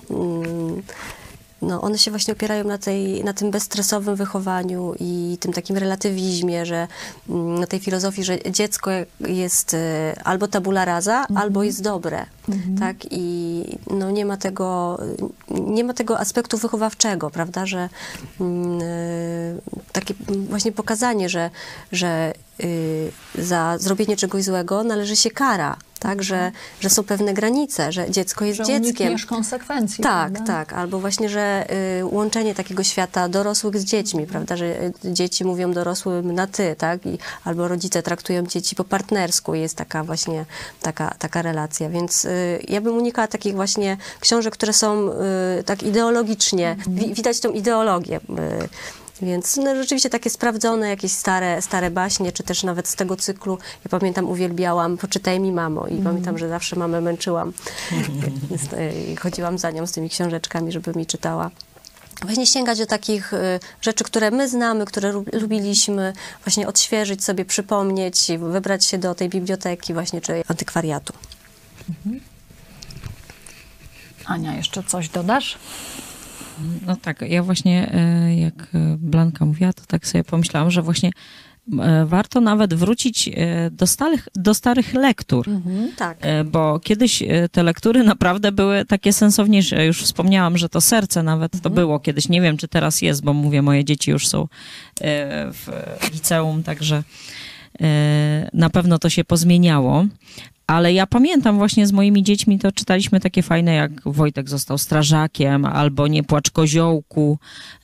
mm, 0.10 0.82
no 1.64 1.82
one 1.82 1.98
się 1.98 2.12
właśnie 2.12 2.34
opierają 2.34 2.64
na, 2.64 2.78
tej, 2.78 3.24
na 3.24 3.34
tym 3.34 3.52
bezstresowym 3.52 4.16
wychowaniu 4.16 4.94
i 5.00 5.38
tym 5.40 5.54
takim 5.54 5.78
relatywizmie, 5.78 6.66
że 6.66 6.88
mm, 7.30 7.60
na 7.60 7.68
tej 7.68 7.80
filozofii, 7.80 8.24
że 8.24 8.40
dziecko 8.52 8.92
jest 9.20 9.74
e, 9.74 10.16
albo 10.24 10.48
tabula 10.48 10.86
rasa, 10.86 11.26
albo 11.36 11.64
jest 11.64 11.82
dobre, 11.82 12.26
tak? 12.80 12.98
I 13.12 13.64
no 13.90 14.12
nie 14.12 14.26
ma 14.26 14.38
tego, 14.38 15.00
nie 15.50 15.84
ma 15.84 15.94
tego 15.94 16.20
aspektu 16.20 16.58
wychowawczego, 16.58 17.30
prawda, 17.30 17.66
że 17.66 17.90
mm, 18.40 18.80
e, 18.82 19.84
takie 19.92 20.14
właśnie 20.50 20.72
pokazanie, 20.72 21.30
że, 21.30 21.50
że 21.92 22.34
y, 22.34 22.53
za 23.38 23.78
zrobienie 23.78 24.18
czegoś 24.18 24.44
złego 24.44 24.84
należy 24.84 25.16
się 25.16 25.32
kara, 25.32 25.78
tak, 26.00 26.24
że, 26.24 26.52
że 26.80 26.90
są 26.90 27.04
pewne 27.04 27.34
granice, 27.34 27.92
że 27.92 28.12
dziecko 28.12 28.46
jest 28.46 28.58
Że 28.58 28.64
dzieckiem. 28.66 28.84
unikniesz 28.84 29.26
konsekwencji. 29.26 30.04
Tak, 30.04 30.32
prawda? 30.32 30.54
tak. 30.54 30.74
Albo 30.74 31.00
właśnie, 31.00 31.30
że 31.30 31.66
y, 32.00 32.06
łączenie 32.06 32.56
takiego 32.56 32.84
świata 32.84 33.30
dorosłych 33.30 33.78
z 33.80 33.84
dziećmi, 33.84 34.28
prawda, 34.28 34.58
że 34.58 34.66
y, 34.84 34.94
dzieci 35.06 35.46
mówią 35.46 35.72
dorosłym 35.74 36.32
na 36.32 36.48
ty, 36.48 36.76
tak, 36.78 37.06
I, 37.06 37.18
albo 37.44 37.68
rodzice 37.68 38.04
traktują 38.04 38.44
dzieci 38.46 38.76
po 38.76 38.84
partnersku, 38.84 39.56
jest 39.56 39.76
taka 39.78 40.04
właśnie 40.04 40.46
taka, 40.82 41.16
taka 41.20 41.42
relacja, 41.42 41.90
więc 41.90 42.26
y, 42.26 42.60
ja 42.68 42.82
bym 42.82 42.98
unikała 42.98 43.28
takich 43.28 43.56
właśnie 43.56 43.98
książek, 44.20 44.54
które 44.54 44.74
są 44.74 45.10
y, 45.60 45.64
tak 45.64 45.84
ideologicznie, 45.84 46.76
wi- 46.88 47.14
widać 47.14 47.40
tą 47.40 47.50
ideologię 47.52 48.18
y, 48.18 48.22
Więc 49.22 49.58
no, 49.58 49.76
rzeczywiście 49.76 50.10
takie 50.10 50.30
sprawdzone, 50.30 50.90
jakieś 50.90 51.12
stare, 51.12 51.62
stare 51.62 51.92
baśnie, 51.92 52.32
czy 52.32 52.44
też 52.44 52.64
nawet 52.64 52.88
z 52.88 52.96
tego 52.96 53.16
cyklu. 53.16 53.58
Ja 53.86 54.00
pamiętam, 54.00 54.30
uwielbiałam 54.30 54.98
Poczytaj 54.98 55.40
mi 55.40 55.52
mamo 55.52 55.88
i 55.88 55.98
pamiętam, 56.02 56.38
że 56.38 56.50
zawsze 56.50 56.76
mamę 56.76 57.02
męczyłam. 57.02 57.54
E, 59.12 59.16
chodziłam 59.16 59.58
za 59.58 59.72
nią 59.72 59.88
z 59.88 59.92
tymi 59.92 60.10
książeczkami, 60.10 60.72
żeby 60.72 60.94
mi 60.96 61.06
czytała. 61.06 61.52
Właśnie 62.22 62.48
sięgać 62.48 62.80
do 62.80 62.86
takich 62.86 63.34
y, 63.34 63.60
rzeczy, 63.82 64.04
które 64.04 64.32
my 64.32 64.50
znamy, 64.50 64.86
które 64.86 65.12
lu- 65.12 65.26
lubiliśmy, 65.34 66.14
właśnie 66.46 66.68
odświeżyć 66.68 67.24
sobie, 67.24 67.46
przypomnieć, 67.46 68.30
i 68.30 68.38
wybrać 68.38 68.86
się 68.86 68.98
do 68.98 69.16
tej 69.16 69.30
biblioteki 69.30 69.94
właśnie, 69.94 70.22
czy 70.22 70.44
antykwariatu. 70.48 71.14
Ania, 74.26 74.56
jeszcze 74.56 74.84
coś 74.84 75.10
dodasz? 75.10 75.58
No 76.86 76.96
tak, 76.96 77.22
ja 77.22 77.44
właśnie 77.44 77.92
e, 77.94 78.36
jak 78.36 78.68
e, 78.74 78.98
Blanka 79.00 79.46
mówiła, 79.46 79.74
to 79.74 79.84
tak 79.88 80.08
sobie 80.08 80.24
pomyślałam, 80.24 80.72
że 80.72 80.82
właśnie 80.82 81.12
e, 81.80 82.06
warto 82.06 82.42
nawet 82.42 82.74
wrócić 82.74 83.30
do 83.72 83.88
starych, 83.88 84.28
do 84.36 84.54
starych 84.54 84.94
lektur. 84.94 85.50
Tak. 85.98 86.18
E, 86.22 86.44
Bo 86.44 86.80
kiedyś 86.80 87.24
te 87.52 87.64
lektury 87.64 88.04
naprawdę 88.04 88.52
były 88.52 88.86
takie 88.86 89.14
sensowniejsze. 89.14 89.86
Już 89.86 90.04
wspomniałam, 90.04 90.58
że 90.58 90.70
to 90.70 90.82
serce 90.82 91.24
nawet 91.24 91.62
to 91.62 91.70
było 91.70 92.00
kiedyś. 92.00 92.30
Nie 92.30 92.42
wiem, 92.42 92.58
czy 92.58 92.68
teraz 92.68 93.02
jest, 93.02 93.24
bo 93.24 93.34
mówię, 93.34 93.62
moje 93.62 93.86
dzieci 93.86 94.12
już 94.12 94.28
są 94.28 94.48
w 95.52 95.68
liceum, 96.14 96.64
także 96.64 97.04
na 98.54 98.70
pewno 98.70 99.00
to 99.00 99.10
się 99.10 99.24
pozmieniało. 99.24 100.06
Ale 100.68 100.94
ja 100.94 101.08
pamiętam 101.08 101.58
właśnie 101.58 101.88
z 101.88 101.92
moimi 101.92 102.24
dziećmi, 102.24 102.60
to 102.60 102.72
czytaliśmy 102.72 103.20
takie 103.20 103.42
fajne, 103.42 103.74
jak 103.74 103.92
Wojtek 104.06 104.50
został 104.50 104.78
strażakiem, 104.78 105.66
albo 105.66 106.08
Nie 106.08 106.24
płacz 106.24 106.52
koziołku. 106.52 107.40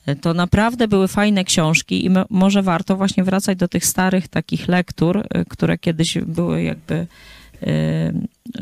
E, 0.06 0.16
To 0.16 0.34
naprawdę 0.34 0.88
były 0.88 1.08
fajne 1.08 1.44
książki 1.44 2.04
i 2.04 2.10
mo- 2.10 2.24
może 2.30 2.62
warto 2.62 2.96
właśnie 2.96 3.24
wracać 3.24 3.58
do 3.58 3.68
tych 3.68 3.86
starych 3.86 4.28
takich 4.28 4.68
lektur, 4.68 5.24
e, 5.30 5.44
które 5.44 5.78
kiedyś 5.78 6.18
były 6.18 6.62
jakby 6.62 7.06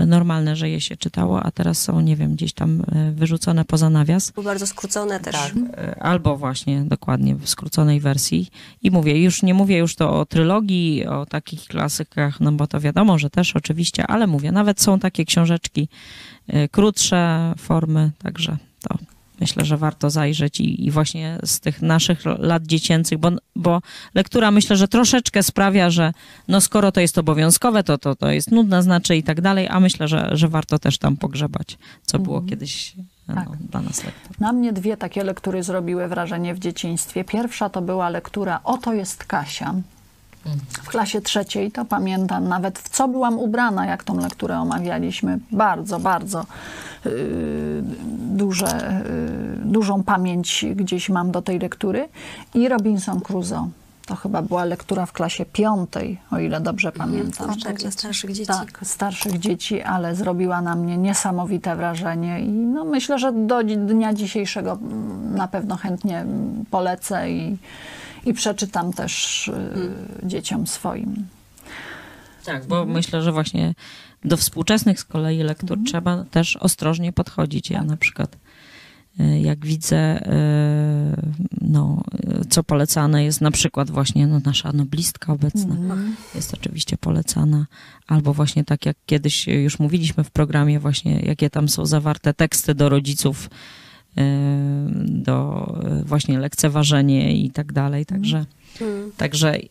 normalne, 0.07 0.57
że 0.57 0.71
je 0.71 0.81
się 0.81 0.97
czytało, 0.97 1.43
a 1.43 1.51
teraz 1.51 1.83
są, 1.83 2.01
nie 2.01 2.17
wiem, 2.17 2.35
gdzieś 2.35 2.53
tam 2.53 2.83
e, 2.93 3.13
wyrzucone 3.13 3.65
poza 3.65 3.91
nawias. 3.91 4.31
Były 4.31 4.45
bardzo 4.45 4.67
skrócone 4.67 5.21
też. 5.21 5.37
E, 5.37 6.03
Albo 6.03 6.37
właśnie 6.37 6.83
dokładnie 6.85 7.35
w 7.35 7.49
skróconej 7.49 8.01
wersji. 8.01 8.49
I 8.83 8.91
mówię, 8.91 9.23
już 9.23 9.43
nie 9.43 9.55
mówię 9.55 9.79
już 9.79 9.97
to 9.97 10.21
o 10.21 10.27
trylogii, 10.27 11.07
o 11.07 11.27
takich 11.27 11.65
klasykach, 11.65 12.41
no 12.41 12.53
bo 12.53 12.67
to 12.67 12.81
wiadomo, 12.81 13.19
że 13.19 13.31
też 13.31 13.57
oczywiście, 13.57 14.07
ale 14.07 14.27
mówię, 14.27 14.53
nawet 14.53 14.81
są 14.81 14.99
takie 14.99 15.25
książeczki, 15.25 15.89
krótsze 16.71 17.55
formy, 17.59 18.11
także 18.19 18.57
to 18.81 18.99
myślę, 19.41 19.65
że 19.65 19.77
warto 19.77 20.11
zajrzeć 20.11 20.61
i, 20.61 20.87
i 20.87 20.91
właśnie 20.91 21.39
z 21.45 21.61
tych 21.61 21.83
naszych 21.83 22.25
lat 22.25 22.67
dziecięcych, 22.67 23.19
bo, 23.19 23.31
bo 23.57 23.81
lektura 24.15 24.51
myślę, 24.51 24.77
że 24.77 24.89
troszeczkę 24.89 25.43
sprawia, 25.43 25.91
że 25.91 26.13
no 26.49 26.61
skoro 26.61 26.93
to 26.93 27.01
jest 27.01 27.19
obowiązkowe, 27.19 27.85
to 27.85 27.99
to, 27.99 28.15
to 28.17 28.31
jest 28.31 28.51
nudne 28.51 28.83
znaczy 28.83 29.17
i 29.17 29.23
tak 29.23 29.41
dalej, 29.41 29.69
a 29.71 29.81
myślę, 29.81 30.09
że, 30.09 30.31
że 30.33 30.49
warto 30.49 30.79
też 30.79 30.99
tam 30.99 31.17
pogrzebać, 31.17 31.79
co 32.03 32.19
było 32.19 32.43
kiedyś 32.43 32.95
no, 33.29 33.35
Tak. 33.35 33.57
dla 33.57 33.81
nas 33.81 34.05
lektur. 34.05 34.41
Na 34.41 34.53
mnie 34.53 34.73
dwie 34.73 34.97
takie 34.97 35.25
lektury 35.25 35.63
zrobiły 35.63 36.09
wrażenie 36.09 36.55
w 36.55 36.59
dzieciństwie. 36.59 37.25
Pierwsza 37.25 37.69
to 37.69 37.83
była 37.83 38.09
lektura 38.09 38.61
Oto 38.65 38.95
jest 38.95 39.25
Kasia. 39.25 39.75
W 40.73 40.89
klasie 40.89 41.21
trzeciej 41.21 41.73
to 41.73 41.85
pamiętam 41.85 42.49
nawet 42.49 42.79
w 42.79 42.89
co 42.89 43.09
byłam 43.09 43.39
ubrana, 43.39 43.87
jak 43.87 44.05
tą 44.05 44.21
lekturę 44.21 44.61
omawialiśmy. 44.61 45.39
Bardzo, 45.53 46.01
bardzo 46.01 46.47
yy, 47.05 47.13
duże, 48.19 49.03
yy, 49.57 49.65
dużą 49.65 50.03
pamięć 50.03 50.65
gdzieś 50.77 51.09
mam 51.09 51.31
do 51.31 51.43
tej 51.43 51.59
lektury. 51.59 52.09
I 52.55 52.69
Robinson 52.69 53.21
Crusoe. 53.21 53.69
To 54.07 54.17
chyba 54.17 54.43
była 54.43 54.65
lektura 54.65 55.07
w 55.07 55.13
klasie 55.13 55.45
piątej, 55.45 56.21
o 56.31 56.39
ile 56.39 56.61
dobrze 56.61 56.93
pamiętam. 56.93 57.59
Tak, 57.65 57.77
dla 57.77 57.91
starszych 57.91 58.33
dzieci. 58.33 58.47
Tak, 58.47 58.81
starszych 58.83 59.39
dzieci, 59.39 59.83
ale 59.83 60.15
zrobiła 60.15 60.63
na 60.63 60.75
mnie 60.75 60.97
niesamowite 60.97 61.77
wrażenie 61.77 62.41
i 62.41 62.49
no, 62.49 62.85
myślę, 62.85 63.19
że 63.19 63.33
do 63.33 63.65
dnia 63.65 64.15
dzisiejszego 64.15 64.73
mm, 64.73 65.35
na 65.35 65.49
pewno 65.49 65.77
chętnie 65.77 66.19
mm, 66.19 66.65
polecę 66.71 67.31
i, 67.31 67.57
i 68.29 68.35
przeczytam 68.35 68.93
też 68.93 69.49
y, 69.49 69.53
dzieciom 70.23 70.67
swoim. 70.67 71.27
Tak, 72.45 72.67
bo 72.67 72.87
myślę, 72.87 73.23
że 73.23 73.33
właśnie 73.33 73.75
do 74.25 74.37
współczesnych 74.37 75.01
z 75.01 75.05
kolei 75.05 75.39
lektur 75.39 75.79
trzeba 75.87 76.25
też 76.25 76.57
ostrożnie 76.57 77.13
podchodzić. 77.13 77.71
Ja 77.71 77.85
na 77.85 77.97
przykład 77.97 78.37
y, 79.21 79.39
jak 79.39 79.67
widzę, 79.67 80.21
y, 80.21 80.31
no, 81.61 82.03
co 82.51 82.65
polecane 82.65 83.25
jest, 83.25 83.41
na 83.41 83.51
przykład 83.51 83.91
właśnie 83.91 84.27
no, 84.27 84.41
nasza 84.45 84.73
noblistka 84.73 85.33
obecna 85.33 85.77
jest 86.35 86.55
oczywiście 86.55 86.97
polecana, 86.97 87.67
albo 88.07 88.35
właśnie 88.35 88.65
tak 88.65 88.87
jak 88.87 88.97
kiedyś 89.07 89.47
już 89.47 89.79
mówiliśmy 89.79 90.25
w 90.25 90.31
programie 90.31 90.81
właśnie, 90.81 91.21
jakie 91.21 91.51
tam 91.51 91.69
są 91.69 91.87
zawarte 91.87 92.35
teksty 92.35 92.75
do 92.75 92.89
rodziców, 92.89 93.51
do 95.05 95.67
y, 96.01 96.05
właśnie 96.05 96.39
lekceważenie 96.39 97.37
i 97.37 97.51
tak 97.51 97.73
dalej, 97.73 98.07
także, 98.07 98.47
Mm. 98.81 99.13
także 99.17 99.55
y, 99.57 99.67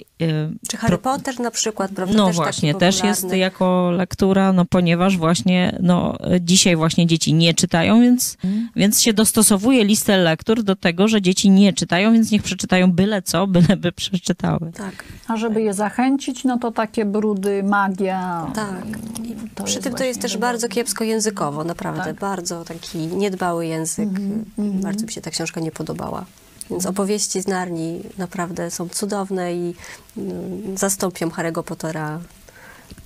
Czy 0.70 0.78
Harry 0.78 0.98
Pro- 0.98 1.14
Potter 1.14 1.40
na 1.40 1.52
przykład, 1.52 1.92
prawda? 1.92 2.18
no 2.18 2.28
też 2.28 2.36
właśnie, 2.36 2.74
taki 2.74 2.80
też 2.80 3.04
jest 3.04 3.34
jako 3.34 3.92
lektura, 3.92 4.54
no 4.54 4.66
ponieważ 4.66 5.18
właśnie 5.18 5.78
no, 5.82 6.18
dzisiaj 6.42 6.76
właśnie 6.76 7.08
dzieci 7.08 7.34
nie 7.34 7.54
czytają, 7.54 8.02
więc, 8.02 8.38
więc 8.76 9.02
się 9.02 9.14
dostosowuje 9.14 9.86
listę 9.86 10.18
lektur 10.18 10.64
do 10.64 10.76
tego, 10.76 11.08
że 11.08 11.22
dzieci 11.22 11.50
nie 11.50 11.74
czytają, 11.74 12.14
więc 12.14 12.32
niech 12.32 12.44
przeczytają 12.44 12.92
byle 12.92 13.22
co, 13.22 13.48
byle 13.48 13.78
by 13.78 13.92
przeczytały. 14.02 14.72
Tak, 14.78 15.04
A 15.28 15.38
żeby 15.38 15.62
je 15.62 15.74
zachęcić, 15.74 16.44
no 16.44 16.58
to 16.58 16.72
takie 16.72 17.06
brudy, 17.06 17.64
magia. 17.64 18.52
tak. 18.56 18.86
I 19.26 19.36
to 19.56 19.64
przy 19.64 19.80
tym 19.80 19.94
to 19.94 20.04
jest 20.04 20.22
też 20.22 20.38
bardzo 20.38 20.68
kiepsko 20.68 21.04
językowo, 21.04 21.64
naprawdę. 21.64 22.04
Tak. 22.04 22.20
Bardzo 22.20 22.64
taki 22.66 22.98
niedbały 22.98 23.66
język. 23.68 24.10
Mhm, 24.10 24.46
Bardzo 24.58 25.06
mi 25.06 25.12
się 25.12 25.22
ta 25.22 25.32
książka 25.32 25.62
nie 25.62 25.72
podobała. 25.72 26.26
Więc 26.70 26.86
opowieści 26.86 27.42
z 27.42 27.48
Narni 27.48 28.02
naprawdę 28.18 28.72
są 28.72 28.90
cudowne 28.90 29.54
i 29.54 29.76
mm, 30.18 30.78
zastąpią 30.78 31.30
Harry'ego 31.30 31.64
Pottera 31.64 32.20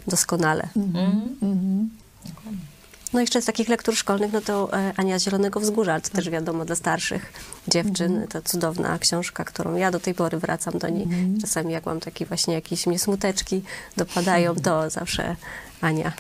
doskonale. 0.07 0.69
Mhm. 0.75 1.89
No 3.13 3.19
i 3.19 3.23
jeszcze 3.23 3.41
z 3.41 3.45
takich 3.45 3.69
lektur 3.69 3.95
szkolnych, 3.95 4.33
no 4.33 4.41
to 4.41 4.73
e, 4.73 4.93
Ania 4.97 5.19
z 5.19 5.23
Zielonego 5.23 5.59
Wzgórza, 5.59 5.99
to 5.99 6.09
też 6.09 6.29
wiadomo 6.29 6.65
dla 6.65 6.75
starszych 6.75 7.33
dziewczyn. 7.67 8.27
To 8.27 8.41
cudowna 8.41 8.99
książka, 8.99 9.43
którą 9.43 9.75
ja 9.75 9.91
do 9.91 9.99
tej 9.99 10.13
pory 10.13 10.37
wracam 10.37 10.79
do 10.79 10.89
niej. 10.89 11.07
Czasami 11.41 11.73
jak 11.73 11.85
mam 11.85 11.99
takie 11.99 12.25
właśnie 12.25 12.53
jakieś 12.53 12.87
mnie 12.87 12.99
smuteczki 12.99 13.61
dopadają, 13.97 14.55
to 14.55 14.89
zawsze 14.89 15.35
Ania. 15.81 16.13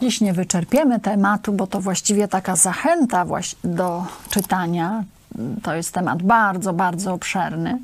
Dziś 0.00 0.20
nie 0.20 0.32
wyczerpiemy 0.32 1.00
tematu, 1.00 1.52
bo 1.52 1.66
to 1.66 1.80
właściwie 1.80 2.28
taka 2.28 2.56
zachęta 2.56 3.26
do 3.64 4.04
czytania. 4.30 5.04
To 5.62 5.74
jest 5.74 5.92
temat 5.92 6.22
bardzo, 6.22 6.72
bardzo 6.72 7.12
obszerny. 7.12 7.78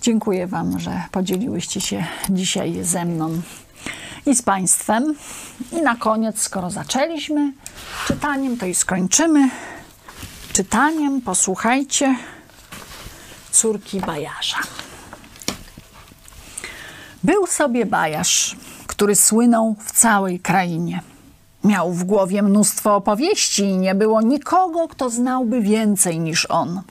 Dziękuję 0.00 0.46
Wam, 0.46 0.78
że 0.78 1.02
podzieliłyście 1.10 1.80
się 1.80 2.04
dzisiaj 2.30 2.84
ze 2.84 3.04
mną 3.04 3.40
i 4.26 4.34
z 4.34 4.42
Państwem. 4.42 5.14
I 5.72 5.82
na 5.82 5.96
koniec, 5.96 6.40
skoro 6.40 6.70
zaczęliśmy 6.70 7.52
czytaniem, 8.06 8.56
to 8.56 8.66
i 8.66 8.74
skończymy 8.74 9.50
czytaniem. 10.52 11.20
Posłuchajcie 11.20 12.16
córki 13.50 14.00
Bajarza. 14.00 14.56
Był 17.24 17.46
sobie 17.46 17.86
Bajarz, 17.86 18.56
który 18.86 19.16
słynął 19.16 19.76
w 19.80 19.92
całej 19.92 20.40
krainie. 20.40 21.00
Miał 21.64 21.92
w 21.92 22.04
głowie 22.04 22.42
mnóstwo 22.42 22.94
opowieści 22.96 23.62
i 23.62 23.78
nie 23.78 23.94
było 23.94 24.22
nikogo, 24.22 24.88
kto 24.88 25.10
znałby 25.10 25.60
więcej 25.60 26.20
niż 26.20 26.46
on. 26.46 26.82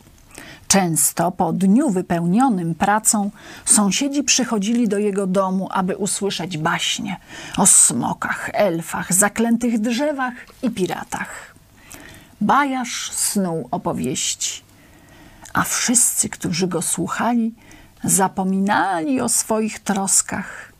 Często 0.67 1.31
po 1.31 1.53
dniu 1.53 1.89
wypełnionym 1.89 2.75
pracą 2.75 3.31
sąsiedzi 3.65 4.23
przychodzili 4.23 4.87
do 4.87 4.97
jego 4.97 5.27
domu, 5.27 5.67
aby 5.71 5.97
usłyszeć 5.97 6.57
baśnie 6.57 7.17
o 7.57 7.65
smokach, 7.65 8.49
elfach, 8.53 9.13
zaklętych 9.13 9.79
drzewach 9.79 10.33
i 10.61 10.69
piratach. 10.69 11.55
Bajarz 12.41 13.11
snuł 13.11 13.67
opowieści, 13.71 14.61
a 15.53 15.63
wszyscy, 15.63 16.29
którzy 16.29 16.67
go 16.67 16.81
słuchali, 16.81 17.53
zapominali 18.03 19.21
o 19.21 19.29
swoich 19.29 19.79
troskach, 19.79 20.73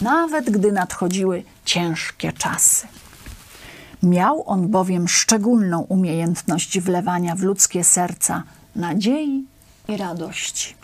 nawet 0.00 0.50
gdy 0.50 0.72
nadchodziły 0.72 1.42
ciężkie 1.64 2.32
czasy. 2.32 2.86
Miał 4.02 4.44
on 4.46 4.68
bowiem 4.68 5.08
szczególną 5.08 5.80
umiejętność 5.80 6.80
wlewania 6.80 7.34
w 7.34 7.42
ludzkie 7.42 7.84
serca 7.84 8.42
nadziei 8.76 9.44
i 9.88 9.96
radości. 9.96 10.74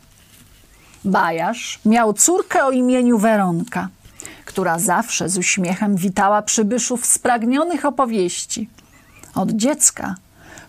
Bajarz 1.04 1.80
miał 1.84 2.12
córkę 2.12 2.64
o 2.64 2.70
imieniu 2.70 3.18
Weronka, 3.18 3.88
która 4.44 4.78
zawsze 4.78 5.28
z 5.28 5.38
uśmiechem 5.38 5.96
witała 5.96 6.42
przybyszów 6.42 7.06
spragnionych 7.06 7.84
opowieści. 7.84 8.68
Od 9.34 9.50
dziecka 9.50 10.14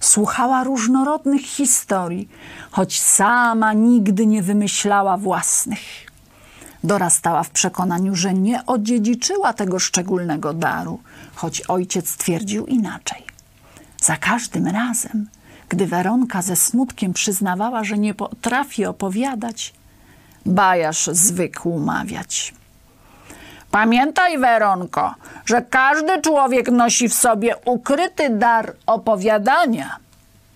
Słuchała 0.04 0.64
różnorodnych 0.64 1.42
historii, 1.42 2.30
choć 2.72 3.02
sama 3.02 3.74
nigdy 3.74 4.26
nie 4.26 4.44
wymyślała 4.44 5.18
własnych. 5.18 5.80
Dorastała 6.84 7.44
w 7.44 7.50
przekonaniu, 7.50 8.16
że 8.16 8.34
nie 8.34 8.66
odziedziczyła 8.66 9.54
tego 9.54 9.80
szczególnego 9.80 10.54
daru, 10.54 11.00
choć 11.36 11.62
ojciec 11.62 12.18
twierdził 12.18 12.66
inaczej. 12.66 13.24
Za 14.02 14.18
każdym 14.18 14.68
razem, 14.68 15.28
gdy 15.70 15.88
Weronka 15.88 16.42
ze 16.42 16.56
smutkiem 16.56 17.14
przyznawała, 17.14 17.84
że 17.84 17.98
nie 17.98 18.14
potrafi 18.14 18.86
opowiadać, 18.86 19.74
Bajasz 20.46 21.10
zwykł 21.12 21.80
mawiać. 21.80 22.54
Pamiętaj, 23.72 24.38
Weronko, 24.38 25.16
że 25.46 25.62
każdy 25.62 26.22
człowiek 26.22 26.72
nosi 26.72 27.10
w 27.10 27.14
sobie 27.14 27.56
ukryty 27.66 28.30
dar 28.30 28.76
opowiadania, 28.86 29.98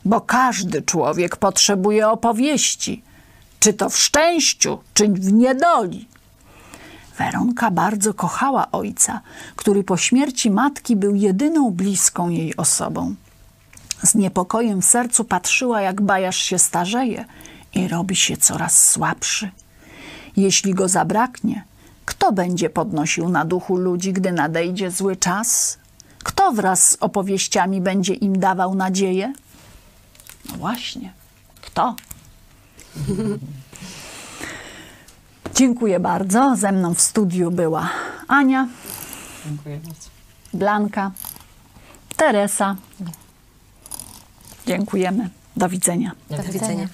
bo 0.06 0.22
każdy 0.22 0.82
człowiek 0.82 1.36
potrzebuje 1.36 2.10
opowieści, 2.10 3.04
czy 3.60 3.74
to 3.74 3.90
w 3.90 3.98
szczęściu, 3.98 4.80
czy 4.94 5.08
w 5.08 5.34
niedoli. 5.34 6.08
Weronka 7.18 7.72
bardzo 7.72 8.14
kochała 8.14 8.72
ojca, 8.72 9.22
który 9.56 9.84
po 9.84 9.98
śmierci 9.98 10.52
matki 10.52 10.96
był 10.96 11.16
jedyną 11.16 11.72
bliską 11.72 12.30
jej 12.30 12.58
osobą. 12.58 13.16
Z 14.04 14.16
niepokojem 14.16 14.82
w 14.82 14.86
sercu 14.86 15.24
patrzyła, 15.24 15.82
jak 15.82 16.02
bajasz 16.02 16.38
się 16.38 16.60
starzeje 16.60 17.26
i 17.74 17.88
robi 17.88 18.16
się 18.16 18.38
coraz 18.38 18.90
słabszy. 18.90 19.52
Jeśli 20.38 20.74
go 20.74 20.88
zabraknie, 20.88 21.64
kto 22.06 22.32
będzie 22.32 22.70
podnosił 22.70 23.30
na 23.30 23.46
duchu 23.46 23.78
ludzi, 23.78 24.14
gdy 24.14 24.32
nadejdzie 24.32 24.92
zły 24.92 25.16
czas? 25.16 25.78
Kto 26.24 26.52
wraz 26.52 26.90
z 26.90 26.98
opowieściami 27.00 27.82
będzie 27.82 28.14
im 28.14 28.40
dawał 28.40 28.76
nadzieję? 28.76 29.34
No 30.50 30.58
właśnie, 30.58 31.14
kto? 31.62 31.96
Dziękuję 35.58 36.00
bardzo. 36.00 36.56
Ze 36.56 36.72
mną 36.72 36.94
w 36.94 37.02
studiu 37.02 37.52
była 37.52 37.90
Ania, 38.28 38.68
Dziękuję 39.46 39.78
bardzo. 39.78 40.10
Blanka, 40.54 41.12
Teresa. 42.18 42.76
Dziękujemy. 44.68 45.30
Do 45.56 45.70
widzenia. 45.70 46.12
Do 46.30 46.44
widzenia. 46.44 46.88